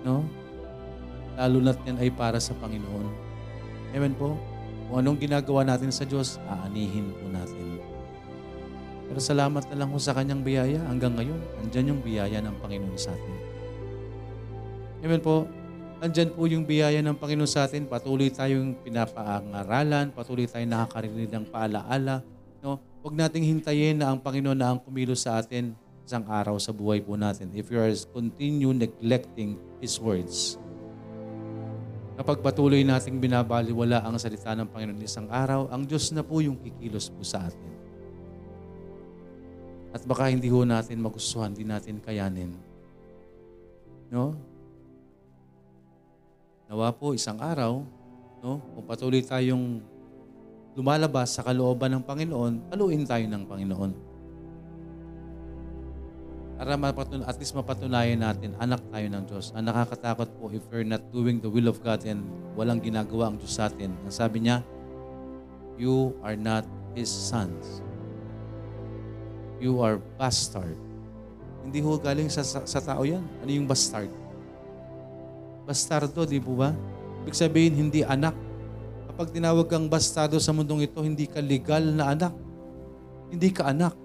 No? 0.04 0.22
Lalo 1.34 1.58
na't 1.58 1.80
yan 1.82 1.98
ay 1.98 2.12
para 2.12 2.38
sa 2.38 2.54
Panginoon. 2.60 3.08
Amen 3.96 4.14
po? 4.14 4.38
Kung 4.86 5.00
anong 5.00 5.18
ginagawa 5.18 5.64
natin 5.64 5.90
sa 5.90 6.04
Diyos, 6.04 6.36
aanihin 6.46 7.10
po 7.16 7.24
natin. 7.32 7.80
Pero 9.08 9.18
salamat 9.18 9.64
na 9.72 9.76
lang 9.80 9.88
po 9.90 9.98
sa 9.98 10.12
kanyang 10.12 10.44
biyaya. 10.44 10.80
Hanggang 10.86 11.16
ngayon, 11.16 11.40
andyan 11.64 11.90
yung 11.96 12.00
biyaya 12.04 12.38
ng 12.44 12.56
Panginoon 12.60 12.98
sa 13.00 13.16
atin. 13.16 13.34
Amen 15.00 15.20
po? 15.24 15.48
Andyan 16.04 16.36
po 16.36 16.44
yung 16.44 16.68
biyaya 16.68 17.00
ng 17.00 17.16
Panginoon 17.16 17.48
sa 17.48 17.64
atin. 17.64 17.88
Patuloy 17.88 18.28
tayong 18.28 18.76
pinapaangaralan, 18.84 20.12
patuloy 20.12 20.44
tayong 20.44 20.72
nakakarinig 20.72 21.32
ng 21.32 21.44
paalaala. 21.48 22.20
No? 22.60 22.80
Huwag 23.00 23.16
nating 23.16 23.44
hintayin 23.44 24.00
na 24.00 24.12
ang 24.12 24.20
Panginoon 24.20 24.56
na 24.56 24.72
ang 24.72 24.78
kumilos 24.80 25.24
sa 25.24 25.40
atin 25.40 25.72
isang 26.04 26.28
araw 26.28 26.60
sa 26.60 26.68
buhay 26.68 27.00
po 27.00 27.16
natin 27.16 27.48
if 27.56 27.72
you 27.72 27.80
are 27.80 27.88
continue 28.12 28.76
neglecting 28.76 29.56
His 29.78 29.98
words. 29.98 30.60
Kapag 32.14 32.38
patuloy 32.46 32.86
nating 32.86 33.18
binabaliwala 33.18 34.06
ang 34.06 34.14
salita 34.22 34.54
ng 34.54 34.70
Panginoon 34.70 35.02
isang 35.02 35.26
araw, 35.26 35.66
ang 35.66 35.82
Diyos 35.82 36.14
na 36.14 36.22
po 36.22 36.38
yung 36.38 36.54
kikilos 36.62 37.10
po 37.10 37.26
sa 37.26 37.50
atin. 37.50 37.72
At 39.90 40.02
baka 40.06 40.30
hindi 40.30 40.46
ho 40.46 40.62
natin 40.62 41.02
magustuhan, 41.02 41.54
hindi 41.54 41.66
natin 41.66 41.98
kayanin. 41.98 42.54
No? 44.10 44.38
Nawa 46.70 46.94
po 46.94 47.14
isang 47.14 47.38
araw, 47.42 47.82
no? 48.42 48.62
Kung 48.62 48.86
patuloy 48.86 49.22
tayong 49.22 49.82
lumalabas 50.74 51.34
sa 51.34 51.42
kalooban 51.42 51.98
ng 51.98 52.02
Panginoon, 52.02 52.52
paluin 52.70 53.06
tayo 53.06 53.26
ng 53.26 53.42
Panginoon. 53.46 54.13
Para 56.54 56.78
mapatun 56.78 57.26
at 57.26 57.34
least 57.34 57.50
mapatunayan 57.58 58.22
natin, 58.22 58.54
anak 58.62 58.78
tayo 58.94 59.06
ng 59.10 59.24
Diyos. 59.26 59.50
Ang 59.58 59.66
nakakatakot 59.66 60.28
po 60.38 60.54
if 60.54 60.62
we're 60.70 60.86
not 60.86 61.02
doing 61.10 61.42
the 61.42 61.50
will 61.50 61.66
of 61.66 61.82
God 61.82 62.06
and 62.06 62.22
walang 62.54 62.78
ginagawa 62.78 63.34
ang 63.34 63.36
Diyos 63.42 63.58
sa 63.58 63.66
atin. 63.66 63.90
Ang 64.06 64.14
sabi 64.14 64.46
niya, 64.46 64.62
you 65.74 66.14
are 66.22 66.38
not 66.38 66.62
His 66.94 67.10
sons. 67.10 67.82
You 69.58 69.82
are 69.82 69.98
bastard. 70.14 70.78
Hindi 71.66 71.82
ho 71.82 71.98
galing 71.98 72.30
sa, 72.30 72.46
sa, 72.46 72.62
sa 72.62 72.78
tao 72.78 73.02
yan. 73.02 73.24
Ano 73.42 73.50
yung 73.50 73.66
bastard? 73.66 74.12
Bastardo, 75.64 76.22
di 76.28 76.38
po 76.38 76.54
ba? 76.54 76.70
Ibig 77.24 77.34
sabihin, 77.34 77.74
hindi 77.74 78.04
anak. 78.04 78.36
Kapag 79.10 79.32
tinawag 79.32 79.66
kang 79.66 79.88
bastardo 79.88 80.36
sa 80.38 80.52
mundong 80.52 80.86
ito, 80.86 81.00
hindi 81.00 81.24
ka 81.24 81.40
legal 81.40 81.82
na 81.82 82.12
anak. 82.12 82.36
Hindi 83.32 83.48
ka 83.50 83.72
anak. 83.72 84.03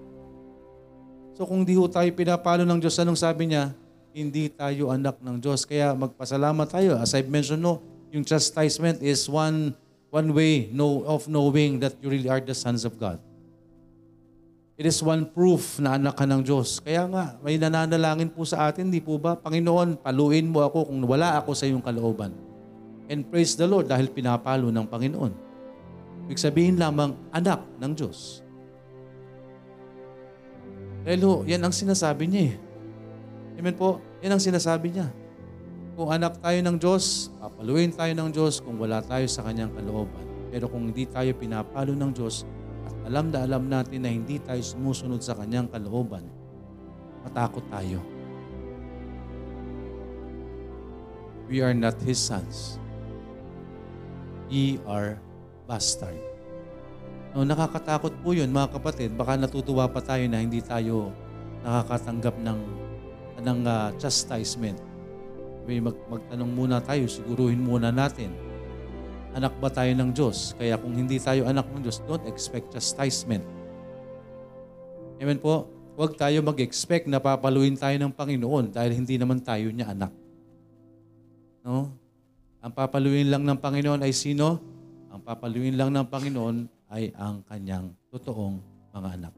So 1.40 1.48
kung 1.48 1.64
di 1.64 1.72
ho 1.72 1.88
tayo 1.88 2.04
pinapalo 2.12 2.68
ng 2.68 2.76
Diyos, 2.76 3.00
anong 3.00 3.16
sabi 3.16 3.48
niya? 3.48 3.72
Hindi 4.12 4.52
tayo 4.52 4.92
anak 4.92 5.24
ng 5.24 5.40
Diyos. 5.40 5.64
Kaya 5.64 5.96
magpasalamat 5.96 6.68
tayo. 6.68 7.00
As 7.00 7.16
I've 7.16 7.32
mentioned, 7.32 7.64
no, 7.64 7.80
yung 8.12 8.28
chastisement 8.28 9.00
is 9.00 9.24
one 9.24 9.72
one 10.12 10.36
way 10.36 10.68
no, 10.68 11.00
of 11.08 11.32
knowing 11.32 11.80
that 11.80 11.96
you 12.04 12.12
really 12.12 12.28
are 12.28 12.44
the 12.44 12.52
sons 12.52 12.84
of 12.84 13.00
God. 13.00 13.16
It 14.76 14.84
is 14.84 15.00
one 15.00 15.32
proof 15.32 15.80
na 15.80 15.96
anak 15.96 16.20
ka 16.20 16.28
ng 16.28 16.44
Diyos. 16.44 16.76
Kaya 16.76 17.08
nga, 17.08 17.40
may 17.40 17.56
nananalangin 17.56 18.28
po 18.28 18.44
sa 18.44 18.68
atin, 18.68 18.92
di 18.92 19.00
po 19.00 19.16
ba? 19.16 19.32
Panginoon, 19.32 19.96
paluin 20.04 20.44
mo 20.44 20.60
ako 20.60 20.92
kung 20.92 21.00
wala 21.08 21.40
ako 21.40 21.56
sa 21.56 21.64
iyong 21.64 21.80
kalooban. 21.80 22.36
And 23.08 23.24
praise 23.24 23.56
the 23.56 23.64
Lord 23.64 23.88
dahil 23.88 24.12
pinapalo 24.12 24.68
ng 24.68 24.84
Panginoon. 24.84 25.32
Ibig 26.28 26.36
sabihin 26.36 26.76
lamang, 26.76 27.16
anak 27.32 27.64
ng 27.80 27.96
Diyos. 27.96 28.44
Hello, 31.00 31.48
yan 31.48 31.64
ang 31.64 31.72
sinasabi 31.72 32.28
niya 32.28 32.52
eh. 32.52 32.54
Amen 33.56 33.72
po? 33.72 34.04
Yan 34.20 34.36
ang 34.36 34.42
sinasabi 34.42 34.92
niya. 34.92 35.08
Kung 35.96 36.12
anak 36.12 36.36
tayo 36.44 36.60
ng 36.60 36.76
Diyos, 36.76 37.32
papaluin 37.40 37.88
tayo 37.88 38.12
ng 38.12 38.28
Diyos 38.28 38.60
kung 38.60 38.76
wala 38.76 39.00
tayo 39.00 39.24
sa 39.24 39.40
kanyang 39.40 39.72
kalooban. 39.72 40.28
Pero 40.52 40.68
kung 40.68 40.92
hindi 40.92 41.08
tayo 41.08 41.32
pinapalo 41.32 41.96
ng 41.96 42.12
Diyos 42.12 42.44
at 42.84 42.92
alam 43.08 43.32
na 43.32 43.48
alam 43.48 43.64
natin 43.64 44.04
na 44.04 44.12
hindi 44.12 44.36
tayo 44.44 44.60
sumusunod 44.60 45.24
sa 45.24 45.32
kanyang 45.40 45.72
kalooban, 45.72 46.28
matakot 47.24 47.64
tayo. 47.72 48.04
We 51.48 51.64
are 51.64 51.72
not 51.72 51.96
His 52.04 52.20
sons. 52.20 52.76
Ye 54.52 54.76
are 54.84 55.16
bastard. 55.64 56.29
No, 57.30 57.46
nakakatakot 57.46 58.10
po 58.26 58.34
yun, 58.34 58.50
mga 58.50 58.74
kapatid. 58.74 59.14
Baka 59.14 59.38
natutuwa 59.38 59.86
pa 59.86 60.02
tayo 60.02 60.26
na 60.26 60.42
hindi 60.42 60.58
tayo 60.58 61.14
nakakatanggap 61.62 62.34
ng, 62.42 62.60
ng 63.38 63.58
uh, 63.62 63.94
chastisement. 64.02 64.78
May 65.62 65.78
mag, 65.78 65.94
magtanong 66.10 66.50
muna 66.50 66.82
tayo, 66.82 67.06
siguruhin 67.06 67.62
muna 67.62 67.94
natin. 67.94 68.34
Anak 69.30 69.54
ba 69.62 69.70
tayo 69.70 69.94
ng 69.94 70.10
Diyos? 70.10 70.58
Kaya 70.58 70.74
kung 70.74 70.90
hindi 70.90 71.22
tayo 71.22 71.46
anak 71.46 71.70
ng 71.70 71.86
Diyos, 71.86 72.02
don't 72.02 72.26
expect 72.26 72.74
chastisement. 72.74 73.46
Amen 75.22 75.38
po? 75.38 75.70
Huwag 75.94 76.18
tayo 76.18 76.42
mag-expect 76.42 77.06
na 77.06 77.22
papaluin 77.22 77.78
tayo 77.78 77.94
ng 77.94 78.10
Panginoon 78.10 78.74
dahil 78.74 78.98
hindi 78.98 79.14
naman 79.20 79.38
tayo 79.38 79.70
niya 79.70 79.94
anak. 79.94 80.10
No? 81.62 81.94
Ang 82.58 82.72
papaluin 82.74 83.30
lang 83.30 83.46
ng 83.46 83.58
Panginoon 83.60 84.02
ay 84.02 84.10
sino? 84.10 84.58
Ang 85.14 85.22
papaluin 85.22 85.78
lang 85.78 85.94
ng 85.94 86.06
Panginoon 86.10 86.79
ay 86.90 87.14
ang 87.14 87.46
kanyang 87.46 87.94
totoong 88.10 88.58
mga 88.90 89.08
anak. 89.16 89.34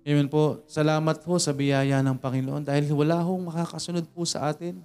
Amen 0.00 0.28
po. 0.32 0.64
Salamat 0.64 1.20
po 1.20 1.36
sa 1.36 1.52
biyaya 1.52 2.00
ng 2.00 2.16
Panginoon 2.16 2.64
dahil 2.64 2.88
wala 2.92 3.20
hong 3.20 3.52
makakasunod 3.52 4.08
po 4.08 4.24
sa 4.24 4.48
atin. 4.48 4.80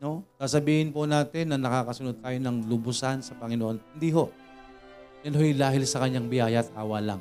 No? 0.00 0.24
Sasabihin 0.40 0.92
po 0.92 1.04
natin 1.04 1.52
na 1.52 1.60
nakakasunod 1.60 2.20
tayo 2.20 2.36
ng 2.36 2.68
lubusan 2.68 3.20
sa 3.20 3.36
Panginoon. 3.36 3.80
Hindi 3.96 4.08
ho. 4.12 4.28
Yan 5.24 5.36
ho'y 5.36 5.52
dahil 5.52 5.84
sa 5.84 6.00
kanyang 6.04 6.28
biyaya 6.28 6.64
at 6.64 6.72
awa 6.76 7.00
lang. 7.00 7.20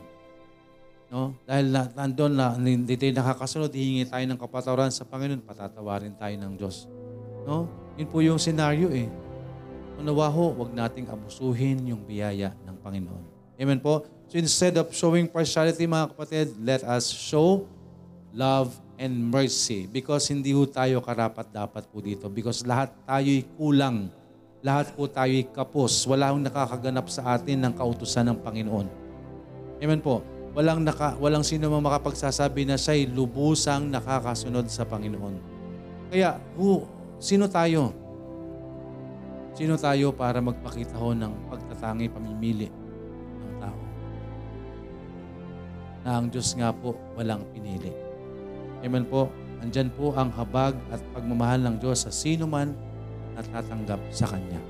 No? 1.12 1.36
Dahil 1.44 1.72
na, 1.72 1.88
nandun 1.92 2.36
na 2.36 2.56
hindi 2.56 2.96
tayo 2.96 3.12
nakakasunod, 3.16 3.72
hihingi 3.72 4.08
tayo 4.08 4.24
ng 4.24 4.40
kapatawaran 4.40 4.92
sa 4.92 5.04
Panginoon, 5.04 5.44
patatawarin 5.44 6.16
tayo 6.16 6.36
ng 6.36 6.54
Diyos. 6.56 6.88
No? 7.44 7.68
Yun 8.00 8.08
po 8.08 8.24
yung 8.24 8.40
senaryo 8.40 8.92
eh. 8.92 9.08
Unawa 10.00 10.32
ho, 10.32 10.56
huwag 10.56 10.72
nating 10.72 11.12
abusuhin 11.12 11.92
yung 11.92 12.00
biyaya 12.08 12.56
ng 12.64 12.76
Panginoon. 12.80 13.24
Amen 13.60 13.84
po? 13.84 14.08
So 14.32 14.40
instead 14.40 14.80
of 14.80 14.88
showing 14.96 15.28
partiality, 15.28 15.84
mga 15.84 16.16
kapatid, 16.16 16.56
let 16.64 16.80
us 16.88 17.12
show 17.12 17.68
love 18.32 18.72
and 18.96 19.12
mercy. 19.12 19.92
Because 19.92 20.32
hindi 20.32 20.56
ho 20.56 20.64
tayo 20.64 21.04
karapat-dapat 21.04 21.84
po 21.92 22.00
dito. 22.00 22.32
Because 22.32 22.64
lahat 22.64 22.96
tayo'y 23.04 23.44
kulang. 23.60 24.08
Lahat 24.64 24.88
po 24.96 25.12
tayo'y 25.12 25.52
kapos. 25.52 26.08
Wala 26.08 26.32
hong 26.32 26.48
nakakaganap 26.48 27.12
sa 27.12 27.36
atin 27.36 27.60
ng 27.68 27.74
kautusan 27.76 28.32
ng 28.32 28.40
Panginoon. 28.40 28.88
Amen 29.84 30.00
po? 30.00 30.24
Walang, 30.56 30.88
naka, 30.88 31.20
walang 31.20 31.44
sino 31.44 31.68
mang 31.68 31.84
makapagsasabi 31.84 32.64
na 32.64 32.80
siya'y 32.80 33.12
lubusang 33.12 33.92
nakakasunod 33.92 34.64
sa 34.72 34.88
Panginoon. 34.88 35.36
Kaya, 36.08 36.40
who, 36.56 36.88
sino 37.20 37.52
tayo? 37.52 37.92
Sino 39.60 39.76
tayo 39.76 40.16
para 40.16 40.40
magpakita 40.40 40.96
ho 40.96 41.12
ng 41.12 41.52
pagtatangi 41.52 42.08
pamimili 42.08 42.72
ng 42.72 43.54
tao? 43.60 43.80
Na 46.08 46.16
ang 46.16 46.32
Diyos 46.32 46.56
nga 46.56 46.72
po 46.72 46.96
walang 47.20 47.44
pinili. 47.52 47.92
Amen 48.80 49.04
po. 49.04 49.28
Andyan 49.60 49.92
po 49.92 50.16
ang 50.16 50.32
habag 50.32 50.80
at 50.96 51.04
pagmamahal 51.12 51.60
ng 51.60 51.76
Diyos 51.76 52.08
sa 52.08 52.12
sino 52.16 52.48
man 52.48 52.72
na 53.36 53.44
tatanggap 53.44 54.00
sa 54.16 54.32
Kanya. 54.32 54.64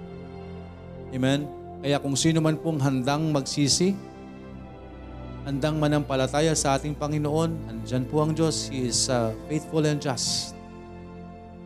Amen? 1.14 1.46
Kaya 1.86 2.02
kung 2.02 2.18
sino 2.18 2.42
man 2.42 2.58
pong 2.58 2.82
handang 2.82 3.30
magsisi, 3.30 3.94
handang 5.46 5.78
manampalataya 5.78 6.58
sa 6.58 6.82
ating 6.82 6.98
Panginoon, 6.98 7.70
andyan 7.70 8.10
po 8.10 8.26
ang 8.26 8.34
Diyos. 8.34 8.74
He 8.74 8.90
is 8.90 9.06
uh, 9.06 9.38
faithful 9.46 9.86
and 9.86 10.02
just. 10.02 10.58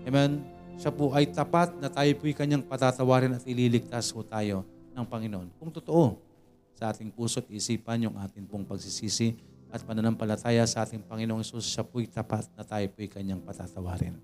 Amen? 0.03 0.52
Siya 0.77 0.91
po 0.91 1.13
ay 1.13 1.29
tapat 1.29 1.77
na 1.77 1.87
tayo 1.87 2.11
po'y 2.17 2.33
kanyang 2.33 2.65
patatawarin 2.65 3.37
at 3.37 3.43
ililigtas 3.45 4.09
po 4.09 4.25
tayo 4.25 4.65
ng 4.93 5.05
Panginoon. 5.05 5.47
Kung 5.57 5.71
totoo, 5.73 6.17
sa 6.73 6.89
ating 6.89 7.13
puso't 7.13 7.45
isipan 7.53 8.09
yung 8.09 8.15
ating 8.17 8.49
pong 8.49 8.65
pagsisisi 8.65 9.37
at 9.73 9.81
pananampalataya 9.85 10.65
sa 10.65 10.85
ating 10.85 11.01
Panginoong 11.05 11.41
Isus, 11.41 11.69
siya 11.69 11.85
po'y 11.85 12.09
tapat 12.09 12.45
na 12.57 12.65
tayo 12.65 12.85
po'y 12.93 13.09
kanyang 13.09 13.41
patatawarin. 13.41 14.17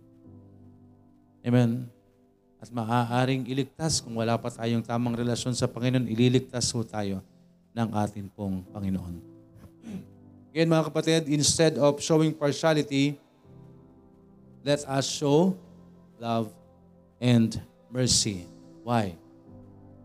Amen. 1.45 1.87
at 2.59 2.67
maaaring 2.75 3.47
iligtas 3.47 4.03
kung 4.03 4.19
wala 4.19 4.35
pa 4.35 4.51
tayong 4.51 4.83
tamang 4.83 5.15
relasyon 5.15 5.55
sa 5.55 5.63
Panginoon, 5.71 6.11
ililigtas 6.11 6.67
ho 6.75 6.83
tayo 6.83 7.23
ng 7.71 7.89
atin 7.95 8.27
pong 8.27 8.67
Panginoon. 8.75 9.15
Again 10.51 10.67
mga 10.67 10.91
kapatid, 10.91 11.21
instead 11.31 11.79
of 11.79 12.03
showing 12.03 12.35
partiality, 12.35 13.15
let 14.59 14.83
us 14.83 15.07
show 15.07 15.55
love 16.19 16.51
and 17.23 17.63
mercy. 17.87 18.45
Why? 18.83 19.15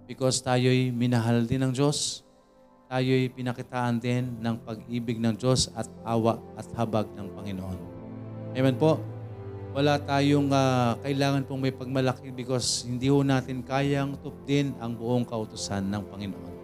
Because 0.07 0.39
tayo'y 0.41 0.95
minahal 0.95 1.43
din 1.45 1.67
ng 1.67 1.75
Diyos. 1.75 2.23
Tayo'y 2.87 3.35
pinakitaan 3.35 3.99
din 3.99 4.39
ng 4.39 4.55
pag-ibig 4.63 5.19
ng 5.19 5.35
Diyos 5.35 5.69
at 5.75 5.91
awa 6.07 6.39
at 6.55 6.71
habag 6.79 7.11
ng 7.19 7.27
Panginoon. 7.35 7.79
Amen 8.55 8.79
po. 8.79 9.03
Wala 9.75 9.99
tayong 9.99 10.55
ah, 10.55 10.95
kailangan 11.03 11.43
pong 11.51 11.67
may 11.67 11.75
pagmalaki 11.75 12.31
because 12.31 12.87
hindi 12.87 13.11
ho 13.11 13.27
natin 13.27 13.67
kayang 13.67 14.15
tupdin 14.23 14.71
ang 14.79 14.95
buong 14.95 15.27
kautusan 15.27 15.83
ng 15.91 16.03
Panginoon. 16.15 16.55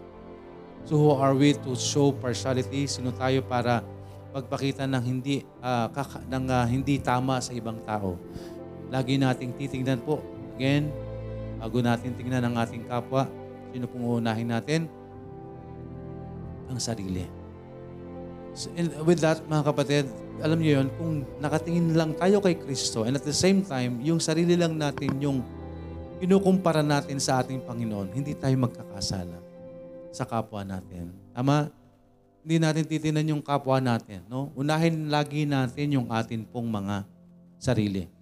So 0.86 0.94
who 0.94 1.10
are 1.18 1.34
we 1.34 1.58
to 1.58 1.74
show 1.74 2.14
partiality? 2.14 2.86
Sino 2.86 3.10
tayo 3.10 3.42
para 3.42 3.82
pagpakita 4.30 4.86
ng 4.86 5.02
hindi 5.02 5.42
ah, 5.58 5.90
kaka- 5.90 6.22
ng 6.22 6.44
ah, 6.46 6.66
hindi 6.70 7.02
tama 7.02 7.42
sa 7.42 7.50
ibang 7.50 7.82
tao? 7.82 8.14
Lagi 8.90 9.16
nating 9.16 9.54
titingnan 9.54 10.02
po. 10.02 10.18
Again, 10.58 10.90
bago 11.62 11.78
natin 11.78 12.18
tingnan 12.18 12.42
ang 12.42 12.58
ating 12.58 12.90
kapwa, 12.90 13.30
sino 13.70 13.86
pong 13.86 14.04
uunahin 14.04 14.50
natin? 14.50 14.90
Ang 16.66 16.78
sarili. 16.82 17.24
So, 18.50 18.74
and 18.74 18.90
with 19.06 19.22
that, 19.22 19.46
mga 19.46 19.62
kapatid, 19.62 20.04
alam 20.42 20.58
niyo 20.58 20.82
yun, 20.82 20.88
kung 20.98 21.22
nakatingin 21.38 21.94
lang 21.94 22.18
tayo 22.18 22.42
kay 22.42 22.58
Kristo 22.58 23.06
and 23.06 23.14
at 23.14 23.22
the 23.22 23.34
same 23.34 23.62
time, 23.62 24.02
yung 24.02 24.18
sarili 24.18 24.58
lang 24.58 24.74
natin 24.74 25.14
yung 25.22 25.38
kinukumpara 26.18 26.82
natin 26.82 27.22
sa 27.22 27.40
ating 27.40 27.62
Panginoon, 27.62 28.10
hindi 28.12 28.34
tayo 28.34 28.52
magkakasala 28.58 29.38
sa 30.10 30.26
kapwa 30.26 30.66
natin. 30.66 31.14
Tama? 31.30 31.70
Hindi 32.42 32.56
natin 32.58 32.84
titinan 32.84 33.26
yung 33.30 33.42
kapwa 33.44 33.78
natin. 33.78 34.26
No? 34.26 34.50
Unahin 34.58 35.08
lagi 35.08 35.46
natin 35.46 35.94
yung 35.94 36.10
atin 36.10 36.42
pong 36.42 36.66
mga 36.66 37.06
sarili. 37.60 38.19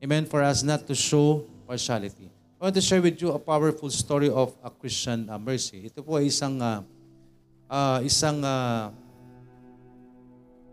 Amen? 0.00 0.24
For 0.24 0.40
us 0.40 0.64
not 0.64 0.88
to 0.88 0.94
show 0.96 1.44
partiality. 1.68 2.32
I 2.60 2.68
want 2.68 2.74
to 2.76 2.80
share 2.80 3.00
with 3.00 3.20
you 3.20 3.32
a 3.32 3.38
powerful 3.38 3.88
story 3.88 4.28
of 4.28 4.56
a 4.64 4.68
Christian 4.72 5.28
uh, 5.28 5.36
mercy. 5.36 5.88
Ito 5.88 6.00
po 6.00 6.16
ay 6.16 6.28
isang 6.28 6.56
uh, 6.60 6.80
uh, 7.68 8.00
isang 8.04 8.40
uh, 8.40 8.92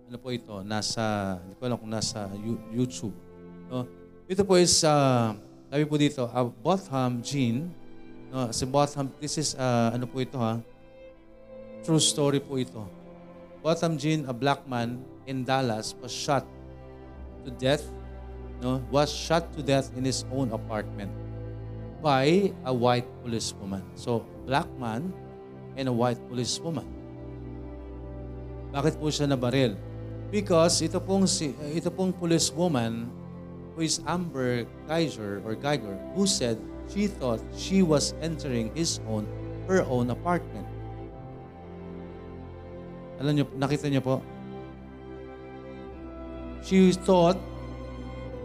ano 0.07 0.17
po 0.23 0.31
ito, 0.31 0.63
nasa, 0.63 1.35
hindi 1.43 1.59
ko 1.59 1.61
alam 1.67 1.75
kung 1.75 1.91
nasa 1.91 2.31
You- 2.39 2.63
YouTube. 2.71 3.11
No? 3.67 3.83
Ito 4.23 4.47
po 4.47 4.55
is, 4.55 4.79
uh, 4.87 5.35
sabi 5.67 5.83
po 5.83 5.99
dito, 5.99 6.23
uh, 6.23 6.47
Botham 6.63 7.19
Jean, 7.19 7.67
no, 8.31 8.47
si 8.55 8.63
Botham, 8.63 9.11
this 9.19 9.35
is, 9.35 9.51
uh, 9.59 9.91
ano 9.91 10.07
po 10.07 10.23
ito 10.23 10.39
ha, 10.39 10.63
true 11.83 11.99
story 11.99 12.39
po 12.39 12.55
ito. 12.55 12.87
Botham 13.59 13.99
Jean, 13.99 14.23
a 14.31 14.35
black 14.35 14.63
man 14.63 15.03
in 15.27 15.43
Dallas, 15.43 15.91
was 15.99 16.15
shot 16.15 16.47
to 17.43 17.51
death, 17.59 17.83
no, 18.61 18.81
was 18.89 19.13
shot 19.13 19.53
to 19.53 19.61
death 19.61 19.91
in 19.95 20.05
his 20.05 20.25
own 20.33 20.51
apartment 20.51 21.11
by 22.01 22.53
a 22.65 22.73
white 22.73 23.05
policewoman. 23.21 23.83
So, 23.95 24.25
black 24.45 24.67
man 24.79 25.13
and 25.77 25.87
a 25.89 25.93
white 25.93 26.21
policewoman. 26.29 26.85
Bakit 28.73 28.99
po 28.99 29.09
siya 29.09 29.29
nabaril? 29.29 29.77
Because 30.27 30.83
ito 30.83 30.99
pong 30.99 31.23
si 31.23 31.55
ito 31.71 31.87
pong 31.87 32.11
policewoman 32.11 33.07
who 33.73 33.85
is 33.85 34.03
Amber 34.03 34.67
Geiger 34.89 35.39
or 35.47 35.55
Geiger 35.55 35.95
who 36.17 36.27
said 36.27 36.59
she 36.91 37.07
thought 37.07 37.39
she 37.55 37.79
was 37.79 38.11
entering 38.19 38.73
his 38.75 38.99
own 39.07 39.23
her 39.71 39.87
own 39.87 40.11
apartment. 40.11 40.67
Alam 43.17 43.33
niyo, 43.39 43.45
nakita 43.55 43.87
niyo 43.89 44.03
po? 44.03 44.15
She 46.61 46.91
thought, 46.91 47.39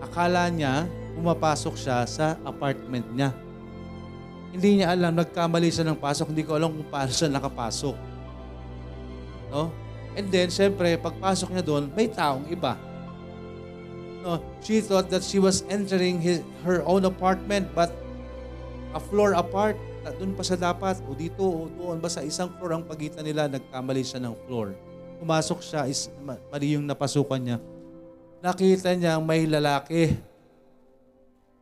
akala 0.02 0.50
niya, 0.50 0.90
pumapasok 1.14 1.74
siya 1.78 2.02
sa 2.10 2.34
apartment 2.42 3.06
niya. 3.14 3.30
Hindi 4.52 4.82
niya 4.82 4.92
alam, 4.92 5.16
nagkamali 5.16 5.70
siya 5.70 5.86
ng 5.88 5.96
pasok, 5.96 6.34
hindi 6.34 6.44
ko 6.44 6.58
alam 6.58 6.74
kung 6.74 6.90
paano 6.90 7.14
siya 7.14 7.30
nakapasok. 7.30 7.96
No? 9.48 9.70
And 10.12 10.28
then, 10.28 10.52
syempre, 10.52 10.92
pagpasok 11.00 11.56
niya 11.56 11.64
doon, 11.64 11.88
may 11.96 12.10
taong 12.10 12.44
iba. 12.52 12.76
No, 14.22 14.38
she 14.60 14.84
thought 14.84 15.08
that 15.08 15.24
she 15.24 15.40
was 15.40 15.64
entering 15.72 16.20
his, 16.20 16.44
her 16.62 16.84
own 16.86 17.08
apartment 17.08 17.66
but 17.74 17.90
a 18.92 19.00
floor 19.00 19.34
apart. 19.34 19.74
Doon 20.20 20.36
pa 20.36 20.42
siya 20.44 20.58
dapat, 20.60 21.00
o 21.08 21.16
dito, 21.16 21.42
o 21.42 21.66
doon. 21.72 21.96
Basta 22.02 22.20
isang 22.20 22.52
floor 22.58 22.76
ang 22.76 22.84
pagitan 22.84 23.24
nila, 23.24 23.48
nagkamali 23.48 24.04
siya 24.04 24.20
ng 24.20 24.34
floor. 24.46 24.76
Pumasok 25.22 25.58
siya, 25.64 25.88
is, 25.88 26.12
ma- 26.20 26.38
mali 26.52 26.76
yung 26.76 26.84
napasukan 26.84 27.40
niya. 27.40 27.58
Nakita 28.42 28.90
niya 28.98 29.22
may 29.22 29.46
lalaki. 29.46 30.18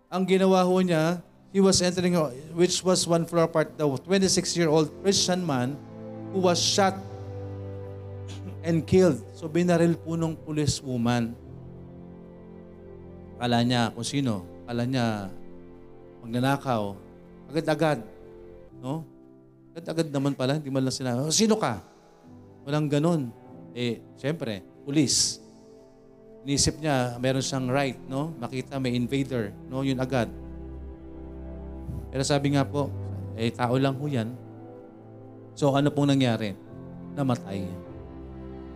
Ang 0.09 0.25
ginawa 0.25 0.65
ho 0.65 0.81
niya, 0.81 1.21
he 1.53 1.61
was 1.61 1.77
entering, 1.85 2.17
which 2.57 2.81
was 2.81 3.05
one 3.05 3.29
floor 3.29 3.45
apart, 3.45 3.77
the 3.77 3.85
26-year-old 3.85 4.89
Christian 5.05 5.45
man 5.45 5.77
who 6.33 6.41
was 6.41 6.57
shot 6.57 6.97
and 8.65 8.81
killed. 8.89 9.21
So 9.37 9.45
binaril 9.45 10.01
po 10.01 10.17
nung 10.17 10.41
police 10.41 10.81
woman. 10.81 11.37
Kala 13.41 13.61
niya 13.61 13.93
kung 13.93 14.05
sino. 14.05 14.45
Kala 14.65 14.85
niya 14.85 15.29
magnanakaw. 16.25 16.97
Agad-agad. 17.53 17.99
No? 18.81 19.05
Agad-agad 19.73 20.09
naman 20.13 20.37
pala. 20.37 20.61
Hindi 20.61 20.69
man 20.69 20.85
lang 20.85 20.97
sinabi, 20.97 21.25
"Oh, 21.25 21.33
sino 21.33 21.57
ka? 21.57 21.81
Walang 22.69 22.89
ganun. 22.89 23.33
Eh, 23.73 24.01
syempre, 24.21 24.61
police. 24.85 25.40
Inisip 26.45 26.81
niya, 26.81 27.21
meron 27.21 27.45
siyang 27.45 27.69
right, 27.69 27.99
no? 28.09 28.33
Makita 28.41 28.81
may 28.81 28.97
invader, 28.97 29.53
no? 29.69 29.85
Yun 29.85 30.01
agad. 30.01 30.33
Pero 32.11 32.23
sabi 32.25 32.57
nga 32.57 32.65
po, 32.65 32.89
eh, 33.37 33.53
tao 33.53 33.77
lang 33.77 33.95
ho 33.95 34.05
yan. 34.09 34.33
So, 35.53 35.77
ano 35.77 35.93
pong 35.93 36.17
nangyari? 36.17 36.57
Namatay 37.13 37.91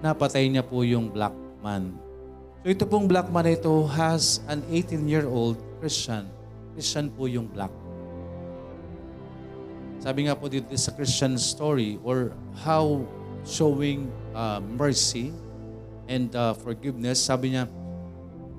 napatay 0.04 0.52
niya 0.52 0.60
po 0.60 0.84
yung 0.84 1.08
black 1.08 1.32
man. 1.64 1.96
So 2.60 2.68
ito 2.68 2.84
pong 2.84 3.08
black 3.08 3.32
man 3.32 3.48
ito 3.48 3.88
has 3.88 4.44
an 4.52 4.60
18-year-old 4.68 5.56
Christian. 5.80 6.28
Christian 6.76 7.08
po 7.08 7.24
yung 7.24 7.48
black. 7.48 7.72
Sabi 10.04 10.28
nga 10.28 10.36
po 10.36 10.52
dito 10.52 10.68
sa 10.76 10.92
Christian 10.92 11.40
story 11.40 11.96
or 12.04 12.36
how 12.60 13.00
showing 13.48 14.12
uh, 14.36 14.60
mercy 14.60 15.32
and 16.08 16.34
uh, 16.36 16.54
forgiveness. 16.54 17.22
Sabi 17.22 17.56
niya, 17.56 17.68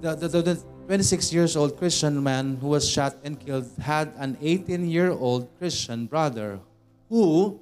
the, 0.01 0.15
the, 0.15 0.27
the, 0.27 0.41
the 0.41 0.55
26 0.85 1.33
years 1.33 1.57
old 1.57 1.77
Christian 1.77 2.21
man 2.21 2.61
who 2.61 2.77
was 2.77 2.85
shot 2.85 3.17
and 3.25 3.41
killed 3.41 3.65
had 3.81 4.13
an 4.21 4.37
18-year-old 4.37 5.49
Christian 5.57 6.05
brother 6.05 6.61
who, 7.09 7.57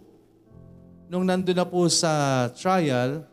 nung 1.08 1.24
nandun 1.24 1.56
na 1.56 1.64
po 1.64 1.88
sa 1.88 2.48
trial, 2.52 3.24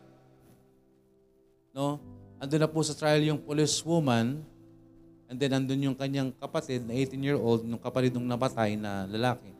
no? 1.75 1.99
Andun 2.41 2.63
na 2.63 2.71
po 2.71 2.81
sa 2.81 2.95
trial 2.95 3.21
yung 3.21 3.37
policewoman 3.37 4.41
and 5.29 5.35
then 5.37 5.53
andun 5.53 5.91
yung 5.91 5.95
kanyang 5.95 6.31
kapatid 6.39 6.87
na 6.87 6.95
18-year-old, 6.95 7.67
yung 7.67 7.79
kapatid 7.79 8.15
ng 8.15 8.27
napatay 8.27 8.79
na 8.79 9.05
lalaki. 9.07 9.51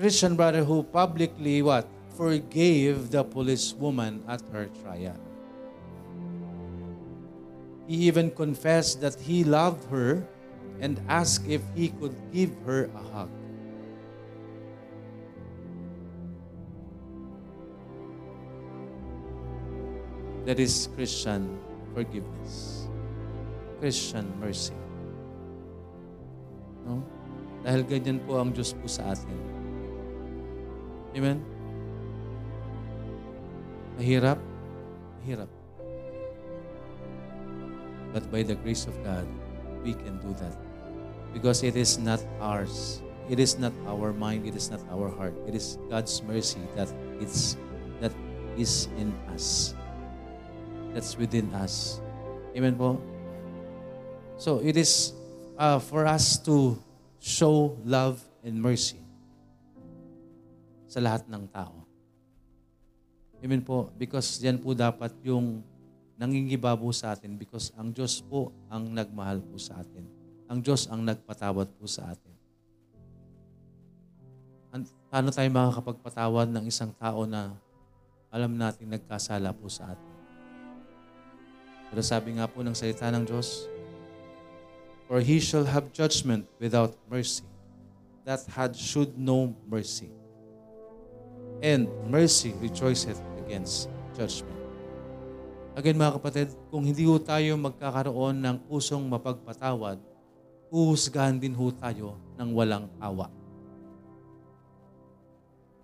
Christian 0.00 0.34
brother 0.34 0.64
who 0.64 0.80
publicly 0.82 1.60
what? 1.60 1.84
Forgave 2.16 3.12
the 3.14 3.22
policewoman 3.22 4.24
at 4.26 4.42
her 4.50 4.66
trial. 4.82 5.20
He 7.88 8.04
even 8.04 8.30
confessed 8.30 9.00
that 9.00 9.16
he 9.16 9.42
loved 9.42 9.88
her 9.88 10.20
and 10.78 11.00
asked 11.08 11.48
if 11.48 11.64
he 11.74 11.88
could 11.88 12.14
give 12.30 12.52
her 12.68 12.92
a 12.92 13.02
hug. 13.16 13.32
That 20.44 20.60
is 20.60 20.92
Christian 20.92 21.56
forgiveness. 21.96 22.88
Christian 23.80 24.28
mercy. 24.36 24.76
No? 26.84 27.00
Dahil 27.64 27.84
ganyan 27.88 28.20
po 28.24 28.36
ang 28.40 28.52
Diyos 28.52 28.76
po 28.76 28.84
sa 28.84 29.16
atin. 29.16 29.32
Amen? 31.16 31.40
Mahirap? 33.96 34.40
Mahirap. 35.20 35.57
But 38.12 38.30
by 38.32 38.42
the 38.42 38.54
grace 38.54 38.86
of 38.86 38.96
God, 39.04 39.26
we 39.84 39.92
can 39.94 40.18
do 40.18 40.32
that. 40.40 40.56
Because 41.32 41.62
it 41.62 41.76
is 41.76 41.98
not 41.98 42.24
ours. 42.40 43.02
It 43.28 43.38
is 43.38 43.58
not 43.58 43.72
our 43.86 44.12
mind. 44.12 44.48
It 44.48 44.56
is 44.56 44.70
not 44.70 44.80
our 44.88 45.08
heart. 45.12 45.36
It 45.46 45.54
is 45.54 45.76
God's 45.92 46.22
mercy 46.24 46.60
that 46.76 46.88
it's 47.20 47.60
that 48.00 48.12
is 48.56 48.88
in 48.96 49.12
us. 49.28 49.76
That's 50.96 51.12
within 51.20 51.52
us. 51.52 52.00
Amen 52.56 52.74
po? 52.74 52.96
So 54.40 54.64
it 54.64 54.80
is 54.80 55.12
uh, 55.60 55.78
for 55.78 56.08
us 56.08 56.40
to 56.48 56.80
show 57.20 57.76
love 57.84 58.22
and 58.40 58.56
mercy 58.56 59.02
sa 60.88 61.04
lahat 61.04 61.28
ng 61.28 61.44
tao. 61.52 61.84
Amen 63.44 63.60
po. 63.60 63.92
Because 63.94 64.40
yan 64.40 64.56
po 64.56 64.72
dapat 64.72 65.12
yung 65.20 65.60
nangingibabo 66.18 66.90
sa 66.90 67.14
atin 67.14 67.38
because 67.38 67.70
ang 67.78 67.94
Diyos 67.94 68.18
po 68.26 68.50
ang 68.66 68.90
nagmahal 68.90 69.38
po 69.38 69.54
sa 69.54 69.78
atin. 69.78 70.02
Ang 70.50 70.58
Diyos 70.66 70.90
ang 70.90 71.06
nagpatawad 71.06 71.70
po 71.78 71.86
sa 71.86 72.10
atin. 72.10 72.34
An- 74.74 74.90
paano 75.06 75.30
tayo 75.30 75.46
makakapagpatawad 75.48 76.50
ng 76.50 76.64
isang 76.66 76.90
tao 76.98 77.22
na 77.22 77.54
alam 78.34 78.50
natin 78.50 78.90
nagkasala 78.90 79.54
po 79.54 79.70
sa 79.70 79.94
atin? 79.94 80.14
Pero 81.88 82.02
sabi 82.04 82.36
nga 82.36 82.50
po 82.50 82.60
ng 82.66 82.74
salita 82.74 83.08
ng 83.08 83.24
Diyos, 83.24 83.70
For 85.08 85.24
he 85.24 85.40
shall 85.40 85.64
have 85.64 85.88
judgment 85.96 86.44
without 86.60 86.92
mercy, 87.08 87.48
that 88.28 88.44
had 88.52 88.76
should 88.76 89.16
know 89.16 89.56
mercy. 89.64 90.12
And 91.64 91.88
mercy 92.12 92.52
rejoiceth 92.60 93.16
against 93.40 93.88
judgment. 94.12 94.57
Again 95.78 95.94
mga 95.94 96.18
kapatid, 96.18 96.50
kung 96.74 96.82
hindi 96.82 97.06
ho 97.06 97.22
tayo 97.22 97.54
magkakaroon 97.54 98.34
ng 98.42 98.66
pusong 98.66 99.06
mapagpatawad, 99.06 100.02
huhusgahan 100.74 101.38
din 101.38 101.54
ho 101.54 101.70
tayo 101.70 102.18
ng 102.34 102.50
walang 102.50 102.90
awa. 102.98 103.30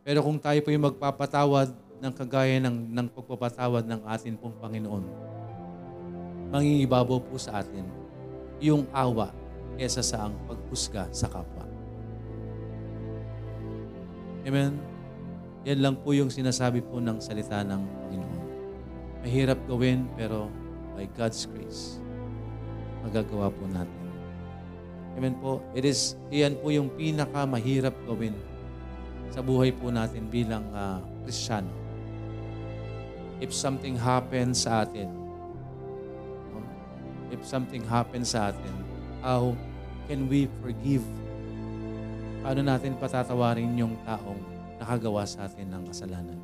Pero 0.02 0.26
kung 0.26 0.42
tayo 0.42 0.58
po 0.66 0.74
yung 0.74 0.90
magpapatawad 0.90 1.70
ng 2.02 2.10
kagaya 2.10 2.58
ng, 2.58 2.90
ng 2.90 3.06
pagpapatawad 3.06 3.86
ng 3.86 4.02
atin 4.10 4.34
pong 4.34 4.58
Panginoon, 4.58 5.04
mangingibabaw 6.50 7.22
po 7.22 7.38
sa 7.38 7.62
atin 7.62 7.86
yung 8.58 8.90
awa 8.90 9.30
kesa 9.78 10.02
sa 10.02 10.26
ang 10.26 10.34
paghusga 10.50 11.06
sa 11.14 11.30
kapwa. 11.30 11.70
Amen? 14.42 14.74
Yan 15.62 15.78
lang 15.78 15.94
po 16.02 16.10
yung 16.18 16.34
sinasabi 16.34 16.82
po 16.82 16.98
ng 16.98 17.22
salita 17.22 17.62
ng 17.62 17.78
Panginoon. 17.78 18.23
Mahirap 19.24 19.56
gawin 19.64 20.04
pero 20.20 20.52
by 20.92 21.08
God's 21.16 21.48
grace, 21.48 21.96
magagawa 23.00 23.48
po 23.48 23.64
natin. 23.72 24.04
Amen 25.16 25.32
po. 25.40 25.64
It 25.72 25.88
is, 25.88 26.12
iyan 26.28 26.60
po 26.60 26.68
yung 26.68 26.92
pinaka 26.92 27.48
mahirap 27.48 27.96
gawin 28.04 28.36
sa 29.32 29.40
buhay 29.40 29.72
po 29.72 29.88
natin 29.88 30.28
bilang 30.28 30.68
uh, 30.76 31.00
Kristiyano. 31.24 31.72
If 33.40 33.56
something 33.56 33.96
happens 33.96 34.68
sa 34.68 34.84
atin, 34.84 35.08
if 37.32 37.40
something 37.48 37.80
happens 37.88 38.36
sa 38.36 38.52
atin, 38.52 38.74
how 39.24 39.56
can 40.04 40.28
we 40.28 40.52
forgive? 40.60 41.02
Paano 42.44 42.60
natin 42.60 42.92
patatawarin 43.00 43.72
yung 43.72 43.96
taong 44.04 44.38
nakagawa 44.76 45.24
sa 45.24 45.48
atin 45.48 45.72
ng 45.72 45.82
kasalanan? 45.88 46.43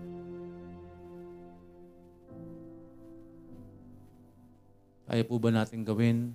Kaya 5.10 5.26
po 5.26 5.42
ba 5.42 5.50
natin 5.50 5.82
gawin? 5.82 6.30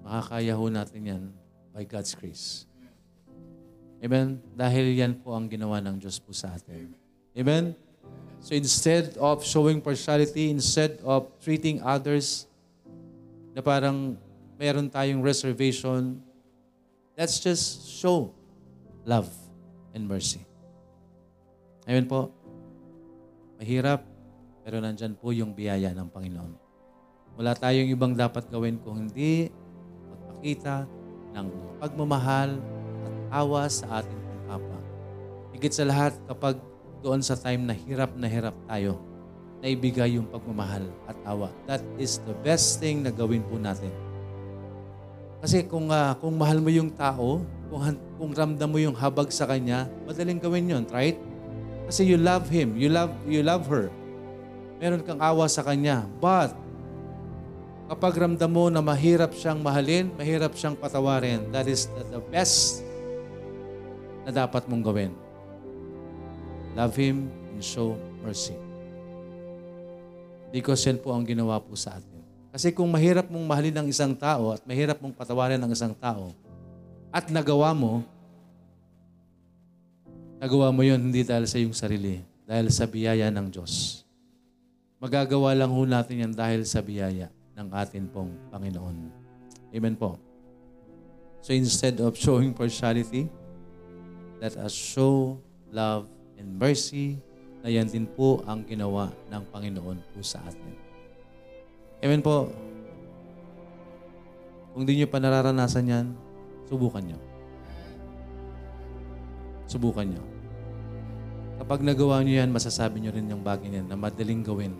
Makakaya 0.00 0.56
ho 0.56 0.64
natin 0.72 1.00
yan 1.04 1.22
by 1.76 1.84
God's 1.84 2.16
grace. 2.16 2.64
Amen? 4.00 4.40
Dahil 4.56 4.96
yan 4.96 5.20
po 5.20 5.36
ang 5.36 5.44
ginawa 5.44 5.76
ng 5.84 6.00
Diyos 6.00 6.16
po 6.16 6.32
sa 6.32 6.56
atin. 6.56 6.96
Amen? 7.36 7.76
So 8.40 8.56
instead 8.56 9.20
of 9.20 9.44
showing 9.44 9.84
partiality, 9.84 10.48
instead 10.48 11.04
of 11.04 11.28
treating 11.44 11.84
others 11.84 12.48
na 13.52 13.60
parang 13.60 14.16
meron 14.56 14.88
tayong 14.88 15.20
reservation, 15.20 16.16
let's 17.12 17.44
just 17.44 17.92
show 17.92 18.32
love 19.04 19.28
and 19.92 20.08
mercy. 20.08 20.40
Amen 21.84 22.08
po? 22.08 22.32
Mahirap, 23.60 24.07
pero 24.68 24.84
nandyan 24.84 25.16
po 25.16 25.32
yung 25.32 25.56
biyaya 25.56 25.96
ng 25.96 26.12
Panginoon. 26.12 26.52
Wala 27.40 27.56
tayong 27.56 27.88
ibang 27.88 28.12
dapat 28.12 28.52
gawin 28.52 28.76
kung 28.84 29.08
hindi 29.08 29.48
magpakita 30.12 30.84
ng 31.32 31.46
pagmamahal 31.80 32.60
at 33.00 33.14
awa 33.40 33.64
sa 33.72 34.04
ating 34.04 34.20
kapwa. 34.44 34.76
Higit 35.56 35.72
sa 35.72 35.88
lahat, 35.88 36.12
kapag 36.28 36.60
doon 37.00 37.24
sa 37.24 37.32
time 37.32 37.64
na 37.64 37.72
hirap 37.72 38.12
na 38.12 38.28
hirap 38.28 38.52
tayo, 38.68 39.00
na 39.64 39.72
ibigay 39.72 40.20
yung 40.20 40.28
pagmamahal 40.28 40.84
at 41.08 41.16
awa. 41.24 41.48
That 41.64 41.80
is 41.96 42.20
the 42.28 42.36
best 42.44 42.76
thing 42.76 43.00
na 43.00 43.08
gawin 43.08 43.48
po 43.48 43.56
natin. 43.56 43.88
Kasi 45.40 45.64
kung, 45.64 45.88
uh, 45.88 46.12
kung 46.20 46.36
mahal 46.36 46.60
mo 46.60 46.68
yung 46.68 46.92
tao, 46.92 47.40
kung, 47.72 47.96
kung 48.20 48.30
ramdam 48.36 48.68
mo 48.68 48.76
yung 48.76 48.92
habag 48.92 49.32
sa 49.32 49.48
kanya, 49.48 49.88
madaling 50.04 50.36
gawin 50.36 50.68
yun, 50.68 50.84
right? 50.92 51.16
Kasi 51.88 52.04
you 52.04 52.20
love 52.20 52.52
him, 52.52 52.76
you 52.76 52.92
love, 52.92 53.16
you 53.24 53.40
love 53.40 53.64
her. 53.64 53.88
Meron 54.78 55.02
kang 55.02 55.18
awa 55.18 55.50
sa 55.50 55.66
kanya. 55.66 56.06
But, 56.22 56.54
kapag 57.90 58.14
ramdam 58.14 58.50
mo 58.50 58.70
na 58.70 58.78
mahirap 58.78 59.34
siyang 59.34 59.58
mahalin, 59.58 60.14
mahirap 60.14 60.54
siyang 60.54 60.78
patawarin, 60.78 61.50
that 61.50 61.66
is 61.66 61.90
the, 61.90 62.18
the 62.18 62.22
best 62.30 62.86
na 64.22 64.30
dapat 64.30 64.66
mong 64.70 64.86
gawin. 64.86 65.12
Love 66.78 66.94
Him 66.94 67.26
and 67.50 67.62
show 67.64 67.98
mercy. 68.22 68.54
Because 70.54 70.80
yan 70.86 71.02
po 71.02 71.10
ang 71.12 71.26
ginawa 71.26 71.58
po 71.58 71.74
sa 71.74 71.98
atin. 71.98 72.22
Kasi 72.54 72.72
kung 72.72 72.88
mahirap 72.88 73.28
mong 73.28 73.44
mahalin 73.44 73.84
ng 73.84 73.88
isang 73.92 74.16
tao 74.16 74.56
at 74.56 74.64
mahirap 74.64 74.96
mong 75.02 75.12
patawarin 75.12 75.60
ng 75.60 75.72
isang 75.74 75.92
tao 75.92 76.32
at 77.12 77.28
nagawa 77.28 77.76
mo, 77.76 78.00
nagawa 80.40 80.72
mo 80.72 80.80
yun 80.80 81.00
hindi 81.00 81.24
dahil 81.24 81.44
sa 81.44 81.56
iyong 81.60 81.76
sarili, 81.76 82.24
dahil 82.48 82.72
sa 82.72 82.88
biyaya 82.88 83.28
ng 83.28 83.46
Diyos. 83.52 84.07
Magagawa 84.98 85.54
lang 85.54 85.70
ho 85.70 85.82
natin 85.86 86.26
yan 86.26 86.32
dahil 86.34 86.66
sa 86.66 86.82
biyaya 86.82 87.30
ng 87.54 87.70
atin 87.70 88.10
pong 88.10 88.34
Panginoon. 88.50 88.96
Amen 89.70 89.94
po. 89.94 90.18
So 91.38 91.54
instead 91.54 92.02
of 92.02 92.18
showing 92.18 92.50
partiality, 92.50 93.30
let 94.42 94.58
us 94.58 94.74
show 94.74 95.38
love 95.70 96.10
and 96.34 96.50
mercy 96.58 97.22
na 97.62 97.70
yan 97.70 97.86
din 97.86 98.10
po 98.10 98.42
ang 98.42 98.66
ginawa 98.66 99.14
ng 99.30 99.42
Panginoon 99.54 99.98
po 100.14 100.18
sa 100.18 100.42
atin. 100.42 100.74
Amen 102.02 102.18
po. 102.18 102.50
Kung 104.74 104.82
di 104.82 104.98
nyo 104.98 105.06
pa 105.10 105.22
nararanasan 105.22 105.90
yan, 105.90 106.06
subukan 106.66 107.02
nyo. 107.06 107.18
Subukan 109.70 110.06
nyo. 110.10 110.37
Kapag 111.58 111.82
nagawa 111.82 112.22
nyo 112.22 112.34
yan, 112.38 112.54
masasabi 112.54 113.02
nyo 113.02 113.10
rin 113.10 113.26
yung 113.28 113.42
bagay 113.42 113.68
niyan 113.68 113.86
na 113.90 113.98
madaling 113.98 114.46
gawin 114.46 114.72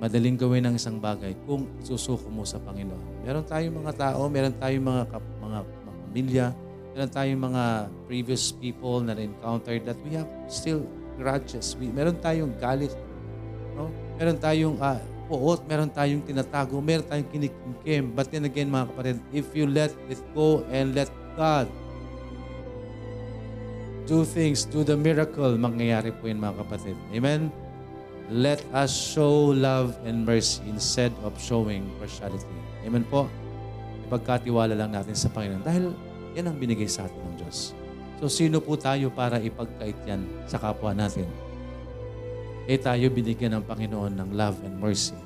madaling 0.00 0.40
gawin 0.40 0.64
ng 0.64 0.74
isang 0.80 0.96
bagay 0.96 1.36
kung 1.44 1.68
susuko 1.84 2.32
mo 2.32 2.42
sa 2.48 2.56
Panginoon. 2.56 3.20
Meron 3.20 3.44
tayong 3.44 3.84
mga 3.84 3.92
tao, 4.00 4.32
meron 4.32 4.56
tayong 4.56 4.80
mga, 4.80 5.02
mga, 5.12 5.58
mga 5.60 5.60
pamilya, 6.08 6.46
meron 6.96 7.10
tayong 7.12 7.42
mga 7.52 7.64
previous 8.08 8.44
people 8.56 9.04
na 9.04 9.12
encountered 9.12 9.84
that 9.84 10.00
we 10.00 10.16
have 10.16 10.26
still 10.48 10.80
grudges. 11.20 11.76
We, 11.76 11.92
meron 11.92 12.16
tayong 12.16 12.56
galit. 12.56 12.96
No? 13.76 13.92
Meron 14.16 14.40
tayong 14.40 14.80
uh, 14.80 15.04
puot, 15.28 15.68
meron 15.68 15.92
tayong 15.92 16.24
tinatago, 16.24 16.80
meron 16.80 17.04
tayong 17.04 17.28
kinikimkim. 17.28 18.16
But 18.16 18.32
then 18.32 18.48
again, 18.48 18.72
mga 18.72 18.96
kapatid, 18.96 19.16
if 19.36 19.52
you 19.52 19.68
let 19.68 19.92
it 20.08 20.18
go 20.32 20.64
and 20.72 20.96
let 20.96 21.12
God 21.36 21.68
do 24.10 24.26
things, 24.26 24.66
do 24.66 24.82
the 24.82 24.98
miracle, 24.98 25.54
mangyayari 25.54 26.10
po 26.10 26.26
yun 26.26 26.42
mga 26.42 26.66
kapatid. 26.66 26.98
Amen? 27.14 27.54
let 28.30 28.62
us 28.70 28.94
show 28.94 29.50
love 29.50 29.98
and 30.06 30.22
mercy 30.22 30.62
instead 30.70 31.10
of 31.26 31.34
showing 31.42 31.90
partiality. 31.98 32.46
Amen 32.86 33.02
po? 33.10 33.26
Ipagkatiwala 34.06 34.78
lang 34.78 34.94
natin 34.94 35.18
sa 35.18 35.26
Panginoon 35.34 35.66
dahil 35.66 35.90
yan 36.38 36.46
ang 36.46 36.56
binigay 36.56 36.86
sa 36.86 37.10
atin 37.10 37.18
ng 37.18 37.36
Diyos. 37.42 37.74
So 38.22 38.30
sino 38.30 38.62
po 38.62 38.78
tayo 38.78 39.10
para 39.10 39.42
ipagkait 39.42 39.98
yan 40.06 40.22
sa 40.46 40.62
kapwa 40.62 40.94
natin? 40.94 41.26
Eh 42.70 42.78
tayo 42.78 43.10
binigyan 43.10 43.58
ng 43.58 43.64
Panginoon 43.66 44.14
ng 44.14 44.30
love 44.38 44.62
and 44.62 44.78
mercy. 44.78 45.18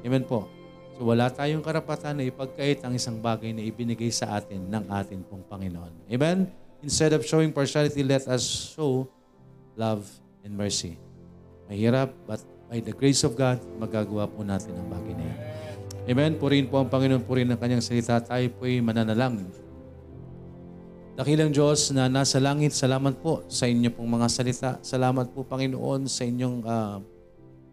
Amen 0.00 0.24
po? 0.24 0.48
So 0.96 1.04
wala 1.04 1.28
tayong 1.28 1.60
karapatan 1.60 2.16
na 2.16 2.24
ipagkait 2.24 2.80
ang 2.80 2.96
isang 2.96 3.20
bagay 3.20 3.52
na 3.52 3.60
ibinigay 3.60 4.08
sa 4.08 4.40
atin 4.40 4.64
ng 4.64 4.88
atin 4.88 5.20
pong 5.28 5.44
Panginoon. 5.44 6.08
Amen? 6.08 6.65
Instead 6.86 7.18
of 7.18 7.26
showing 7.26 7.50
partiality, 7.50 8.06
let 8.06 8.22
us 8.30 8.46
show 8.46 9.10
love 9.74 10.06
and 10.46 10.54
mercy. 10.54 10.94
Mahirap, 11.66 12.14
but 12.22 12.38
by 12.70 12.78
the 12.78 12.94
grace 12.94 13.26
of 13.26 13.34
God, 13.34 13.58
magagawa 13.82 14.30
po 14.30 14.46
natin 14.46 14.70
ang 14.78 14.86
bagay 14.86 15.18
na 15.18 15.24
yan. 15.26 15.38
Amen. 16.06 16.32
Purihin 16.38 16.70
po 16.70 16.78
ang 16.78 16.86
Panginoon, 16.86 17.26
purihin 17.26 17.50
ang 17.50 17.58
kanyang 17.58 17.82
salita. 17.82 18.22
Tayo 18.22 18.46
po'y 18.54 18.78
mananalangin. 18.78 19.50
Dakilang 21.18 21.50
Diyos 21.50 21.90
na 21.90 22.06
nasa 22.06 22.38
langit, 22.38 22.70
salamat 22.70 23.18
po 23.18 23.42
sa 23.50 23.66
inyo 23.66 23.90
pong 23.90 24.06
mga 24.06 24.28
salita. 24.30 24.70
Salamat 24.78 25.34
po, 25.34 25.42
Panginoon, 25.42 26.06
sa 26.06 26.22
inyong 26.22 26.62
uh, 26.62 27.02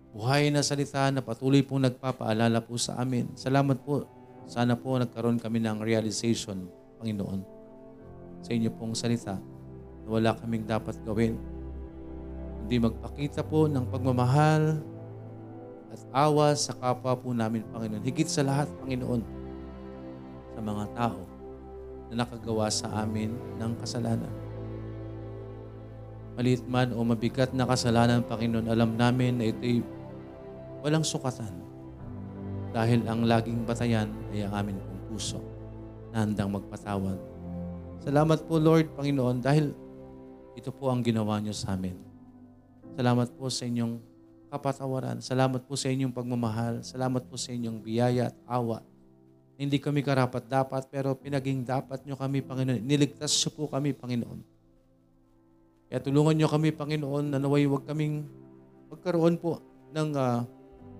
buhay 0.09 0.49
na 0.49 0.66
salita 0.66 1.14
na 1.14 1.22
patuloy 1.22 1.61
pong 1.61 1.86
nagpapaalala 1.86 2.66
po 2.66 2.82
sa 2.82 2.97
amin. 2.97 3.30
Salamat 3.38 3.78
po 3.86 4.09
Sana 4.43 4.76
po 4.76 4.99
nagkaroon 4.99 5.39
kami 5.39 5.64
ng 5.64 5.80
realization, 5.80 6.68
Panginoon, 6.99 7.53
sa 8.44 8.52
inyo 8.52 8.70
pong 8.76 8.94
salita 8.94 9.39
na 10.04 10.08
wala 10.12 10.36
kaming 10.36 10.68
dapat 10.68 11.00
gawin. 11.08 11.39
Hindi 12.64 12.76
magpakita 12.84 13.44
po 13.44 13.72
ng 13.72 13.88
pagmamahal 13.88 14.84
at 15.94 16.02
awa 16.12 16.52
sa 16.58 16.76
kapwa 16.76 17.16
po 17.16 17.32
namin, 17.32 17.64
Panginoon. 17.72 18.04
Higit 18.04 18.28
sa 18.28 18.44
lahat, 18.44 18.68
Panginoon, 18.84 19.22
sa 20.54 20.60
mga 20.60 20.86
tao 20.98 21.22
na 22.12 22.26
nakagawa 22.26 22.68
sa 22.68 22.89
amin 23.06 23.32
ng 23.62 23.72
kasalanan. 23.80 24.34
Maliit 26.34 26.66
man 26.66 26.91
o 26.98 27.06
mabigat 27.06 27.54
na 27.54 27.70
kasalanan, 27.70 28.26
Panginoon, 28.26 28.68
alam 28.68 28.98
namin 28.98 29.38
na 29.38 29.54
ito'y 29.54 29.86
walang 30.82 31.06
sukatan. 31.06 31.62
Dahil 32.74 33.06
ang 33.06 33.30
laging 33.30 33.70
batayan 33.70 34.10
ay 34.34 34.50
ang 34.50 34.66
amin 34.66 34.82
pong 34.82 35.02
puso 35.14 35.39
na 36.10 36.26
handang 36.26 36.50
magpatawad. 36.50 37.33
Salamat 38.04 38.43
po, 38.43 38.60
Lord, 38.60 38.91
Panginoon, 38.99 39.39
dahil 39.39 39.72
ito 40.60 40.76
po 40.76 40.91
ang 40.91 40.99
ginawa 40.99 41.39
niyo 41.39 41.56
sa 41.56 41.72
amin. 41.72 41.95
Salamat 42.99 43.32
po 43.32 43.47
sa 43.47 43.64
inyong 43.64 43.95
kapatawaran. 44.51 45.24
Salamat 45.24 45.64
po 45.64 45.80
sa 45.80 45.88
inyong 45.88 46.12
pagmamahal. 46.12 46.84
Salamat 46.84 47.24
po 47.24 47.39
sa 47.39 47.56
inyong 47.56 47.80
biyaya 47.80 48.28
at 48.28 48.36
awa. 48.43 48.84
Hindi 49.56 49.80
kami 49.80 50.04
karapat 50.04 50.51
dapat, 50.51 50.91
pero 50.91 51.16
pinaging 51.16 51.64
dapat 51.64 52.04
nyo 52.04 52.20
kami, 52.20 52.43
Panginoon. 52.43 52.84
Niligtas 52.84 53.32
niyo 53.39 53.56
po 53.56 53.72
kami, 53.72 53.95
Panginoon. 53.95 54.39
Kaya 55.88 56.04
tulungan 56.04 56.36
niyo 56.36 56.51
kami, 56.51 56.76
Panginoon, 56.76 57.32
na 57.32 57.39
naway 57.39 57.64
huwag 57.64 57.88
kaming 57.88 58.28
magkaroon 58.91 59.39
po 59.39 59.64
ng 59.95 60.12
ah, 60.20 60.43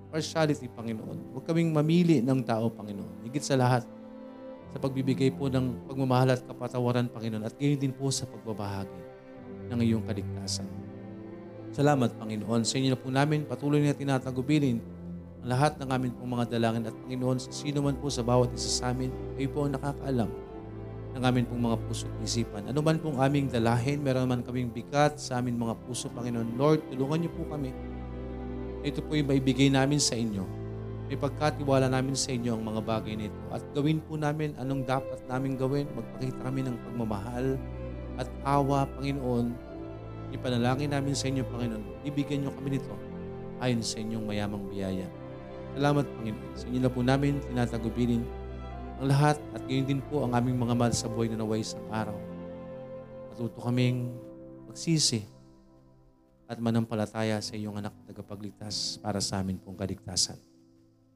partiality, 0.08 0.72
Panginoon. 0.72 1.36
Huwag 1.36 1.43
kaming 1.51 1.68
mamili 1.68 2.24
ng 2.24 2.47
tao, 2.47 2.72
Panginoon. 2.72 3.28
Higit 3.28 3.43
sa 3.43 3.60
lahat, 3.60 3.84
sa 4.74 4.82
pagbibigay 4.82 5.30
po 5.30 5.54
ng 5.54 5.86
pagmamahal 5.86 6.34
at 6.34 6.42
kapatawaran, 6.42 7.06
Panginoon, 7.06 7.46
at 7.46 7.54
gayon 7.62 7.78
din 7.78 7.94
po 7.94 8.10
sa 8.10 8.26
pagbabahagi 8.26 8.98
ng 9.70 9.80
iyong 9.86 10.02
kaligtasan. 10.02 10.66
Salamat, 11.70 12.18
Panginoon. 12.18 12.66
Sa 12.66 12.82
inyo 12.82 12.94
na 12.94 12.98
po 12.98 13.14
namin 13.14 13.46
patuloy 13.46 13.86
na 13.86 13.94
tinatagubilin 13.94 14.82
ang 15.46 15.48
lahat 15.54 15.78
ng 15.78 15.90
aming 15.94 16.14
pong 16.18 16.32
mga 16.34 16.46
dalangin 16.58 16.90
at 16.90 16.96
Panginoon, 17.06 17.38
sa 17.38 17.54
sino 17.54 17.86
man 17.86 18.02
po 18.02 18.10
sa 18.10 18.26
bawat 18.26 18.50
isa 18.58 18.82
sa 18.82 18.90
amin, 18.90 19.14
kayo 19.38 19.50
po 19.54 19.70
ang 19.70 19.78
nakakaalam 19.78 20.30
ng 21.14 21.22
aming 21.22 21.46
pong 21.46 21.62
mga 21.70 21.78
puso 21.86 22.10
at 22.10 22.18
isipan. 22.26 22.66
Ano 22.66 22.82
man 22.82 22.98
pong 22.98 23.22
aming 23.22 23.54
dalahin, 23.54 24.02
meron 24.02 24.26
man 24.26 24.42
kaming 24.42 24.74
bigat 24.74 25.22
sa 25.22 25.38
aming 25.38 25.62
mga 25.62 25.78
puso, 25.86 26.10
Panginoon. 26.10 26.58
Lord, 26.58 26.82
tulungan 26.90 27.22
niyo 27.22 27.32
po 27.38 27.46
kami. 27.46 27.70
Ito 28.82 29.06
po 29.06 29.14
yung 29.14 29.30
maibigay 29.30 29.70
namin 29.70 30.02
sa 30.02 30.18
inyo. 30.18 30.62
May 31.12 31.20
pagkatiwala 31.20 31.91
namin 31.91 32.16
sa 32.16 32.32
inyo 32.32 32.56
ang 32.56 32.64
mga 32.64 32.82
bagay 32.84 33.16
nito. 33.20 33.36
At 33.51 33.60
gawin 33.76 33.99
po 33.99 34.16
namin 34.16 34.56
anong 34.56 34.88
dapat 34.88 35.20
namin 35.28 35.60
gawin. 35.60 35.89
Magpakita 35.91 36.39
kami 36.47 36.64
ng 36.64 36.76
pagmamahal 36.88 37.60
at 38.16 38.30
awa, 38.47 38.88
Panginoon. 38.97 39.51
Ipanalangin 40.32 40.95
namin 40.95 41.14
sa 41.14 41.28
inyo, 41.28 41.43
Panginoon. 41.43 42.08
Ibigyan 42.08 42.47
niyo 42.47 42.51
kami 42.56 42.80
nito 42.80 42.93
ayon 43.60 43.84
sa 43.84 43.99
inyong 43.99 44.26
mayamang 44.26 44.64
biyaya. 44.72 45.06
Salamat, 45.76 46.08
Panginoon. 46.08 46.51
Sa 46.56 46.66
inyo 46.72 46.80
na 46.80 46.91
po 46.91 46.99
namin 47.04 47.43
tinatagubilin 47.51 48.24
ang 49.01 49.12
lahat 49.12 49.38
at 49.51 49.62
gayon 49.68 49.89
din 49.89 50.01
po 50.08 50.24
ang 50.24 50.32
aming 50.38 50.56
mga 50.56 50.78
mahal 50.78 50.93
sa 50.95 51.12
buhay 51.12 51.28
na 51.28 51.41
naway 51.41 51.66
sa 51.66 51.76
araw. 51.91 52.16
Matuto 53.34 53.60
kaming 53.60 54.14
magsisi 54.70 55.26
at 56.45 56.62
manampalataya 56.62 57.41
sa 57.41 57.58
iyong 57.58 57.76
anak 57.82 57.91
na 57.91 58.14
tagapagligtas 58.14 59.01
para 59.01 59.18
sa 59.18 59.41
amin 59.41 59.58
pong 59.58 59.76
kaligtasan. 59.76 60.53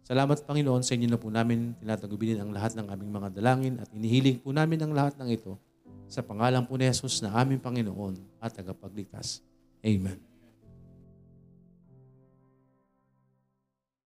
Salamat 0.07 0.39
Panginoon 0.47 0.87
sa 0.87 0.95
inyo 0.95 1.11
na 1.11 1.19
po 1.19 1.27
namin 1.27 1.75
tinatagubilin 1.83 2.39
ang 2.39 2.55
lahat 2.55 2.79
ng 2.79 2.87
aming 2.87 3.11
mga 3.11 3.27
dalangin 3.27 3.75
at 3.83 3.91
inihiling 3.91 4.39
po 4.39 4.55
namin 4.55 4.79
ang 4.79 4.95
lahat 4.95 5.19
ng 5.19 5.35
ito 5.35 5.59
sa 6.07 6.23
pangalan 6.23 6.63
po 6.63 6.79
ni 6.79 6.87
Jesus 6.87 7.19
na 7.19 7.35
aming 7.35 7.59
Panginoon 7.59 8.15
at 8.39 8.55
tagapagligtas. 8.55 9.43
Amen. 9.83 10.26